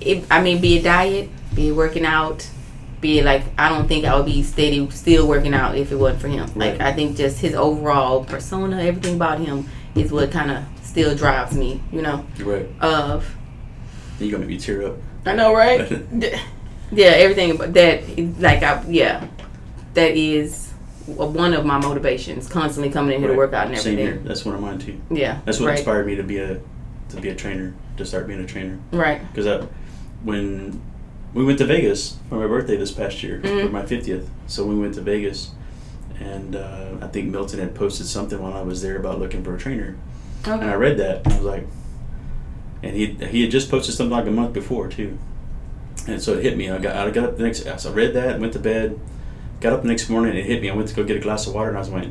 It, 0.01 0.25
I 0.31 0.41
mean, 0.43 0.61
be 0.61 0.79
it 0.79 0.83
diet, 0.85 1.29
be 1.55 1.69
it 1.69 1.73
working 1.73 2.05
out, 2.07 2.49
be 3.01 3.19
it 3.21 3.25
like 3.25 3.43
I 3.59 3.69
don't 3.69 3.87
think 3.87 4.05
I 4.05 4.17
would 4.17 4.27
be 4.27 4.43
steady 4.43 4.89
still 4.91 5.27
working 5.29 5.55
out 5.55 5.77
if 5.77 5.93
it 5.93 5.97
wasn't 5.97 6.21
for 6.23 6.29
him. 6.29 6.51
Like 6.57 6.81
I 6.81 6.93
think 6.93 7.17
just 7.17 7.41
his 7.41 7.55
overall 7.55 8.25
persona, 8.25 8.81
everything 8.83 9.15
about 9.17 9.39
him 9.41 9.67
is 9.95 10.11
what 10.13 10.31
kind 10.31 10.51
of 10.51 10.65
still 10.89 11.15
drives 11.15 11.55
me. 11.57 11.81
You 11.93 12.03
know. 12.03 12.25
Right. 12.41 12.67
Of 12.81 13.37
You're 14.19 14.33
gonna 14.33 14.47
be 14.47 14.57
tear 14.59 14.87
up. 14.87 14.97
I 15.27 15.35
know, 15.35 15.55
right? 15.55 15.89
D- 16.21 16.33
yeah, 16.91 17.09
everything 17.09 17.51
about 17.51 17.75
that, 17.75 18.03
like, 18.41 18.63
I, 18.63 18.83
yeah, 18.89 19.27
that 19.93 20.17
is 20.17 20.73
one 21.07 21.53
of 21.53 21.67
my 21.67 21.79
motivations. 21.79 22.49
Constantly 22.49 22.91
coming 22.91 23.15
in 23.17 23.21
here 23.21 23.29
Right. 23.29 23.35
to 23.35 23.39
work 23.39 23.53
out 23.53 23.67
and 23.69 23.77
Same 23.79 23.99
here. 23.99 24.07
everything. 24.09 24.27
That's 24.29 24.45
one 24.47 24.55
of 24.55 24.61
mine 24.63 24.79
too. 24.79 24.99
Yeah, 25.11 25.41
That's 25.45 25.61
what 25.61 25.67
right, 25.69 25.79
inspired 25.79 26.07
me 26.07 26.17
to 26.17 26.23
be 26.23 26.39
a 26.39 26.61
to 27.11 27.21
be 27.21 27.29
a 27.29 27.35
trainer. 27.35 27.75
To 27.99 28.05
start 28.07 28.27
being 28.29 28.41
a 28.41 28.47
trainer. 28.47 28.79
right. 28.93 29.21
Because 29.33 29.47
I, 29.47 29.67
when 30.23 30.81
we 31.35 31.45
went 31.45 31.59
to 31.59 31.65
Vegas 31.67 32.17
for 32.29 32.37
my 32.37 32.47
birthday 32.47 32.77
this 32.77 32.93
past 32.93 33.23
year 33.25 33.41
for 33.43 33.49
Mhm. 33.49 33.73
my 33.73 33.85
fiftieth, 33.85 34.31
so 34.47 34.65
we 34.65 34.77
went 34.77 34.95
to 34.95 35.01
Vegas, 35.03 35.51
and 36.21 36.55
uh, 36.57 36.93
I 37.03 37.09
think 37.09 37.29
Milton 37.31 37.59
had 37.59 37.75
posted 37.75 38.07
something 38.07 38.41
while 38.41 38.55
I 38.55 38.63
was 38.63 38.81
there 38.83 38.97
about 38.97 39.19
looking 39.19 39.43
for 39.45 39.55
a 39.55 39.59
trainer, 39.59 39.97
and 40.47 40.65
I 40.65 40.75
read 40.75 40.99
that 40.99 41.25
and 41.25 41.33
I 41.33 41.37
was 41.37 41.45
like, 41.45 41.67
and 42.83 42.95
he 42.97 43.07
he 43.27 43.43
had 43.43 43.51
just 43.51 43.71
posted 43.71 43.95
something 43.95 44.17
like 44.17 44.27
a 44.27 44.31
month 44.31 44.53
before 44.53 44.89
too, 44.89 45.19
and 46.07 46.23
so 46.23 46.35
it 46.35 46.43
hit 46.43 46.57
me. 46.57 46.71
I 46.71 46.79
got 46.79 46.97
I 46.97 47.11
got 47.11 47.25
up 47.25 47.37
the 47.37 47.43
next, 47.43 47.65
so 47.81 47.91
I 47.91 47.93
read 47.93 48.15
that, 48.15 48.41
went 48.41 48.53
to 48.55 48.59
bed, 48.59 48.99
got 49.61 49.73
up 49.73 49.83
the 49.83 49.89
next 49.89 50.09
morning, 50.09 50.31
and 50.31 50.39
it 50.39 50.47
hit 50.47 50.63
me. 50.63 50.71
I 50.71 50.75
went 50.75 50.89
to 50.89 50.95
go 50.95 51.05
get 51.05 51.17
a 51.17 51.21
glass 51.21 51.47
of 51.47 51.55
water, 51.55 51.69
and 51.69 51.77
I 51.77 51.81
was 51.81 51.91
like, 51.91 52.09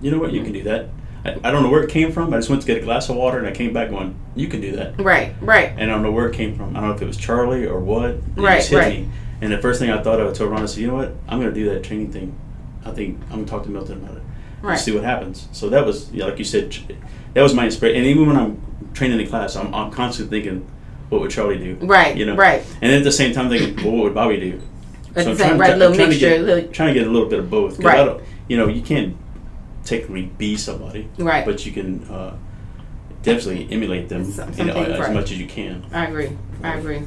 you 0.00 0.10
know 0.10 0.18
what, 0.18 0.32
you 0.32 0.42
can 0.42 0.52
do 0.52 0.62
that. 0.64 0.88
I, 1.24 1.36
I 1.44 1.50
don't 1.50 1.62
know 1.62 1.70
where 1.70 1.82
it 1.82 1.90
came 1.90 2.12
from. 2.12 2.32
I 2.32 2.38
just 2.38 2.50
went 2.50 2.62
to 2.62 2.66
get 2.66 2.78
a 2.78 2.84
glass 2.84 3.08
of 3.08 3.16
water, 3.16 3.38
and 3.38 3.46
I 3.46 3.52
came 3.52 3.72
back 3.72 3.90
going, 3.90 4.16
you 4.34 4.48
can 4.48 4.60
do 4.60 4.76
that. 4.76 5.00
Right, 5.00 5.34
right. 5.40 5.70
And 5.70 5.82
I 5.90 5.94
don't 5.94 6.02
know 6.02 6.12
where 6.12 6.28
it 6.28 6.34
came 6.34 6.56
from. 6.56 6.76
I 6.76 6.80
don't 6.80 6.90
know 6.90 6.94
if 6.94 7.02
it 7.02 7.06
was 7.06 7.16
Charlie 7.16 7.66
or 7.66 7.80
what. 7.80 8.10
It 8.10 8.24
Right, 8.36 8.70
right. 8.70 9.00
me. 9.00 9.10
And 9.40 9.52
the 9.52 9.58
first 9.58 9.80
thing 9.80 9.90
I 9.90 10.00
thought 10.02 10.20
of, 10.20 10.30
I 10.30 10.32
told 10.32 10.50
Ron, 10.50 10.62
I 10.62 10.66
said, 10.66 10.80
you 10.80 10.86
know 10.86 10.94
what? 10.94 11.12
I'm 11.28 11.40
going 11.40 11.52
to 11.52 11.54
do 11.54 11.68
that 11.70 11.82
training 11.82 12.12
thing. 12.12 12.38
I 12.84 12.92
think 12.92 13.20
I'm 13.24 13.30
going 13.30 13.44
to 13.44 13.50
talk 13.50 13.64
to 13.64 13.70
Milton 13.70 14.02
about 14.02 14.16
it. 14.16 14.22
Right. 14.62 14.78
See 14.78 14.92
what 14.92 15.04
happens. 15.04 15.48
So 15.52 15.68
that 15.70 15.84
was, 15.84 16.10
yeah, 16.12 16.24
like 16.26 16.38
you 16.38 16.44
said, 16.44 16.74
that 17.34 17.42
was 17.42 17.52
my 17.54 17.64
inspiration. 17.66 17.98
And 17.98 18.06
even 18.06 18.26
when 18.26 18.36
I'm 18.36 18.90
training 18.94 19.20
in 19.20 19.26
class, 19.26 19.56
I'm, 19.56 19.74
I'm 19.74 19.90
constantly 19.90 20.40
thinking, 20.40 20.66
what 21.08 21.20
would 21.20 21.30
Charlie 21.30 21.58
do? 21.58 21.74
Right, 21.84 22.16
You 22.16 22.24
know? 22.26 22.36
right. 22.36 22.64
And 22.80 22.92
at 22.92 23.04
the 23.04 23.12
same 23.12 23.34
time 23.34 23.48
thinking, 23.50 23.76
well, 23.84 23.92
what 23.96 24.04
would 24.04 24.14
Bobby 24.14 24.38
do? 24.40 24.60
So 25.22 25.30
I'm 25.32 25.36
trying- 25.36 25.58
right, 25.58 25.72
I'm 25.72 25.78
little 25.78 25.94
trying 25.94 26.06
to 26.06 26.10
mixture. 26.10 26.28
get- 26.30 26.40
little, 26.42 26.70
Trying 26.72 26.94
to 26.94 27.00
get 27.00 27.06
a 27.06 27.10
little 27.10 27.28
bit 27.28 27.40
of 27.40 27.50
both. 27.50 27.78
Right. 27.80 28.20
You 28.48 28.56
know, 28.56 28.68
you 28.68 28.80
can't 28.82 29.16
technically 29.84 30.26
be 30.38 30.56
somebody, 30.56 31.08
right. 31.18 31.44
but 31.44 31.66
you 31.66 31.72
can 31.72 32.04
uh, 32.04 32.36
definitely 33.22 33.68
emulate 33.70 34.08
them 34.08 34.24
you 34.56 34.64
know, 34.64 34.74
as 34.82 34.98
right. 35.00 35.12
much 35.12 35.32
as 35.32 35.38
you 35.40 35.46
can. 35.46 35.84
I 35.92 36.06
agree. 36.06 36.30
I 36.62 36.74
agree. 36.76 37.02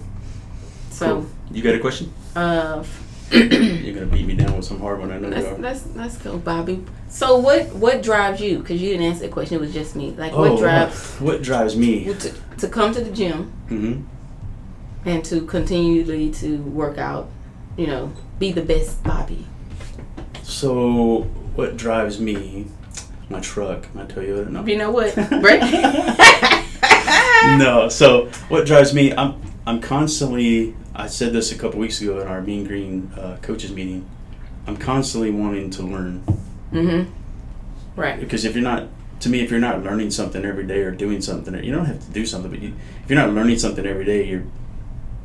So, 0.91 1.21
Cool. 1.21 1.29
You 1.51 1.61
got 1.63 1.75
a 1.75 1.79
question? 1.79 2.11
uh, 2.35 2.83
You're 3.31 3.93
gonna 3.93 4.05
beat 4.05 4.25
me 4.27 4.35
down 4.35 4.55
with 4.55 4.65
some 4.65 4.79
hard 4.79 4.99
one. 4.99 5.11
I 5.11 5.17
know 5.17 5.29
you 5.29 5.33
let's, 5.35 5.47
are. 5.47 5.57
let's 5.57 5.85
let's 5.95 6.17
go, 6.17 6.37
Bobby. 6.37 6.83
So, 7.09 7.37
what 7.37 7.73
what 7.73 8.01
drives 8.03 8.39
you? 8.39 8.59
Because 8.59 8.81
you 8.81 8.89
didn't 8.89 9.05
answer 9.07 9.21
the 9.27 9.29
question. 9.33 9.57
It 9.57 9.61
was 9.61 9.73
just 9.73 9.95
me. 9.95 10.11
Like, 10.11 10.33
Oh, 10.33 10.51
what 10.51 10.59
drives 10.59 11.15
what 11.19 11.41
drives 11.41 11.75
me? 11.75 12.05
to, 12.13 12.33
to 12.59 12.67
come 12.67 12.93
to 12.93 13.01
the 13.01 13.11
gym? 13.11 13.51
hmm 13.69 14.01
and 15.05 15.23
to 15.23 15.41
continually 15.45 16.31
to 16.31 16.57
work 16.63 16.97
out, 16.97 17.29
you 17.77 17.85
know, 17.85 18.11
be 18.39 18.51
the 18.51 18.61
best 18.63 19.03
Bobby. 19.03 19.45
So, 20.41 21.21
what 21.55 21.77
drives 21.77 22.19
me? 22.19 22.65
My 23.29 23.39
truck, 23.39 23.93
my 23.93 24.05
Toyota. 24.05 24.49
No. 24.49 24.65
You 24.65 24.77
know 24.77 24.89
what? 24.91 25.15
Right? 25.31 25.61
no. 27.57 27.87
So, 27.89 28.27
what 28.49 28.65
drives 28.65 28.93
me? 28.93 29.13
I'm 29.13 29.41
I'm 29.67 29.79
constantly. 29.81 30.75
I 30.95 31.07
said 31.07 31.33
this 31.33 31.51
a 31.51 31.57
couple 31.57 31.79
weeks 31.79 32.01
ago 32.01 32.19
in 32.21 32.27
our 32.27 32.41
Mean 32.41 32.65
Green 32.65 33.11
uh, 33.17 33.37
coaches 33.41 33.71
meeting. 33.71 34.09
I'm 34.65 34.77
constantly 34.77 35.29
wanting 35.29 35.69
to 35.71 35.83
learn 35.83 36.23
mm-hmm. 36.71 37.11
Right. 37.99 38.19
because 38.19 38.45
if 38.45 38.55
you're 38.55 38.63
not, 38.63 38.87
to 39.19 39.29
me, 39.29 39.41
if 39.41 39.51
you're 39.51 39.59
not 39.59 39.83
learning 39.83 40.11
something 40.11 40.43
every 40.43 40.65
day 40.65 40.81
or 40.81 40.91
doing 40.91 41.21
something, 41.21 41.53
you 41.63 41.71
don't 41.71 41.85
have 41.85 41.99
to 41.99 42.11
do 42.11 42.25
something, 42.25 42.49
but 42.49 42.61
you, 42.61 42.73
if 43.03 43.09
you're 43.09 43.19
not 43.19 43.31
learning 43.33 43.59
something 43.59 43.85
every 43.85 44.05
day, 44.05 44.25
you're, 44.27 44.43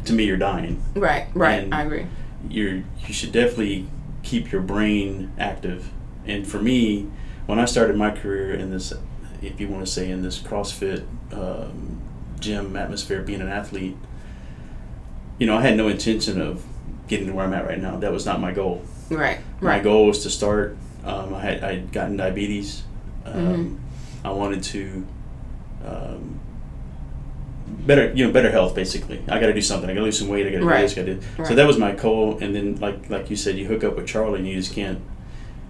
to 0.05 0.13
me, 0.13 0.25
you're 0.25 0.37
dying. 0.37 0.83
Right. 0.95 1.29
Right. 1.35 1.65
And- 1.65 1.75
I 1.75 1.83
agree. 1.83 2.07
you're 2.49 2.83
you 3.07 3.15
should 3.15 3.33
definitely 3.33 3.87
keep 4.23 4.53
your 4.53 4.63
brain 4.63 5.33
active. 5.39 5.91
And 6.27 6.47
for 6.47 6.61
me, 6.61 7.09
when 7.47 7.59
I 7.59 7.65
started 7.65 7.97
my 7.97 8.11
career 8.11 8.55
in 8.55 8.71
this, 8.71 8.93
if 9.41 9.61
you 9.61 9.69
want 9.69 9.85
to 9.87 9.91
say 9.91 10.11
in 10.11 10.23
this 10.23 10.39
CrossFit 10.39 11.05
um, 11.33 12.01
gym 12.39 12.77
atmosphere, 12.77 13.23
being 13.23 13.41
an 13.41 13.49
athlete, 13.49 13.97
you 15.41 15.47
know, 15.47 15.57
I 15.57 15.63
had 15.63 15.77
no 15.77 15.89
intention 15.89 16.41
of 16.41 16.63
getting 17.09 17.27
to 17.27 17.33
where 17.33 17.45
I'm 17.45 17.53
at 17.55 17.67
right 17.67 17.81
now. 17.81 17.97
That 17.97 18.13
was 18.13 18.25
not 18.27 18.41
my 18.41 18.53
goal. 18.53 18.83
Right. 19.11 19.39
My 19.61 19.71
Right. 19.71 19.83
goal 19.83 20.07
was 20.07 20.23
to 20.23 20.31
start. 20.31 20.77
Um, 21.05 21.35
I 21.35 21.41
had 21.41 21.65
I'd 21.65 21.93
gotten 21.93 22.17
diabetes. 22.17 22.85
Um, 23.27 23.35
Mhm. 23.35 23.77
I 24.25 24.31
wanted 24.33 24.63
to 24.65 25.05
um, 25.87 26.39
better 27.87 28.13
you 28.15 28.27
know 28.27 28.33
better 28.33 28.51
health 28.51 28.75
basically. 28.75 29.21
I 29.29 29.41
got 29.41 29.47
to 29.47 29.55
do 29.55 29.63
something. 29.63 29.89
I 29.89 29.95
got 29.95 30.01
to 30.01 30.05
lose 30.05 30.19
some 30.19 30.29
weight. 30.29 30.47
I 30.47 30.51
got 30.51 30.59
to 30.59 30.65
Right. 30.67 30.77
do 30.77 30.83
this. 30.83 30.95
Got 30.95 31.07
to 31.07 31.15
do. 31.15 31.21
So 31.47 31.55
that 31.55 31.67
was 31.67 31.79
my 31.79 31.93
goal. 31.93 32.39
And 32.41 32.55
then 32.55 32.77
like 32.81 33.09
like 33.11 33.31
you 33.31 33.37
said, 33.37 33.57
you 33.57 33.67
hook 33.67 33.83
up 33.83 33.97
with 33.97 34.07
Charlie 34.07 34.39
and 34.41 34.47
you 34.49 34.55
just 34.57 34.75
can't. 34.75 34.99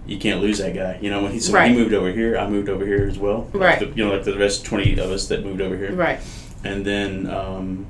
You 0.07 0.19
can't 0.19 0.41
lose 0.41 0.59
that 0.59 0.75
guy. 0.75 0.99
You 1.01 1.11
know 1.11 1.23
when 1.23 1.31
he 1.33 1.39
so 1.39 1.53
Right. 1.53 1.71
he 1.71 1.77
moved 1.77 1.95
over 1.95 2.11
here, 2.11 2.37
I 2.37 2.49
moved 2.49 2.69
over 2.69 2.85
here 2.85 3.07
as 3.09 3.19
well. 3.19 3.47
Like 3.53 3.63
Right. 3.63 3.79
the- 3.79 3.97
you 3.97 4.05
know, 4.05 4.11
like 4.13 4.25
the 4.25 4.37
rest 4.37 4.65
twenty 4.65 4.93
of 4.99 5.11
us 5.11 5.29
that 5.29 5.45
moved 5.45 5.61
over 5.61 5.77
here 5.77 5.93
Right. 5.93 6.19
and 6.65 6.85
then 6.85 7.31
um, 7.31 7.87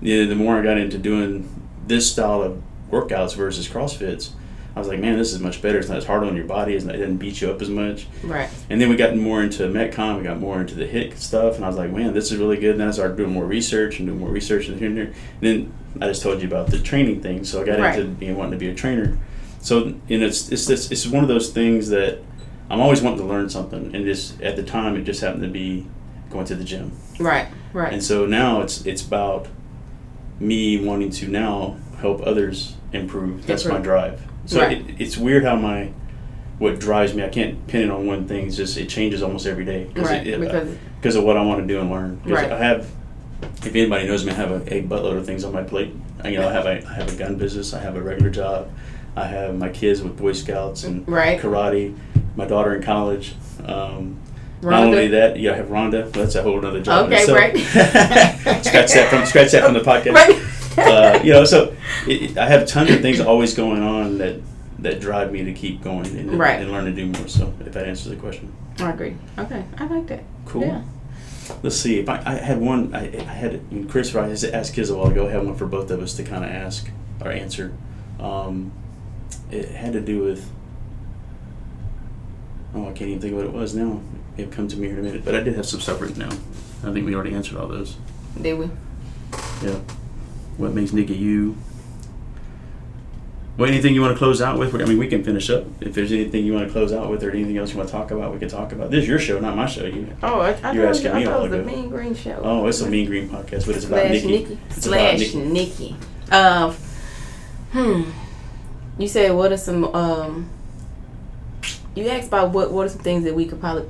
yeah, 0.00 0.24
the 0.24 0.34
more 0.34 0.56
I 0.58 0.62
got 0.62 0.78
into 0.78 0.98
doing 0.98 1.48
this 1.86 2.10
style 2.10 2.42
of 2.42 2.62
workouts 2.90 3.34
versus 3.34 3.68
CrossFits, 3.68 4.30
I 4.76 4.78
was 4.78 4.86
like, 4.88 5.00
man, 5.00 5.18
this 5.18 5.32
is 5.32 5.40
much 5.40 5.60
better. 5.60 5.78
It's 5.78 5.88
not 5.88 5.98
as 5.98 6.04
hard 6.06 6.22
on 6.22 6.36
your 6.36 6.44
body. 6.44 6.74
It's 6.74 6.84
not, 6.84 6.94
it 6.94 6.98
doesn't 6.98 7.16
beat 7.16 7.40
you 7.40 7.50
up 7.50 7.60
as 7.60 7.68
much. 7.68 8.06
Right. 8.22 8.48
And 8.70 8.80
then 8.80 8.88
we 8.88 8.96
got 8.96 9.16
more 9.16 9.42
into 9.42 9.64
Metcon. 9.64 10.18
We 10.18 10.22
got 10.22 10.38
more 10.38 10.60
into 10.60 10.74
the 10.76 10.86
HIT 10.86 11.18
stuff, 11.18 11.56
and 11.56 11.64
I 11.64 11.68
was 11.68 11.76
like, 11.76 11.90
man, 11.90 12.14
this 12.14 12.30
is 12.30 12.38
really 12.38 12.58
good. 12.58 12.72
And 12.72 12.80
then 12.80 12.88
I 12.88 12.90
started 12.92 13.16
doing 13.16 13.32
more 13.32 13.44
research 13.44 13.98
and 13.98 14.06
doing 14.06 14.20
more 14.20 14.28
research 14.30 14.68
and 14.68 14.78
here 14.78 14.88
and 14.88 14.96
there. 14.96 15.06
And 15.06 15.14
then 15.40 15.72
I 16.00 16.06
just 16.06 16.22
told 16.22 16.40
you 16.40 16.46
about 16.46 16.68
the 16.68 16.78
training 16.78 17.22
thing, 17.22 17.44
so 17.44 17.60
I 17.60 17.64
got 17.64 17.80
Right. 17.80 17.98
into 17.98 18.10
being 18.12 18.36
wanting 18.36 18.52
to 18.52 18.58
be 18.58 18.68
a 18.68 18.74
trainer. 18.74 19.18
So 19.60 19.94
you 20.06 20.18
know, 20.18 20.26
it's 20.26 20.48
it's 20.52 20.66
this 20.66 20.92
it's 20.92 21.06
one 21.08 21.24
of 21.24 21.28
those 21.28 21.50
things 21.50 21.88
that 21.88 22.20
I'm 22.70 22.80
always 22.80 23.02
wanting 23.02 23.18
to 23.20 23.26
learn 23.26 23.48
something, 23.50 23.92
and 23.96 24.04
just 24.04 24.40
at 24.40 24.54
the 24.54 24.62
time, 24.62 24.94
it 24.94 25.02
just 25.02 25.20
happened 25.20 25.42
to 25.42 25.48
be 25.48 25.88
going 26.30 26.44
to 26.46 26.54
the 26.54 26.62
gym. 26.62 26.92
Right. 27.18 27.48
Right. 27.72 27.92
And 27.92 28.00
so 28.04 28.26
now 28.26 28.60
it's 28.60 28.86
it's 28.86 29.04
about 29.04 29.48
me 30.40 30.84
wanting 30.84 31.10
to 31.10 31.28
now 31.28 31.76
help 32.00 32.26
others 32.26 32.74
improve. 32.92 33.46
That's 33.46 33.64
my 33.64 33.78
drive. 33.78 34.20
So 34.46 34.60
Right. 34.60 34.78
it, 34.78 35.00
it's 35.00 35.16
weird 35.18 35.44
how 35.44 35.56
my 35.56 35.90
what 36.58 36.80
drives 36.80 37.14
me. 37.14 37.22
I 37.22 37.28
can't 37.28 37.64
pin 37.68 37.82
it 37.82 37.90
on 37.90 38.06
one 38.06 38.26
thing. 38.26 38.46
It's 38.46 38.56
just 38.56 38.76
it 38.76 38.88
changes 38.88 39.22
almost 39.22 39.46
every 39.46 39.64
day 39.64 39.88
right. 39.94 40.26
it- 40.26 40.40
because 40.40 40.76
because 41.00 41.14
of 41.16 41.24
what 41.24 41.36
I 41.36 41.42
want 41.42 41.60
to 41.60 41.66
do 41.66 41.80
and 41.80 41.90
learn. 41.90 42.20
Right. 42.24 42.50
I 42.50 42.58
have, 42.58 42.88
if 43.62 43.66
anybody 43.68 44.06
knows 44.08 44.24
me, 44.24 44.32
I 44.32 44.34
have 44.34 44.50
a, 44.50 44.74
a 44.78 44.82
buttload 44.82 45.16
of 45.18 45.26
things 45.26 45.44
on 45.44 45.52
my 45.52 45.62
plate. 45.62 45.94
I, 46.24 46.28
you 46.30 46.38
know, 46.38 46.48
I 46.48 46.52
have 46.52 46.66
a 46.66 46.84
I 46.86 46.94
have 46.94 47.12
a 47.12 47.16
gun 47.16 47.36
business. 47.36 47.72
I 47.74 47.80
have 47.80 47.94
a 47.96 48.02
regular 48.02 48.30
job. 48.30 48.70
I 49.14 49.24
have 49.26 49.56
my 49.56 49.68
kids 49.68 50.02
with 50.02 50.16
Boy 50.16 50.32
Scouts 50.32 50.84
and 50.84 51.06
Right. 51.08 51.40
karate. 51.40 51.96
My 52.36 52.44
daughter 52.46 52.74
in 52.74 52.82
college. 52.82 53.34
Um, 53.64 54.18
not 54.62 54.72
Rhonda. 54.72 54.84
only 54.86 55.08
that, 55.08 55.38
yeah, 55.38 55.52
I 55.52 55.56
have 55.56 55.66
Rhonda. 55.68 56.12
That's 56.12 56.34
a 56.34 56.42
whole 56.42 56.64
other 56.64 56.80
job. 56.80 57.06
Okay, 57.06 57.20
itself. 57.22 57.38
right. 57.38 57.56
scratch 58.64 58.92
that 58.92 59.08
from 59.10 59.24
scratch 59.26 59.52
that 59.52 59.64
from 59.64 59.74
the 59.74 59.80
podcast. 59.80 60.14
Right. 60.14 60.42
Uh, 60.78 61.20
you 61.24 61.32
know, 61.32 61.44
so 61.44 61.74
it, 62.06 62.36
I 62.38 62.46
have 62.48 62.66
tons 62.66 62.90
of 62.90 63.00
things 63.00 63.20
always 63.20 63.54
going 63.54 63.82
on 63.82 64.18
that 64.18 64.40
that 64.80 65.00
drive 65.00 65.32
me 65.32 65.42
to 65.44 65.52
keep 65.52 65.82
going 65.82 66.06
and, 66.16 66.38
Right. 66.38 66.60
and 66.60 66.70
learn 66.70 66.84
to 66.84 66.92
do 66.92 67.06
more. 67.06 67.26
So 67.26 67.52
if 67.60 67.72
that 67.72 67.86
answers 67.86 68.10
the 68.10 68.16
question, 68.16 68.52
I 68.78 68.90
agree. 68.90 69.16
Okay. 69.36 69.64
I 69.76 69.86
like 69.86 70.06
that. 70.06 70.22
cool. 70.46 70.62
Yeah. 70.62 70.82
Let's 71.62 71.76
see. 71.76 71.98
If 71.98 72.08
I, 72.08 72.22
I 72.24 72.34
had 72.34 72.60
one, 72.60 72.94
I, 72.94 73.06
I 73.18 73.22
had 73.22 73.70
when 73.72 73.88
Chris 73.88 74.14
I 74.14 74.28
asked 74.30 74.74
kids 74.74 74.90
a 74.90 74.96
while 74.96 75.08
ago. 75.10 75.26
I 75.26 75.30
had 75.30 75.44
one 75.44 75.56
for 75.56 75.66
both 75.66 75.90
of 75.90 76.00
us 76.00 76.14
to 76.14 76.22
kind 76.22 76.44
of 76.44 76.50
ask 76.50 76.90
or 77.24 77.32
answer. 77.32 77.72
Um, 78.20 78.70
it 79.50 79.70
had 79.70 79.94
to 79.94 80.00
do 80.00 80.22
with. 80.22 80.48
Oh, 82.74 82.82
I 82.84 82.92
can't 82.92 83.02
even 83.10 83.20
think 83.20 83.32
of 83.32 83.38
what 83.38 83.46
it 83.46 83.52
was 83.52 83.74
now. 83.74 84.00
It'll 84.38 84.52
come 84.52 84.68
to 84.68 84.76
me 84.76 84.86
here 84.86 84.98
in 84.98 85.04
a 85.04 85.08
minute. 85.08 85.24
But 85.24 85.34
I 85.34 85.40
did 85.40 85.56
have 85.56 85.66
some 85.66 85.80
stuff 85.80 86.00
written 86.00 86.20
down. 86.20 86.32
I 86.84 86.92
think 86.92 87.04
we 87.04 87.14
already 87.14 87.34
answered 87.34 87.58
all 87.58 87.66
those. 87.66 87.96
Did 88.40 88.58
we? 88.58 88.70
Yeah. 89.62 89.80
What 90.56 90.72
makes 90.72 90.92
Nikki 90.92 91.14
you? 91.14 91.56
Well, 93.56 93.68
anything 93.68 93.92
you 93.92 94.00
want 94.00 94.14
to 94.14 94.18
close 94.18 94.40
out 94.40 94.56
with? 94.56 94.72
I 94.72 94.84
mean, 94.84 94.98
we 94.98 95.08
can 95.08 95.24
finish 95.24 95.50
up. 95.50 95.64
If 95.80 95.92
there's 95.92 96.12
anything 96.12 96.44
you 96.46 96.54
want 96.54 96.68
to 96.68 96.72
close 96.72 96.92
out 96.92 97.10
with 97.10 97.24
or 97.24 97.32
anything 97.32 97.58
else 97.58 97.72
you 97.72 97.76
want 97.76 97.88
to 97.88 97.92
talk 97.92 98.12
about, 98.12 98.32
we 98.32 98.38
can 98.38 98.48
talk 98.48 98.70
about. 98.70 98.92
This 98.92 99.02
is 99.02 99.08
your 99.08 99.18
show, 99.18 99.40
not 99.40 99.56
my 99.56 99.66
show. 99.66 99.84
You. 99.84 100.16
Oh, 100.22 100.38
I, 100.38 100.52
I 100.62 100.72
You're 100.72 100.86
asking 100.86 101.16
me 101.16 101.26
all 101.26 101.44
it 101.44 101.50
was 101.50 101.58
the. 101.58 101.64
Mean 101.64 101.88
Green 101.88 102.14
Show. 102.14 102.40
Oh, 102.44 102.68
it's 102.68 102.80
a 102.80 102.88
Mean 102.88 103.06
Green 103.06 103.28
podcast, 103.28 103.66
but 103.66 103.74
it's 103.74 103.84
about 103.84 104.02
slash 104.02 104.10
Nikki. 104.12 104.26
Nikki. 104.28 104.58
It's 104.70 104.84
slash 104.84 105.18
Nikki. 105.18 105.42
Nikki. 105.42 105.96
Uh, 106.30 106.72
hmm. 107.72 108.02
You 108.96 109.08
said 109.08 109.32
what 109.32 109.50
are 109.50 109.56
some 109.56 109.84
um. 109.86 110.48
You 111.96 112.06
asked 112.06 112.28
about 112.28 112.52
what 112.52 112.70
what 112.70 112.86
are 112.86 112.90
some 112.90 113.00
things 113.00 113.24
that 113.24 113.34
we 113.34 113.44
could 113.44 113.58
probably 113.58 113.88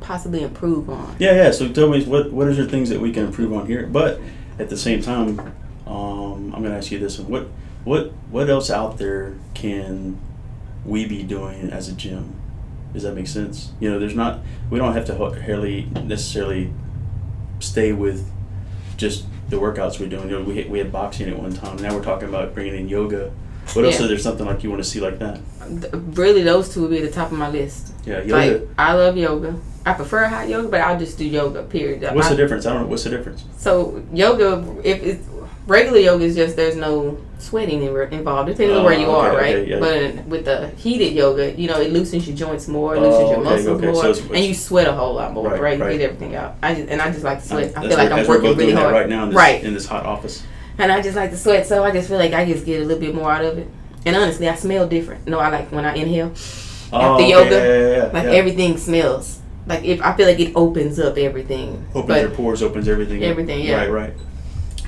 possibly 0.00 0.42
improve 0.42 0.88
on. 0.90 1.16
Yeah, 1.18 1.34
yeah. 1.34 1.50
So 1.50 1.68
tell 1.68 1.88
me 1.88 2.04
what 2.04 2.32
what 2.32 2.46
are 2.48 2.54
there 2.54 2.66
things 2.66 2.88
that 2.90 3.00
we 3.00 3.12
can 3.12 3.24
improve 3.26 3.52
on 3.52 3.66
here? 3.66 3.86
But 3.86 4.20
at 4.58 4.68
the 4.68 4.76
same 4.76 5.02
time, 5.02 5.38
um, 5.86 6.52
I'm 6.54 6.60
going 6.62 6.70
to 6.70 6.76
ask 6.76 6.90
you 6.90 6.98
this 6.98 7.18
one: 7.18 7.30
what 7.30 7.48
what 7.84 8.12
what 8.30 8.50
else 8.50 8.70
out 8.70 8.98
there 8.98 9.34
can 9.54 10.18
we 10.84 11.06
be 11.06 11.22
doing 11.22 11.70
as 11.70 11.88
a 11.88 11.92
gym? 11.92 12.34
Does 12.92 13.02
that 13.02 13.14
make 13.14 13.26
sense? 13.26 13.72
You 13.80 13.90
know, 13.90 13.98
there's 13.98 14.14
not 14.14 14.40
we 14.70 14.78
don't 14.78 14.92
have 14.94 15.04
to 15.06 15.14
really 15.46 15.84
necessarily 16.04 16.72
stay 17.60 17.92
with 17.92 18.30
just 18.96 19.24
the 19.50 19.56
workouts 19.56 19.98
we're 20.00 20.08
doing. 20.08 20.28
You 20.30 20.38
know, 20.38 20.44
we 20.44 20.56
had, 20.58 20.70
we 20.70 20.78
had 20.78 20.92
boxing 20.92 21.28
at 21.28 21.38
one 21.38 21.52
time. 21.52 21.76
Now 21.76 21.94
we're 21.94 22.04
talking 22.04 22.28
about 22.28 22.54
bringing 22.54 22.74
in 22.76 22.88
yoga. 22.88 23.30
What 23.74 23.84
else 23.84 23.96
Yeah. 23.96 24.02
is 24.04 24.08
there 24.08 24.18
something 24.18 24.46
like 24.46 24.62
you 24.64 24.70
want 24.70 24.82
to 24.82 24.88
see 24.88 25.00
like 25.00 25.18
that? 25.18 25.40
Really, 25.92 26.42
those 26.42 26.72
two 26.72 26.82
would 26.82 26.90
be 26.90 26.98
at 26.98 27.02
the 27.04 27.10
top 27.10 27.30
of 27.32 27.38
my 27.38 27.50
list. 27.50 27.87
Yeah, 28.08 28.20
yoga. 28.22 28.32
Like 28.58 28.68
I 28.78 28.92
love 28.94 29.16
yoga. 29.16 29.54
I 29.86 29.92
prefer 29.94 30.24
hot 30.26 30.48
yoga, 30.48 30.68
but 30.68 30.80
I'll 30.80 30.98
just 30.98 31.18
do 31.18 31.24
yoga. 31.24 31.62
Period. 31.62 32.02
What's 32.14 32.26
I- 32.28 32.30
the 32.30 32.36
difference? 32.36 32.66
I 32.66 32.72
don't 32.74 32.82
know. 32.82 32.88
What's 32.88 33.04
the 33.04 33.10
difference? 33.10 33.44
So 33.56 34.02
yoga, 34.12 34.64
if 34.84 35.02
it's 35.02 35.26
regular 35.66 35.98
yoga, 35.98 36.24
is 36.24 36.34
just 36.36 36.56
there's 36.56 36.76
no 36.76 37.18
sweating 37.38 37.82
in- 37.82 38.12
involved. 38.12 38.48
Depending 38.50 38.76
on 38.76 38.82
Oh, 38.82 38.84
where 38.86 38.98
you 38.98 39.06
oh, 39.06 39.20
okay, 39.20 39.28
are, 39.28 39.36
right? 39.36 39.56
okay, 39.56 39.70
yeah. 39.70 39.78
But 39.78 40.26
with 40.26 40.44
the 40.44 40.68
heated 40.76 41.12
yoga, 41.12 41.52
you 41.52 41.68
know, 41.68 41.80
it 41.80 41.92
loosens 41.92 42.26
your 42.26 42.36
joints 42.36 42.66
more, 42.68 42.96
it 42.96 43.00
loosens 43.00 43.24
Oh, 43.24 43.30
your 43.32 43.40
muscles 43.44 43.66
okay. 43.68 43.86
more, 43.86 44.02
So 44.02 44.10
it's- 44.10 44.26
and 44.34 44.44
you 44.44 44.54
sweat 44.54 44.88
a 44.88 44.92
whole 44.92 45.14
lot 45.14 45.32
more, 45.32 45.48
Right, 45.50 45.60
right? 45.60 45.78
You 45.78 45.84
right. 45.84 45.98
get 45.98 46.04
everything 46.10 46.34
out. 46.36 46.56
I 46.62 46.74
just 46.74 46.88
and 46.88 47.00
I 47.00 47.10
just 47.12 47.24
like 47.24 47.40
to 47.42 47.46
sweat. 47.48 47.64
I 47.76 47.80
That's 47.82 47.86
feel 47.88 47.96
like 47.98 48.12
I'm 48.12 48.26
working 48.26 48.56
really 48.56 48.72
hard, 48.72 48.92
right 48.92 49.08
now 49.08 49.22
in 49.24 49.28
this, 49.30 49.36
right? 49.36 49.62
in 49.62 49.74
this 49.74 49.86
hot 49.86 50.04
office. 50.04 50.42
And 50.78 50.90
I 50.92 51.00
just 51.00 51.16
like 51.16 51.30
to 51.30 51.36
sweat, 51.36 51.66
so 51.66 51.82
I 51.84 51.90
just 51.92 52.08
feel 52.08 52.18
like 52.18 52.32
I 52.34 52.44
just 52.44 52.64
get 52.66 52.80
a 52.82 52.84
little 52.84 53.00
bit 53.00 53.14
more 53.14 53.30
out 53.30 53.44
of 53.44 53.58
it. 53.58 53.68
And 54.06 54.14
honestly, 54.16 54.48
I 54.48 54.54
smell 54.54 54.86
different. 54.86 55.26
No, 55.26 55.38
I 55.38 55.48
like 55.50 55.70
when 55.72 55.84
I 55.84 55.94
inhale. 55.94 56.32
Oh, 56.92 57.00
After 57.14 57.24
yoga, 57.26 57.50
yeah, 57.50 57.64
yeah, 57.64 57.96
yeah, 57.96 58.10
Like 58.12 58.24
everything 58.34 58.76
smells. 58.78 59.40
Like 59.66 59.84
if 59.84 60.00
I 60.00 60.16
feel 60.16 60.26
like 60.26 60.40
it 60.40 60.52
opens 60.56 60.98
up 60.98 61.18
everything. 61.18 61.84
opens 61.94 62.06
but 62.06 62.20
your 62.22 62.30
pores, 62.30 62.62
opens 62.62 62.88
everything. 62.88 63.22
Everything, 63.22 63.60
yeah. 63.60 63.84
Right, 63.84 63.90
right. 63.90 64.14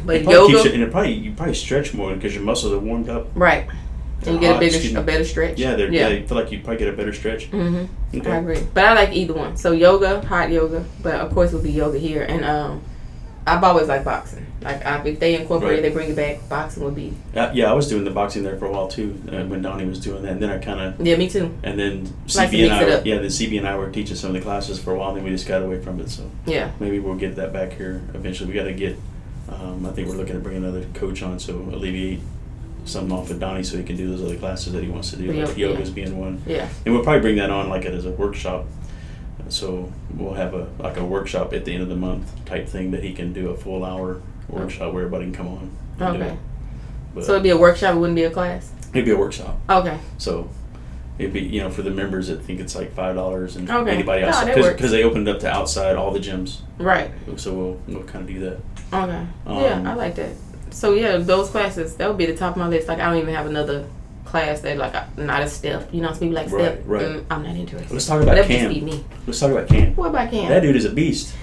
but 0.07 0.17
it 0.17 0.25
probably 0.25 0.53
keeps 0.53 0.65
yoga, 0.65 0.69
you, 0.69 0.75
and 0.75 0.83
it 0.85 0.91
probably 0.91 1.13
you 1.13 1.33
probably 1.33 1.55
stretch 1.55 1.93
more 1.93 2.15
because 2.15 2.35
your 2.35 2.45
muscles 2.45 2.73
are 2.73 2.79
warmed 2.79 3.09
up. 3.11 3.27
right? 3.35 3.69
And 4.27 4.35
you 4.35 4.41
get 4.41 4.57
a 4.57 4.59
bigger, 4.59 4.99
a 4.99 5.03
better 5.03 5.25
stretch. 5.25 5.59
Yeah, 5.59 5.77
they're, 5.77 5.91
yeah. 5.91 6.09
feel 6.27 6.37
like 6.37 6.53
you 6.53 6.59
probably 6.61 6.77
get 6.77 6.89
a 6.93 6.97
better 6.97 7.13
stretch. 7.13 7.47
hmm 7.47 7.85
Okay. 8.15 8.31
I 8.31 8.37
agree, 8.37 8.61
but 8.75 8.85
I 8.85 8.93
like 8.95 9.13
either 9.13 9.33
one. 9.33 9.57
So 9.57 9.73
yoga, 9.73 10.21
hot 10.27 10.51
yoga, 10.51 10.85
but 11.03 11.15
of 11.15 11.33
course 11.33 11.51
it'll 11.51 11.63
be 11.63 11.71
yoga 11.71 11.99
here. 11.99 12.23
And 12.23 12.45
um, 12.45 12.83
I've 13.57 13.65
always 13.65 13.89
liked 13.89 14.05
boxing. 14.05 14.47
Like 14.63 14.85
I, 14.85 15.03
if 15.05 15.19
they 15.19 15.41
incorporate, 15.41 15.71
Right. 15.71 15.79
it, 15.79 15.83
they 15.83 15.91
bring 15.91 16.11
it 16.11 16.17
back. 16.17 16.47
Boxing 16.49 16.85
would 16.85 16.95
be 16.95 17.15
Uh, 17.35 17.51
yeah, 17.55 17.71
I 17.71 17.73
was 17.73 17.89
doing 17.89 18.05
the 18.05 18.11
boxing 18.11 18.43
there 18.43 18.59
for 18.59 18.67
a 18.67 18.71
while 18.71 18.89
too 18.89 19.19
uh, 19.33 19.43
when 19.45 19.63
Donnie 19.63 19.87
was 19.87 19.99
doing 20.01 20.23
that, 20.23 20.33
and 20.33 20.43
then 20.43 20.51
I 20.51 20.59
kind 20.59 20.81
of 20.81 21.07
yeah, 21.07 21.17
me 21.17 21.29
too. 21.31 21.51
and 21.63 21.79
then 21.79 22.05
Like 22.35 22.51
CB 22.51 22.65
and 22.65 22.73
I, 22.75 22.85
were, 22.85 23.03
yeah, 23.05 23.17
then 23.17 23.25
CB 23.27 23.59
and 23.59 23.67
I 23.67 23.77
were 23.77 23.91
teaching 23.91 24.17
some 24.17 24.29
of 24.31 24.35
the 24.35 24.41
classes 24.43 24.79
for 24.79 24.93
a 24.95 24.99
while, 24.99 25.09
and 25.09 25.19
then 25.19 25.25
we 25.25 25.31
just 25.31 25.49
got 25.49 25.63
away 25.63 25.81
from 25.81 25.99
it. 26.01 26.11
So 26.11 26.31
Yeah, 26.47 26.73
maybe 26.79 26.99
we'll 26.99 27.15
get 27.17 27.37
that 27.37 27.53
back 27.53 27.73
here 27.73 28.03
eventually. 28.15 28.51
We 28.51 28.55
got 28.55 28.65
to 28.65 28.75
get. 28.75 28.97
Um, 29.49 29.85
I 29.87 29.91
think 29.93 30.09
we're 30.09 30.15
looking 30.17 30.35
to 30.35 30.41
bring 30.41 30.59
another 30.59 30.85
coach 30.95 31.23
on, 31.23 31.39
so 31.41 31.55
alleviate 31.73 32.21
something 32.85 33.13
off 33.17 33.31
of 33.31 33.41
Donnie, 33.41 33.63
so 33.63 33.77
he 33.79 33.83
can 33.83 33.97
do 33.97 34.09
those 34.11 34.23
other 34.25 34.37
classes 34.37 34.73
that 34.75 34.83
he 34.85 34.89
wants 34.91 35.11
to 35.11 35.17
do, 35.17 35.25
Yeah, 35.25 35.45
like 35.47 35.57
yeah. 35.57 35.67
yoga's 35.69 35.91
being 35.91 36.19
one. 36.19 36.41
yeah, 36.47 36.69
And 36.85 36.95
we'll 36.95 37.03
probably 37.03 37.21
bring 37.23 37.37
that 37.37 37.51
on 37.51 37.69
like 37.69 37.85
it 37.85 37.93
as 37.95 38.05
a 38.07 38.11
workshop. 38.11 38.67
So 39.53 39.93
we'll 40.17 40.35
have 40.35 40.55
a 40.55 40.67
like 40.79 40.97
a 40.97 41.05
workshop 41.05 41.53
at 41.53 41.65
the 41.65 41.73
end 41.75 41.83
of 41.83 41.89
the 41.89 41.97
month 41.97 42.33
type 42.47 42.69
thing 42.69 42.91
that 42.93 43.03
he 43.05 43.13
can 43.13 43.33
do 43.33 43.51
a 43.51 43.57
full 43.57 43.85
hour 43.85 44.21
workshop 44.49 44.93
where 44.93 45.05
everybody 45.05 45.25
can 45.27 45.35
come 45.35 45.49
on. 45.49 45.71
and 45.99 46.17
do 46.19 46.23
Okay. 46.25 46.37
it. 47.17 47.25
So 47.25 47.33
it'd 47.33 47.43
be 47.43 47.51
a 47.51 47.57
workshop. 47.59 47.95
It 47.97 47.99
wouldn't 47.99 48.17
be 48.17 48.25
a 48.25 48.31
class. 48.31 48.73
it'd 48.93 49.05
be 49.05 49.11
a 49.11 49.17
workshop. 49.19 49.57
Okay, 49.69 49.99
So 50.19 50.49
it'd 51.19 51.33
be 51.33 51.41
you 51.41 51.61
know 51.61 51.71
for 51.71 51.83
the 51.83 51.91
members 51.91 52.29
that 52.29 52.43
think 52.43 52.61
it's 52.61 52.75
like 52.75 52.95
five 52.95 53.15
dollars 53.17 53.57
and 53.57 53.69
Okay. 53.71 53.91
anybody 53.91 54.23
else 54.23 54.43
because 54.45 54.63
works. 54.65 54.81
they 54.91 55.03
opened 55.05 55.29
up 55.29 55.41
to 55.41 55.49
outside 55.51 55.97
all 55.97 56.11
the 56.13 56.21
gyms. 56.21 56.59
right. 56.79 57.11
So 57.37 57.53
we'll 57.53 57.81
we'll 57.89 58.05
kind 58.07 58.23
of 58.29 58.35
do 58.35 58.41
that. 58.41 58.59
Okay. 58.93 59.27
Um, 59.47 59.57
yeah, 59.59 59.83
I 59.91 59.95
like 59.95 60.15
that. 60.17 60.31
So 60.71 60.93
yeah, 60.95 61.17
those 61.17 61.51
classes 61.51 61.97
that 61.97 62.07
would 62.09 62.19
be 62.19 62.27
the 62.27 62.37
top 62.37 62.53
of 62.53 62.59
my 62.59 62.69
list. 62.69 62.87
Like 62.89 63.01
I 63.01 63.11
don't 63.11 63.19
even 63.21 63.35
have 63.35 63.47
another 63.47 63.87
class 64.31 64.61
that 64.61 64.77
like 64.79 64.95
I- 64.95 65.07
not 65.17 65.43
a 65.43 65.49
step. 65.49 65.89
You 65.93 66.01
know, 66.01 66.09
some 66.11 66.21
people 66.21 66.35
like 66.35 66.51
Right, 66.51 66.63
step. 66.73 66.83
right. 66.87 67.03
Mm, 67.07 67.25
I'm 67.31 67.43
not 67.43 67.57
interested. 67.57 67.91
Let's 67.93 68.07
talk 68.07 68.23
about 68.23 68.37
that 68.37 68.47
Cam. 68.47 68.71
just 68.73 68.81
be 68.81 68.91
me. 68.91 69.05
Let's 69.27 69.41
talk 69.41 69.51
about 69.51 69.69
Cam. 69.69 69.95
What 69.97 70.09
about 70.11 70.31
Cam? 70.31 70.49
That 70.49 70.61
dude 70.61 70.77
is 70.77 70.85
a 70.85 70.91
beast. 70.91 71.35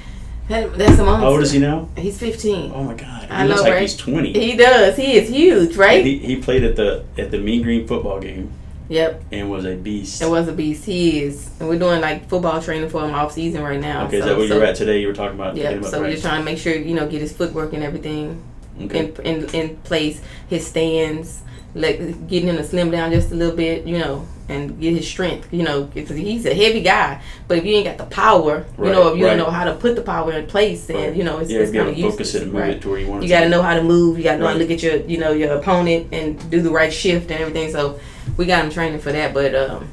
That- 0.47 0.77
that's 0.77 0.97
a 0.97 1.03
monster. 1.03 1.25
How 1.25 1.31
old 1.33 1.41
is 1.41 1.51
he 1.51 1.59
now? 1.59 1.89
He's 1.97 2.17
15. 2.17 2.71
Oh 2.73 2.83
my 2.83 2.93
god, 2.93 3.23
he 3.23 3.29
I 3.29 3.45
looks 3.45 3.59
know, 3.59 3.63
like 3.65 3.73
right? 3.73 3.81
he's 3.81 3.97
twenty. 3.97 4.31
He 4.33 4.55
does. 4.55 4.95
He 4.95 5.13
is 5.17 5.29
huge, 5.29 5.75
right? 5.75 6.03
He, 6.05 6.19
he 6.19 6.37
played 6.37 6.63
at 6.63 6.75
the 6.77 7.03
at 7.17 7.31
the 7.31 7.37
Mean 7.37 7.61
Green 7.63 7.85
football 7.85 8.21
game, 8.21 8.51
Yep. 8.87 9.23
and 9.33 9.51
was 9.51 9.65
a 9.65 9.75
beast. 9.75 10.21
It 10.21 10.29
was 10.29 10.47
a 10.47 10.53
beast. 10.53 10.85
He 10.85 11.19
is. 11.23 11.49
And 11.59 11.67
we're 11.67 11.77
doing 11.77 11.99
like 11.99 12.29
football 12.29 12.61
training 12.61 12.87
for 12.89 13.03
him 13.05 13.13
off 13.13 13.33
season 13.33 13.61
right 13.61 13.79
now. 13.79 14.05
okay, 14.07 14.17
is 14.19 14.23
so, 14.23 14.29
that 14.29 14.37
what 14.37 14.47
so, 14.47 14.55
you're 14.55 14.63
at 14.63 14.77
today? 14.77 15.01
You 15.01 15.07
were 15.07 15.13
talking 15.13 15.37
about. 15.37 15.57
Yeah, 15.57 15.81
so 15.81 15.99
we're 15.99 16.11
just 16.11 16.23
trying 16.23 16.39
to 16.39 16.45
make 16.45 16.57
sure, 16.59 16.73
you 16.73 16.95
know, 16.95 17.07
get 17.07 17.19
his 17.19 17.33
footwork 17.33 17.73
and 17.73 17.83
everything 17.83 18.41
Okay. 18.83 19.11
in, 19.25 19.43
in 19.43 19.55
in 19.55 19.75
place, 19.77 20.21
his 20.49 20.65
stands, 20.65 21.41
like 21.77 22.27
getting 22.27 22.49
him 22.49 22.57
to 22.57 22.63
slim 22.63 22.91
down 22.91 23.11
just 23.11 23.31
a 23.31 23.35
little 23.35 23.55
bit, 23.55 23.85
you 23.85 23.97
know, 23.99 24.25
and 24.49 24.79
get 24.79 24.93
his 24.95 25.07
strength, 25.07 25.47
you 25.51 25.63
know, 25.63 25.83
because 25.83 26.15
he's 26.17 26.45
a 26.45 26.53
heavy 26.53 26.81
guy. 26.81 27.21
But 27.47 27.57
if 27.59 27.65
you 27.65 27.73
ain't 27.75 27.85
got 27.85 27.97
the 27.97 28.05
power, 28.15 28.65
you 28.77 28.83
Right, 28.85 28.91
know, 28.93 29.09
if 29.09 29.17
you 29.17 29.25
right. 29.25 29.35
don't 29.35 29.45
know 29.45 29.51
how 29.51 29.65
to 29.65 29.73
put 29.75 29.95
the 29.95 30.01
power 30.01 30.31
in 30.33 30.47
place, 30.47 30.85
then 30.87 30.95
Right. 30.97 31.15
you 31.15 31.23
know 31.23 31.39
it's, 31.39 31.51
yeah, 31.51 31.59
it's 31.59 31.71
kind 31.71 31.89
of 31.89 31.95
focus 31.95 32.33
useless. 32.33 32.35
it 32.35 32.43
and 32.43 32.53
move 32.53 32.63
it 32.69 32.81
to 32.81 32.89
where 32.89 32.99
you 32.99 33.07
want 33.07 33.23
You 33.23 33.29
got 33.29 33.39
to 33.41 33.45
to. 33.45 33.49
know 33.51 33.61
how 33.61 33.75
to 33.75 33.83
move. 33.83 34.17
You 34.17 34.23
got 34.23 34.33
to 34.33 34.39
know 34.39 34.47
how 34.47 34.53
to 34.53 34.59
look 34.59 34.71
at 34.71 34.81
your, 34.83 34.97
you 34.97 35.17
know, 35.17 35.31
your 35.31 35.53
opponent 35.53 36.07
and 36.11 36.49
do 36.49 36.61
the 36.61 36.71
right 36.71 36.91
shift 36.93 37.29
and 37.31 37.39
everything. 37.41 37.71
So 37.71 37.99
we 38.37 38.45
got 38.45 38.63
him 38.63 38.71
training 38.71 38.99
for 38.99 39.11
that. 39.11 39.33
But 39.33 39.53
um, 39.55 39.89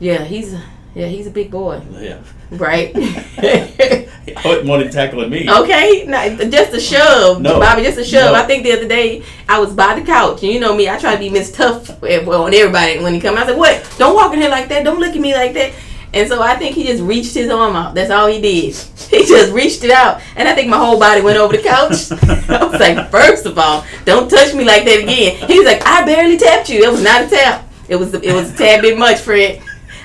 yeah, 0.00 0.22
he's 0.24 0.54
yeah 0.94 1.06
he's 1.06 1.26
a 1.26 1.30
big 1.30 1.50
boy, 1.50 1.80
Yeah. 1.98 2.18
right? 2.50 2.92
I 4.44 4.48
wouldn't 4.48 4.68
want 4.68 4.82
him 4.82 4.90
tackling 4.90 5.30
me. 5.30 5.50
Okay, 5.50 6.04
no, 6.06 6.36
just 6.48 6.72
a 6.74 6.80
shove, 6.80 7.40
No. 7.40 7.58
Bobby. 7.58 7.82
Just 7.82 7.98
a 7.98 8.04
shove. 8.04 8.32
No. 8.32 8.40
I 8.40 8.46
think 8.46 8.64
the 8.64 8.72
other 8.72 8.88
day 8.88 9.24
I 9.48 9.58
was 9.58 9.72
by 9.72 9.98
the 9.98 10.04
couch, 10.06 10.42
and 10.42 10.52
you 10.52 10.60
know 10.60 10.74
me, 10.74 10.88
I 10.88 10.98
try 10.98 11.14
to 11.14 11.18
be 11.18 11.30
Miss 11.30 11.52
Tough 11.52 12.00
well, 12.00 12.44
on 12.44 12.54
everybody 12.54 13.02
when 13.02 13.14
he 13.14 13.20
come. 13.20 13.36
I 13.36 13.46
said, 13.46 13.56
"What? 13.56 13.94
Don't 13.98 14.14
walk 14.14 14.32
in 14.32 14.40
here 14.40 14.50
like 14.50 14.68
that. 14.68 14.84
Don't 14.84 15.00
look 15.00 15.14
at 15.14 15.20
me 15.20 15.34
like 15.34 15.54
that." 15.54 15.72
And 16.14 16.26
so 16.26 16.40
I 16.40 16.56
think 16.56 16.74
he 16.74 16.84
just 16.84 17.02
reached 17.02 17.34
his 17.34 17.50
arm 17.50 17.76
out. 17.76 17.94
That's 17.94 18.10
all 18.10 18.26
he 18.28 18.40
did. 18.40 18.76
He 19.08 19.24
just 19.24 19.54
reached 19.54 19.84
it 19.84 19.90
out, 19.90 20.20
and 20.36 20.46
I 20.46 20.54
think 20.54 20.68
my 20.68 20.76
whole 20.76 21.00
body 21.00 21.22
went 21.22 21.38
over 21.38 21.56
the 21.56 21.62
couch. 21.62 22.12
I 22.50 22.62
was 22.62 22.78
like, 22.78 23.10
first 23.10 23.46
of 23.46 23.58
all, 23.58 23.86
don't 24.04 24.28
touch 24.30 24.52
me 24.54 24.64
like 24.64 24.84
that 24.84 25.02
again." 25.02 25.48
He 25.48 25.58
was 25.58 25.66
like, 25.66 25.82
"I 25.86 26.04
barely 26.04 26.36
tapped 26.36 26.68
you. 26.68 26.84
It 26.84 26.90
was 26.90 27.02
not 27.02 27.24
a 27.24 27.28
tap. 27.28 27.64
It 27.88 27.96
was 27.96 28.12
it 28.12 28.34
was 28.34 28.52
a 28.52 28.56
tad 28.56 28.82
bit 28.82 28.98
much, 28.98 29.20
Fred." 29.20 29.62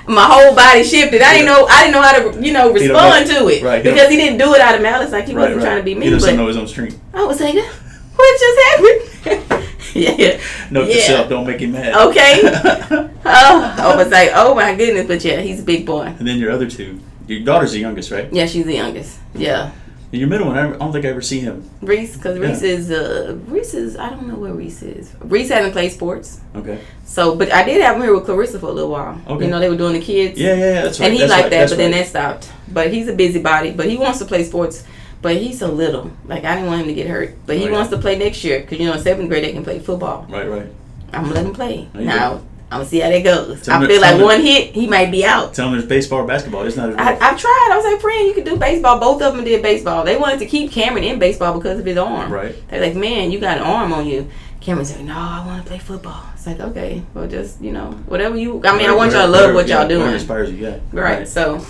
My 0.08 0.26
whole 0.26 0.54
body 0.56 0.84
shifted. 0.84 1.22
I 1.22 1.34
didn't 1.34 1.46
know. 1.48 1.66
I 1.70 1.84
didn't 1.84 1.94
know 1.94 2.02
how 2.02 2.32
to, 2.32 2.46
you 2.46 2.52
know, 2.54 2.72
respond 2.74 3.28
to 3.28 3.48
it 3.48 3.64
right, 3.64 3.84
because 3.84 4.10
he 4.10 4.18
didn't 4.18 4.38
do 4.38 4.54
it 4.54 4.62
out 4.62 4.76
of 4.76 4.82
malice. 4.82 5.12
Like 5.12 5.28
he 5.28 5.34
wasn't 5.36 5.62
trying 5.62 5.78
to 5.78 5.84
be 5.84 5.94
mean. 5.96 6.04
He 6.04 6.10
doesn't 6.10 6.36
know 6.36 6.48
his 6.48 6.58
own 6.58 6.68
strength. 6.68 7.00
I 7.14 7.24
was 7.24 7.40
like, 7.40 7.56
what 7.56 8.40
just 8.40 8.60
happened? 8.68 9.66
yeah. 9.96 10.40
Note 10.72 10.90
Yeah. 10.90 11.02
self, 11.08 11.30
don't 11.30 11.48
make 11.48 11.60
him 11.62 11.72
mad. 11.72 11.94
Okay. 12.10 13.10
Oh, 13.26 13.76
I 13.80 13.96
was 13.96 14.10
like, 14.12 14.32
oh 14.34 14.54
my 14.54 14.76
goodness. 14.76 15.08
But 15.08 15.24
yeah, 15.24 15.40
he's 15.40 15.62
a 15.62 15.64
big 15.64 15.86
boy. 15.86 16.04
and 16.20 16.28
then 16.28 16.38
your 16.40 16.52
other 16.52 16.70
two. 16.70 17.00
Your 17.26 17.40
daughter's 17.40 17.72
the 17.72 17.80
youngest, 17.80 18.12
right? 18.12 18.28
Yeah, 18.34 18.46
she's 18.48 18.66
the 18.66 18.74
youngest. 18.76 19.18
Yeah. 19.34 19.72
Your 20.14 20.28
middle 20.28 20.46
one, 20.48 20.58
I 20.58 20.72
don't 20.78 20.92
think 20.94 21.06
I 21.06 21.10
ever 21.10 21.22
see 21.22 21.40
him. 21.40 21.68
Reese, 21.82 22.16
because 22.16 22.38
Yeah. 22.38 22.48
Reese 22.48 22.62
is, 22.62 22.92
uh, 22.92 23.36
Reese 23.48 23.74
is, 23.74 23.98
I 23.98 24.10
don't 24.12 24.28
know 24.28 24.36
where 24.36 24.54
Reese 24.54 24.84
is. 24.84 25.12
Reese 25.22 25.50
hasn't 25.50 25.74
played 25.74 25.92
sports. 25.92 26.40
Okay. 26.56 26.80
So, 27.04 27.36
but 27.36 27.52
I 27.52 27.64
did 27.64 27.82
have 27.82 27.96
him 27.96 28.04
here 28.04 28.14
with 28.14 28.26
Clarissa 28.26 28.60
for 28.60 28.68
a 28.68 28.72
little 28.72 28.92
while. 28.92 29.20
Okay. 29.28 29.46
You 29.46 29.50
know, 29.52 29.60
they 29.60 29.70
were 29.70 29.76
doing 29.76 29.94
the 29.94 30.00
kids. 30.02 30.40
Yeah, 30.40 30.54
yeah, 30.54 30.60
yeah. 30.66 30.82
That's 30.84 31.00
right. 31.00 31.06
and 31.08 31.14
he 31.14 31.20
that's 31.22 31.32
liked 31.32 31.44
right, 31.46 31.50
that, 31.50 31.58
that's 31.62 31.72
but 31.72 31.78
then 31.80 31.92
that 31.92 32.06
stopped. 32.08 32.52
But 32.72 32.94
he's 32.94 33.08
a 33.08 33.14
busybody. 33.14 33.72
But 33.72 33.88
he 33.90 33.98
wants 33.98 34.20
to 34.20 34.26
play 34.26 34.44
sports. 34.44 34.84
But 35.24 35.38
he's 35.38 35.58
so 35.58 35.72
little. 35.72 36.12
Like 36.28 36.44
I 36.44 36.56
didn't 36.56 36.68
want 36.70 36.82
him 36.82 36.88
to 36.90 36.94
get 36.94 37.08
hurt. 37.08 37.34
But 37.48 37.56
he 37.58 37.64
Oh, 37.64 37.68
yeah. 37.68 37.72
wants 37.74 37.90
to 37.92 37.98
play 37.98 38.16
next 38.18 38.44
year 38.44 38.60
because 38.60 38.78
you 38.80 38.86
know 38.86 38.94
in 38.94 39.00
seventh 39.00 39.30
grade 39.30 39.44
they 39.44 39.54
can 39.54 39.64
play 39.64 39.80
football. 39.80 40.28
Right, 40.30 40.48
right. 40.48 40.68
I'm 41.14 41.24
gonna 41.24 41.34
let 41.36 41.46
him 41.46 41.54
play. 41.54 41.88
There 41.94 42.04
Now. 42.04 42.42
I'm 42.74 42.80
gonna 42.80 42.90
see 42.90 43.00
how 43.00 43.10
that 43.10 43.24
goes. 43.24 43.62
Tell 43.62 43.84
I 43.84 43.88
feel 43.88 44.02
like 44.02 44.20
one 44.20 44.42
hit 44.42 44.74
he 44.74 44.88
might 44.88 45.12
be 45.12 45.24
out. 45.24 45.54
Tell 45.54 45.68
him 45.68 45.74
there's 45.74 45.86
baseball 45.86 46.22
or 46.22 46.28
basketball. 46.28 46.66
It's 46.66 46.76
not 46.76 46.90
a 46.90 46.94
I, 46.98 47.36
tried. 47.36 47.70
I 47.72 47.76
was 47.76 47.86
like, 47.86 48.02
friend, 48.02 48.28
you 48.28 48.34
could 48.34 48.46
do 48.46 48.58
baseball. 48.58 49.00
Both 49.00 49.22
of 49.22 49.36
them 49.36 49.46
did 49.46 49.62
baseball. 49.62 50.04
They 50.04 50.18
wanted 50.18 50.40
to 50.40 50.48
keep 50.48 50.72
Cameron 50.72 51.04
in 51.04 51.20
baseball 51.20 51.54
because 51.54 51.80
of 51.80 51.86
his 51.86 51.98
arm. 51.98 52.32
Right. 52.32 52.56
They're 52.70 52.82
like, 52.82 52.96
man, 52.96 53.32
you 53.32 53.40
got 53.40 53.58
an 53.58 53.64
arm 53.64 53.94
on 53.94 54.08
you. 54.08 54.28
Cameron's 54.60 54.96
like, 54.96 55.06
no, 55.06 55.14
I 55.16 55.46
want 55.46 55.64
to 55.64 55.70
play 55.70 55.78
football. 55.78 56.24
It's 56.34 56.48
like, 56.48 56.60
okay, 56.60 57.04
well, 57.14 57.28
just 57.28 57.62
you 57.62 57.72
know, 57.72 57.92
whatever 58.08 58.38
you. 58.38 58.60
I 58.66 58.76
mean, 58.76 58.90
I 58.90 58.96
want 58.96 59.12
y'all 59.12 59.26
to 59.26 59.28
love 59.28 59.54
what 59.54 59.68
y'all 59.68 59.78
yeah, 59.78 59.84
whatever 59.84 60.04
doing. 60.06 60.14
inspires 60.16 60.52
you, 60.52 60.58
yeah. 60.58 60.80
Right. 60.92 61.28
So, 61.28 61.64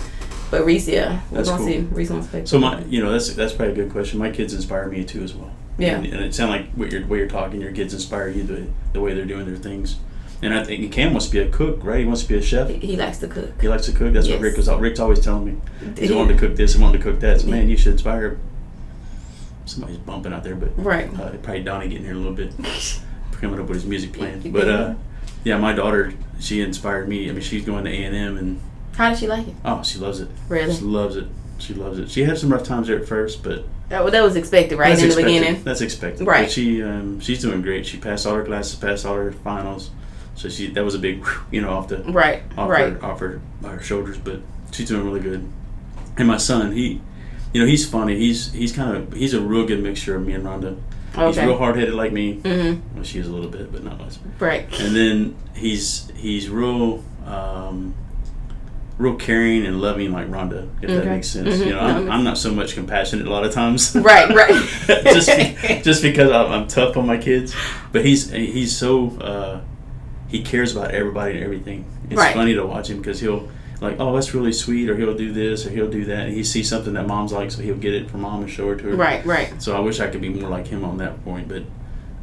but 0.50 0.64
Reese, 0.64 0.88
yeah, 0.88 1.20
we're 1.30 1.38
That's 1.38 1.50
gonna 1.50 1.58
cool. 1.58 1.68
see. 1.68 1.78
Reese 1.80 2.10
wants 2.10 2.28
to 2.28 2.30
play. 2.30 2.46
So 2.46 2.58
my, 2.58 2.82
you 2.84 3.02
know, 3.02 3.12
that's 3.12 3.34
that's 3.34 3.52
probably 3.52 3.72
a 3.72 3.76
good 3.76 3.92
question. 3.92 4.18
My 4.18 4.30
kids 4.30 4.54
inspire 4.54 4.88
me 4.88 5.04
too 5.04 5.22
as 5.22 5.34
well. 5.34 5.50
Yeah. 5.76 5.96
And, 5.96 6.06
and 6.06 6.24
it 6.24 6.34
sounds 6.34 6.50
like 6.50 6.70
what 6.72 6.92
you're 6.92 7.02
what 7.02 7.16
you're 7.16 7.28
talking. 7.28 7.60
Your 7.60 7.72
kids 7.72 7.92
inspire 7.92 8.28
you 8.28 8.44
the 8.44 8.66
the 8.92 9.00
way 9.00 9.12
they're 9.12 9.24
doing 9.24 9.46
their 9.46 9.56
things. 9.56 9.98
And 10.44 10.52
I 10.52 10.62
think 10.62 10.92
Cam 10.92 11.12
wants 11.12 11.26
to 11.26 11.32
be 11.32 11.38
a 11.38 11.48
cook, 11.48 11.82
right? 11.82 12.00
He 12.00 12.04
wants 12.04 12.22
to 12.22 12.28
be 12.28 12.34
a 12.36 12.42
chef. 12.42 12.68
He, 12.68 12.96
likes 12.96 13.16
to 13.18 13.28
cook. 13.28 13.58
He 13.62 13.66
likes 13.68 13.86
to 13.86 13.92
cook. 13.92 14.12
That's 14.12 14.26
Yes. 14.26 14.34
what 14.36 14.42
Rick 14.42 14.56
was. 14.58 14.68
Rick's 14.68 15.00
always 15.00 15.20
telling 15.20 15.46
me. 15.46 15.56
He's 15.98 16.10
He- 16.10 16.14
wanting 16.14 16.36
to 16.36 16.46
cook 16.46 16.54
this 16.56 16.74
and 16.74 16.82
wanting 16.82 17.00
to 17.00 17.10
cook 17.10 17.20
that. 17.20 17.40
So 17.40 17.48
man, 17.48 17.68
you 17.68 17.78
should 17.78 17.92
inspire. 17.92 18.36
Somebody's 19.64 19.96
bumping 19.96 20.34
out 20.34 20.44
there, 20.44 20.54
but 20.54 20.72
Right. 20.76 21.08
uh, 21.18 21.30
probably 21.42 21.62
Donnie 21.62 21.88
getting 21.88 22.04
here 22.04 22.12
a 22.12 22.18
little 22.18 22.34
bit, 22.34 22.52
coming 23.40 23.58
up 23.58 23.66
with 23.66 23.76
his 23.76 23.86
music 23.86 24.12
playing. 24.12 24.42
But 24.52 24.68
uh, 24.68 24.94
yeah, 25.44 25.56
my 25.56 25.72
daughter, 25.72 26.12
she 26.38 26.60
inspired 26.60 27.08
me. 27.08 27.30
I 27.30 27.32
mean, 27.32 27.40
she's 27.40 27.64
going 27.64 27.84
to 27.84 27.90
A 27.90 28.04
and 28.04 28.14
M, 28.14 28.36
and 28.36 28.60
How 28.96 29.08
does 29.08 29.20
she 29.20 29.26
like 29.26 29.48
it? 29.48 29.54
oh, 29.64 29.82
she 29.82 29.98
loves 29.98 30.20
it. 30.20 30.28
Really? 30.50 30.74
She 30.74 30.82
loves 30.82 31.16
it. 31.16 31.24
She 31.56 31.72
loves 31.72 31.98
it. 31.98 32.10
She 32.10 32.24
had 32.24 32.36
some 32.36 32.52
rough 32.52 32.64
times 32.64 32.88
there 32.88 32.98
at 32.98 33.08
first, 33.08 33.42
but 33.42 33.64
That, 33.88 34.02
well, 34.02 34.12
that 34.12 34.22
was 34.22 34.36
expected, 34.36 34.78
right 34.78 34.90
that's 34.90 35.00
in 35.02 35.08
the 35.08 35.14
expected. 35.14 35.40
beginning. 35.40 35.62
That's 35.64 35.80
expected. 35.80 36.26
Right. 36.26 36.42
But 36.42 36.50
she 36.52 36.82
um, 36.82 37.20
she's 37.20 37.40
doing 37.40 37.62
great. 37.62 37.86
She 37.86 37.96
passed 37.96 38.26
all 38.26 38.34
her 38.34 38.44
classes, 38.44 38.74
passed 38.74 39.06
all 39.06 39.14
her 39.14 39.32
finals. 39.32 39.90
So 40.34 40.48
she 40.48 40.68
that 40.72 40.84
was 40.84 40.94
a 40.94 40.98
big, 40.98 41.26
you 41.50 41.60
know, 41.60 41.70
off 41.70 41.88
the 41.88 41.98
Right. 42.04 42.42
off 42.56 42.68
right. 42.70 42.92
her 42.94 43.04
off 43.04 43.20
her, 43.20 43.40
her 43.62 43.80
shoulders. 43.80 44.18
But 44.18 44.40
she's 44.72 44.88
doing 44.88 45.04
really 45.04 45.20
good. 45.20 45.48
And 46.16 46.28
my 46.28 46.36
son, 46.36 46.72
he, 46.72 47.00
you 47.52 47.60
know, 47.60 47.66
he's 47.66 47.88
funny. 47.88 48.16
He's 48.18 48.52
he's 48.52 48.72
kind 48.72 48.96
of 48.96 49.12
he's 49.12 49.34
a 49.34 49.40
real 49.40 49.66
good 49.66 49.82
mixture 49.82 50.16
of 50.16 50.26
me 50.26 50.32
and 50.32 50.44
Rhonda. 50.44 50.76
He's 51.14 51.38
real 51.38 51.56
hard 51.56 51.76
headed 51.76 51.94
like 51.94 52.12
me. 52.12 52.38
Mm-hmm. 52.40 52.96
Well, 52.96 53.04
she 53.04 53.20
is 53.20 53.28
a 53.28 53.32
little 53.32 53.48
bit, 53.50 53.70
but 53.70 53.84
not 53.84 53.98
much. 54.00 54.14
Right. 54.40 54.66
And 54.80 54.96
then 54.96 55.36
he's 55.54 56.10
he's 56.16 56.48
real. 56.48 57.04
Um, 57.26 57.94
Real 58.96 59.16
caring 59.16 59.66
and 59.66 59.80
loving 59.80 60.12
like 60.12 60.28
Rhonda, 60.28 60.68
if 60.80 60.88
that 60.88 61.04
makes 61.04 61.26
sense. 61.26 61.56
Mhm. 61.56 61.66
You 61.66 61.72
know, 61.72 61.80
I'm, 61.80 62.08
I'm 62.08 62.22
not 62.22 62.38
so 62.38 62.52
much 62.54 62.74
compassionate 62.74 63.26
a 63.26 63.30
lot 63.30 63.44
of 63.44 63.52
times. 63.52 63.92
Right. 63.96 64.32
Right. 64.32 64.54
just 65.04 65.36
be- 65.36 65.80
just 65.82 66.00
because 66.00 66.30
I'm, 66.30 66.52
I'm 66.52 66.68
tough 66.68 66.96
on 66.96 67.04
my 67.04 67.16
kids, 67.18 67.52
but 67.90 68.04
he's 68.04 68.30
he's 68.30 68.76
so 68.76 69.10
uh, 69.18 69.60
he 70.34 70.42
cares 70.42 70.74
about 70.76 70.90
everybody 70.90 71.34
and 71.36 71.44
everything. 71.44 71.84
It's 72.10 72.18
Right. 72.18 72.34
funny 72.34 72.54
to 72.54 72.66
watch 72.66 72.90
him 72.90 72.98
because 72.98 73.20
he'll 73.20 73.48
like, 73.80 73.96
oh, 73.98 74.14
that's 74.14 74.32
really 74.34 74.52
sweet, 74.52 74.88
or 74.88 74.96
he'll 74.96 75.14
do 75.14 75.32
this, 75.32 75.66
or 75.66 75.70
he'll 75.70 75.90
do 75.90 76.04
that, 76.06 76.26
and 76.26 76.34
he 76.34 76.42
sees 76.42 76.68
something 76.68 76.94
that 76.94 77.06
mom's 77.06 77.32
like, 77.32 77.50
so 77.50 77.60
he'll 77.60 77.76
get 77.76 77.92
it 77.92 78.10
from 78.10 78.20
mom 78.22 78.42
and 78.42 78.50
show 78.50 78.70
it 78.70 78.78
to 78.78 78.84
her. 78.84 78.96
right. 78.96 79.24
Right. 79.26 79.60
So 79.62 79.76
I 79.76 79.80
wish 79.80 80.00
I 80.00 80.08
could 80.08 80.20
be 80.20 80.28
more 80.30 80.48
like 80.48 80.66
him 80.66 80.84
on 80.84 80.96
that 80.98 81.22
point, 81.24 81.48
but 81.48 81.62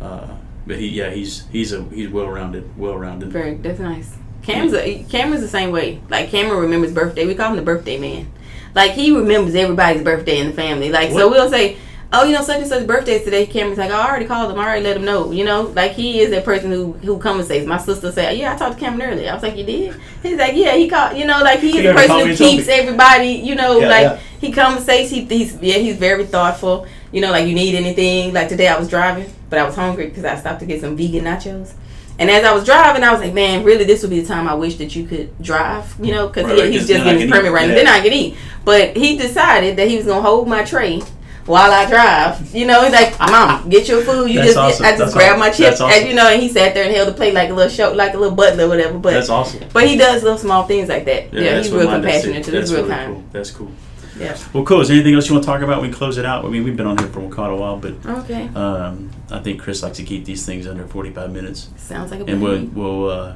uh, 0.05 0.27
but 0.67 0.77
he 0.77 0.87
yeah 0.87 1.09
he's 1.11 1.45
he's 1.51 1.71
a 1.73 1.83
he's 1.85 2.09
well 2.09 2.27
rounded, 2.27 2.77
well 2.77 2.97
rounded. 2.97 3.29
Very. 3.31 3.55
That's 3.55 3.79
nice. 3.79 4.15
Cam's 4.43 4.73
a, 4.73 5.03
Cameron's 5.09 5.41
the 5.43 5.47
same 5.47 5.71
way. 5.71 6.01
Like 6.09 6.29
Cameron 6.29 6.61
remembers 6.61 6.91
birthday. 6.93 7.25
We 7.27 7.35
call 7.35 7.51
him 7.51 7.57
the 7.57 7.61
birthday 7.61 7.97
man. 7.99 8.31
Like 8.73 8.91
he 8.91 9.15
remembers 9.15 9.53
everybody's 9.53 10.03
birthday 10.03 10.39
in 10.39 10.47
the 10.47 10.53
family. 10.53 10.89
Like 10.89 11.11
so 11.11 11.29
we'll 11.29 11.49
say, 11.49 11.77
oh, 12.13 12.23
you 12.23 12.33
know, 12.35 12.41
such 12.41 12.59
and 12.59 12.67
such 12.67 12.85
birthday 12.85 13.23
today. 13.23 13.45
Cameron's 13.45 13.77
like, 13.77 13.91
oh, 13.91 13.95
I 13.95 14.09
already 14.09 14.25
called 14.25 14.51
him. 14.51 14.59
I 14.59 14.65
already 14.65 14.83
let 14.83 14.97
him 14.97 15.05
know. 15.05 15.31
You 15.31 15.45
know, 15.45 15.63
like 15.63 15.91
he 15.93 16.19
is 16.19 16.31
that 16.31 16.43
person 16.45 16.71
who 16.71 16.93
who 16.93 17.17
conversates. 17.19 17.65
My 17.65 17.77
sister 17.77 18.11
said, 18.11 18.37
yeah, 18.37 18.53
I 18.53 18.57
talked 18.57 18.75
to 18.75 18.79
Cameron 18.79 19.11
earlier. 19.11 19.29
I 19.29 19.33
was 19.33 19.43
like, 19.43 19.55
you 19.57 19.63
did? 19.65 19.95
He's 20.21 20.37
like, 20.37 20.55
yeah, 20.55 20.75
he 20.75 20.89
called. 20.89 21.17
You 21.17 21.25
know, 21.25 21.39
like 21.41 21.59
he 21.59 21.71
He 21.71 21.77
is 21.79 21.83
the 21.85 21.93
person 21.93 22.17
who 22.17 22.23
me 22.25 22.29
and 22.31 22.37
told 22.37 22.49
keeps 22.51 22.67
everybody. 22.67 23.29
You 23.29 23.55
know, 23.55 23.79
Yeah, 23.79 23.89
like 23.89 24.03
yeah. 24.03 24.19
he 24.39 24.51
conversates. 24.51 25.09
He 25.09 25.25
he's 25.25 25.55
yeah, 25.61 25.75
he's 25.77 25.97
very 25.97 26.25
thoughtful. 26.25 26.85
You 27.11 27.21
know, 27.21 27.31
like 27.31 27.47
you 27.47 27.55
need 27.55 27.75
anything. 27.75 28.33
Like 28.33 28.49
today, 28.49 28.67
I 28.67 28.77
was 28.77 28.89
driving, 28.89 29.31
but 29.49 29.59
I 29.59 29.63
was 29.63 29.75
hungry 29.75 30.07
because 30.07 30.25
I 30.25 30.35
stopped 30.35 30.59
to 30.61 30.65
get 30.65 30.81
some 30.81 30.95
vegan 30.95 31.25
nachos. 31.25 31.73
And 32.19 32.29
as 32.29 32.43
I 32.43 32.53
was 32.53 32.65
driving, 32.65 33.03
I 33.03 33.11
was 33.11 33.21
like, 33.21 33.33
man, 33.33 33.63
really, 33.63 33.83
this 33.83 34.03
would 34.03 34.11
be 34.11 34.19
the 34.19 34.27
time 34.27 34.47
I 34.47 34.53
wish 34.53 34.75
that 34.75 34.95
you 34.95 35.07
could 35.07 35.41
drive, 35.41 35.95
you 35.99 36.11
know, 36.13 36.27
because 36.27 36.45
Right, 36.45 36.59
right, 36.59 36.71
he's 36.71 36.87
just 36.87 37.03
getting 37.03 37.21
his 37.21 37.31
permit 37.31 37.51
right 37.51 37.67
now. 37.67 37.73
Then 37.73 37.87
I 37.87 37.99
can 38.01 38.13
eat. 38.13 38.37
But 38.63 38.95
he 38.95 39.17
decided 39.17 39.77
that 39.77 39.87
he 39.87 39.97
was 39.97 40.05
gonna 40.05 40.21
hold 40.21 40.47
my 40.47 40.63
tray 40.63 41.01
while 41.45 41.71
I 41.71 41.87
drive. 41.89 42.53
You 42.55 42.65
know, 42.67 42.83
he's 42.83 42.91
like, 42.93 43.17
Mom, 43.19 43.69
get 43.69 43.87
your 43.87 44.01
food. 44.03 44.29
You 44.29 44.35
That's 44.39 44.53
just, 44.53 44.57
awesome. 44.57 44.85
I 44.85 44.89
just 44.89 44.99
That's 44.99 45.13
grabbed 45.13 45.39
awesome. 45.39 45.39
my 45.39 45.49
chips, 45.51 45.81
awesome. 45.81 45.99
and 45.99 46.09
you 46.09 46.15
know, 46.15 46.27
and 46.27 46.41
he 46.41 46.49
sat 46.49 46.73
there 46.73 46.85
and 46.85 46.93
held 46.95 47.07
the 47.09 47.13
plate 47.13 47.33
like 47.33 47.49
a 47.49 47.53
little 47.53 47.71
show, 47.71 47.91
like 47.93 48.13
a 48.13 48.17
little 48.17 48.35
butler 48.35 48.65
or 48.65 48.69
whatever. 48.69 48.97
But 48.99 49.13
That's 49.13 49.29
awesome. 49.29 49.63
but 49.73 49.87
he 49.87 49.97
does 49.97 50.23
little 50.23 50.37
small 50.37 50.63
things 50.63 50.89
like 50.89 51.05
that. 51.05 51.33
Yeah, 51.33 51.53
that's 51.55 51.67
he's 51.67 51.75
real 51.75 51.89
compassionate 51.89 52.43
too. 52.45 52.51
He's 52.51 52.71
real 52.71 52.83
really 52.83 52.93
kind. 52.93 53.13
cool. 53.15 53.23
That's 53.31 53.51
cool. 53.51 53.71
Yeah. 54.19 54.37
Well, 54.53 54.63
cool. 54.65 54.81
Is 54.81 54.89
there 54.89 54.95
anything 54.97 55.15
else 55.15 55.27
you 55.29 55.33
want 55.33 55.45
to 55.45 55.51
talk 55.51 55.61
about? 55.61 55.81
We 55.81 55.87
can 55.87 55.97
close 55.97 56.17
it 56.19 56.25
out. 56.25 56.45
I 56.45 56.49
mean, 56.49 56.63
we've 56.63 56.77
been 56.77 56.85
on 56.85 56.97
here 56.97 57.07
for 57.07 57.27
quite 57.29 57.49
a 57.49 57.55
while, 57.55 57.77
but 57.77 57.93
Okay. 58.05 58.49
um, 58.53 59.09
I 59.31 59.39
think 59.39 59.59
Chris 59.61 59.81
likes 59.81 59.97
to 59.97 60.03
keep 60.03 60.25
these 60.25 60.45
things 60.45 60.67
under 60.67 60.85
45 60.85 61.31
minutes. 61.31 61.69
Sounds 61.77 62.11
like 62.11 62.19
a 62.19 62.25
and 62.25 62.39
plan. 62.41 62.71
we'll 62.75 62.99
we'll 63.07 63.09
uh, 63.09 63.35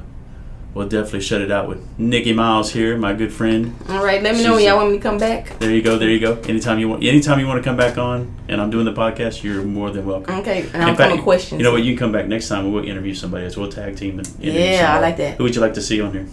we'll 0.76 0.86
definitely 0.86 1.22
shut 1.22 1.40
it 1.40 1.50
out 1.50 1.66
with 1.66 1.82
Nikki 1.98 2.34
Miles 2.34 2.72
here, 2.72 2.98
my 2.98 3.14
good 3.14 3.32
friend. 3.32 3.74
All 3.88 4.04
right. 4.04 4.22
Let 4.22 4.36
me 4.36 4.44
know 4.44 4.54
when 4.54 4.64
y'all 4.64 4.76
want 4.76 4.90
me 4.90 4.98
to 4.98 5.02
come 5.02 5.16
back. 5.16 5.58
There 5.58 5.70
you 5.70 5.80
go, 5.80 5.96
there 5.96 6.10
you 6.10 6.20
go. 6.20 6.38
Anytime 6.42 6.78
you 6.78 6.88
want, 6.90 7.02
anytime 7.02 7.40
you 7.40 7.46
want 7.46 7.58
to 7.58 7.64
come 7.64 7.78
back 7.78 7.96
on, 7.96 8.36
and 8.48 8.60
I'm 8.60 8.68
doing 8.68 8.84
the 8.84 8.92
podcast, 8.92 9.42
you're 9.42 9.62
more 9.62 9.90
than 9.90 10.04
welcome. 10.04 10.38
Okay. 10.40 10.68
And 10.74 10.84
I'll 10.84 10.94
fact, 10.94 11.22
questions. 11.22 11.58
You 11.58 11.64
know 11.64 11.72
what? 11.72 11.82
You 11.82 11.92
can 11.92 11.98
come 11.98 12.12
back 12.12 12.26
next 12.26 12.48
time. 12.48 12.70
We'll 12.70 12.84
interview 12.84 13.14
somebody 13.14 13.46
else. 13.46 13.56
We'll 13.56 13.72
tag 13.72 13.96
team 13.96 14.18
and 14.18 14.28
interview 14.38 14.60
Yeah, 14.60 14.94
I 14.94 15.00
like 15.00 15.16
that. 15.16 15.38
Who 15.38 15.44
would 15.44 15.54
you 15.54 15.62
like 15.62 15.74
to 15.74 15.82
see 15.82 16.00
on 16.02 16.12
here? 16.12 16.26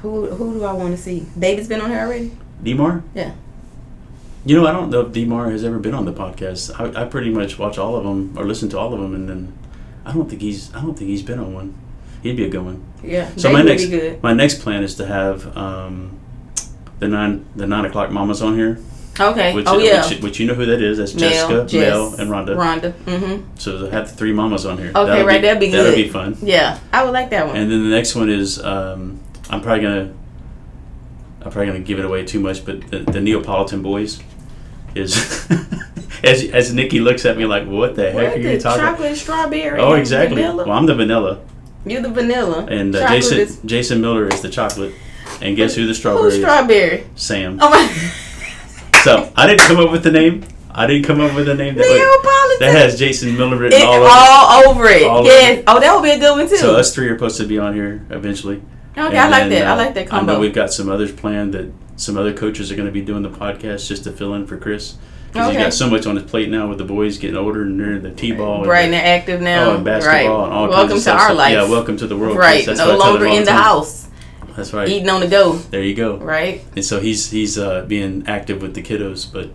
Who 0.00 0.26
who 0.26 0.54
do 0.54 0.64
I 0.64 0.72
want 0.72 0.96
to 0.96 1.02
see? 1.02 1.26
David's 1.38 1.68
been 1.68 1.82
on 1.82 1.90
here 1.90 2.00
already. 2.00 2.32
Demar? 2.62 3.04
Yeah. 3.14 3.34
You 4.46 4.56
know, 4.56 4.66
I 4.66 4.72
don't 4.72 4.88
know 4.88 5.02
if 5.02 5.12
Demar 5.12 5.50
has 5.50 5.62
ever 5.62 5.78
been 5.78 5.94
on 5.94 6.06
the 6.06 6.12
podcast. 6.12 6.70
I, 6.80 7.02
I 7.02 7.04
pretty 7.04 7.28
much 7.28 7.58
watch 7.58 7.76
all 7.76 7.96
of 7.96 8.04
them 8.04 8.32
or 8.38 8.46
listen 8.46 8.70
to 8.70 8.78
all 8.78 8.94
of 8.94 9.00
them, 9.00 9.14
and 9.14 9.28
then 9.28 9.58
I 10.06 10.12
don't 10.14 10.30
think 10.30 10.40
he's 10.40 10.74
I 10.74 10.80
don't 10.80 10.96
think 10.96 11.10
he's 11.10 11.22
been 11.22 11.38
on 11.38 11.52
one. 11.52 11.74
He'd 12.22 12.36
be 12.36 12.44
a 12.44 12.48
good 12.48 12.64
one. 12.64 12.84
Yeah. 13.02 13.30
So 13.36 13.52
my 13.52 13.62
next 13.62 13.84
be 13.84 13.90
good. 13.90 14.22
my 14.22 14.32
next 14.32 14.60
plan 14.60 14.82
is 14.82 14.96
to 14.96 15.06
have 15.06 15.56
um, 15.56 16.18
the 16.98 17.08
nine 17.08 17.46
the 17.54 17.66
nine 17.66 17.84
o'clock 17.84 18.10
mamas 18.10 18.42
on 18.42 18.56
here. 18.56 18.78
Okay. 19.20 19.52
Which, 19.52 19.66
oh 19.66 19.78
yeah. 19.78 20.08
which, 20.08 20.20
which 20.20 20.40
you 20.40 20.46
know 20.46 20.54
who 20.54 20.66
that 20.66 20.80
is? 20.80 20.98
That's 20.98 21.14
Mel, 21.14 21.30
Jessica, 21.30 21.66
Jess, 21.66 21.90
Mel, 21.90 22.14
and 22.14 22.30
Rhonda. 22.30 22.56
Rhonda. 22.56 22.92
Mm-hmm. 22.92 23.56
So 23.56 23.90
have 23.90 24.08
the 24.10 24.16
three 24.16 24.32
mamas 24.32 24.64
on 24.64 24.78
here. 24.78 24.92
Okay, 24.94 25.24
right, 25.24 25.42
that'd 25.42 25.58
be 25.58 25.70
That'd 25.70 25.94
good. 25.94 26.04
be 26.04 26.08
fun. 26.08 26.36
Yeah, 26.40 26.78
I 26.92 27.04
would 27.04 27.12
like 27.12 27.30
that 27.30 27.46
one. 27.46 27.56
And 27.56 27.70
then 27.70 27.82
the 27.82 27.90
next 27.94 28.14
one 28.14 28.30
is 28.30 28.62
um, 28.62 29.20
I'm 29.50 29.60
probably 29.60 29.82
gonna 29.82 30.14
I'm 31.42 31.50
probably 31.50 31.66
gonna 31.66 31.80
give 31.80 31.98
it 31.98 32.04
away 32.04 32.24
too 32.24 32.40
much, 32.40 32.64
but 32.64 32.90
the, 32.90 32.98
the 33.00 33.20
Neapolitan 33.20 33.82
boys 33.82 34.22
is 34.94 35.48
as 36.22 36.44
as 36.50 36.72
Nikki 36.72 37.00
looks 37.00 37.24
at 37.24 37.36
me 37.36 37.44
like, 37.44 37.66
what 37.66 37.96
the 37.96 38.12
heck 38.12 38.14
what 38.14 38.24
are 38.24 38.42
the 38.42 38.52
you 38.52 38.60
talking? 38.60 38.80
about? 38.80 38.92
chocolate 38.92 39.16
strawberry? 39.16 39.80
Oh, 39.80 39.94
exactly. 39.94 40.36
Vanilla? 40.36 40.64
Well, 40.64 40.76
I'm 40.76 40.86
the 40.86 40.94
vanilla, 40.94 41.40
You're 41.86 42.02
the 42.02 42.10
vanilla. 42.10 42.66
and 42.70 42.94
uh, 42.94 43.08
Jason 43.08 43.38
is- 43.38 43.58
Jason 43.64 44.00
Miller 44.00 44.26
is 44.28 44.40
the 44.42 44.48
chocolate. 44.50 44.94
And 45.40 45.56
guess 45.56 45.74
who 45.74 45.86
the 45.86 45.94
strawberry 45.94 46.24
Who's 46.24 46.34
is? 46.34 46.40
strawberry? 46.40 47.06
Sam. 47.16 47.58
Oh 47.60 47.70
my. 47.70 48.12
So 49.04 49.30
I 49.36 49.46
didn't 49.46 49.60
come 49.62 49.78
up 49.78 49.92
with 49.92 50.02
the 50.02 50.10
name. 50.10 50.44
I 50.70 50.86
didn't 50.86 51.04
come 51.06 51.20
up 51.20 51.34
with 51.34 51.48
a 51.48 51.54
name 51.54 51.76
that, 51.76 52.56
that 52.60 52.72
has 52.76 52.98
Jason 52.98 53.36
Miller 53.36 53.56
written 53.56 53.80
It- 53.80 53.84
all 53.84 54.02
all, 54.04 54.68
over. 54.70 54.86
it. 54.88 55.04
All 55.04 55.18
over. 55.26 55.62
Oh, 55.68 55.80
that 55.80 55.94
would 55.94 56.02
be 56.02 56.10
a 56.10 56.18
good 56.18 56.32
one 56.36 56.48
too. 56.48 56.56
So 56.56 56.74
us 56.76 56.92
three 56.94 57.08
are 57.08 57.14
supposed 57.16 57.36
to 57.38 57.46
be 57.46 57.58
on 57.58 57.74
here 57.74 58.04
eventually. 58.10 58.56
okay, 58.96 59.06
And 59.06 59.16
I 59.18 59.28
like 59.28 59.42
then, 59.48 59.50
that. 59.50 59.66
I 59.68 59.72
uh, 59.72 59.76
like 59.76 59.94
that 59.94 60.12
I 60.12 60.16
know 60.20 60.26
combo. 60.26 60.40
we've 60.40 60.52
got 60.52 60.72
some 60.72 60.88
others 60.88 61.12
planned 61.12 61.54
that 61.54 61.72
some 61.96 62.16
other 62.16 62.32
coaches 62.32 62.70
are 62.72 62.76
going 62.76 62.86
to 62.86 62.92
be 62.92 63.00
doing 63.00 63.22
the 63.22 63.30
podcast 63.30 63.86
just 63.88 64.04
to 64.04 64.12
fill 64.12 64.34
in 64.34 64.46
for 64.46 64.56
Chris 64.56 64.96
because 65.28 65.48
Okay. 65.48 65.56
he's 65.58 65.64
got 65.66 65.74
so 65.74 65.88
much 65.90 66.06
on 66.06 66.16
his 66.16 66.24
plate 66.24 66.48
now 66.50 66.68
with 66.68 66.78
the 66.78 66.84
boys 66.84 67.18
getting 67.18 67.36
older 67.36 67.62
and 67.62 67.78
they're 67.78 67.92
in 67.96 68.02
the 68.02 68.10
t-ball 68.10 68.64
Bright 68.64 68.86
and, 68.86 68.94
and 68.94 69.06
active 69.06 69.40
now. 69.40 69.70
oh, 69.70 69.74
and 69.76 69.84
basketball 69.84 70.38
right. 70.40 70.44
and 70.46 70.52
all 70.54 70.68
kinds 70.72 70.90
of 70.92 70.96
to 70.96 71.00
stuff. 71.02 71.20
our 71.20 71.34
life. 71.34 71.52
Yeah, 71.52 71.68
welcome 71.68 71.96
to 71.98 72.06
the 72.06 72.16
world. 72.16 72.36
Right. 72.38 72.64
That's 72.66 72.78
no 72.78 72.86
what 72.86 72.94
I 72.94 72.98
tell 73.02 73.10
longer 73.12 73.26
in 73.26 73.44
the 73.44 73.50
time. 73.50 73.62
house, 73.62 74.08
That's 74.56 74.72
right. 74.72 74.88
eating 74.88 75.08
on 75.08 75.20
the 75.20 75.28
go. 75.28 75.52
There 75.56 75.82
you 75.82 75.94
go. 75.94 76.16
Right. 76.16 76.64
And 76.74 76.84
so 76.84 76.98
he's 77.00 77.30
he's 77.30 77.58
uh, 77.58 77.84
being 77.86 78.24
active 78.26 78.62
with 78.62 78.74
the 78.74 78.82
kiddos. 78.82 79.30
But 79.32 79.50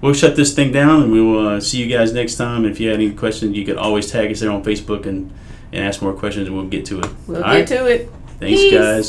we'll 0.00 0.14
shut 0.14 0.36
this 0.36 0.54
thing 0.54 0.72
down 0.72 1.02
and 1.02 1.12
we 1.12 1.20
will 1.22 1.46
uh, 1.48 1.60
see 1.60 1.78
you 1.82 1.86
guys 1.94 2.12
next 2.12 2.36
time. 2.36 2.64
If 2.64 2.80
you 2.80 2.88
have 2.88 2.98
any 2.98 3.10
questions, 3.12 3.56
you 3.56 3.64
can 3.66 3.76
always 3.78 4.10
tag 4.10 4.30
us 4.32 4.40
there 4.40 4.50
on 4.50 4.62
Facebook 4.64 5.04
and, 5.06 5.30
and 5.72 5.84
ask 5.84 6.00
more 6.02 6.14
questions 6.14 6.46
and 6.48 6.56
we'll 6.56 6.66
get 6.66 6.84
to 6.86 7.00
it. 7.00 7.06
We'll 7.26 7.44
All 7.44 7.52
get 7.52 7.58
right? 7.58 7.66
to 7.68 7.86
it. 7.86 8.10
Thanks, 8.40 8.58
Peace. 8.58 8.72
guys. 8.72 9.08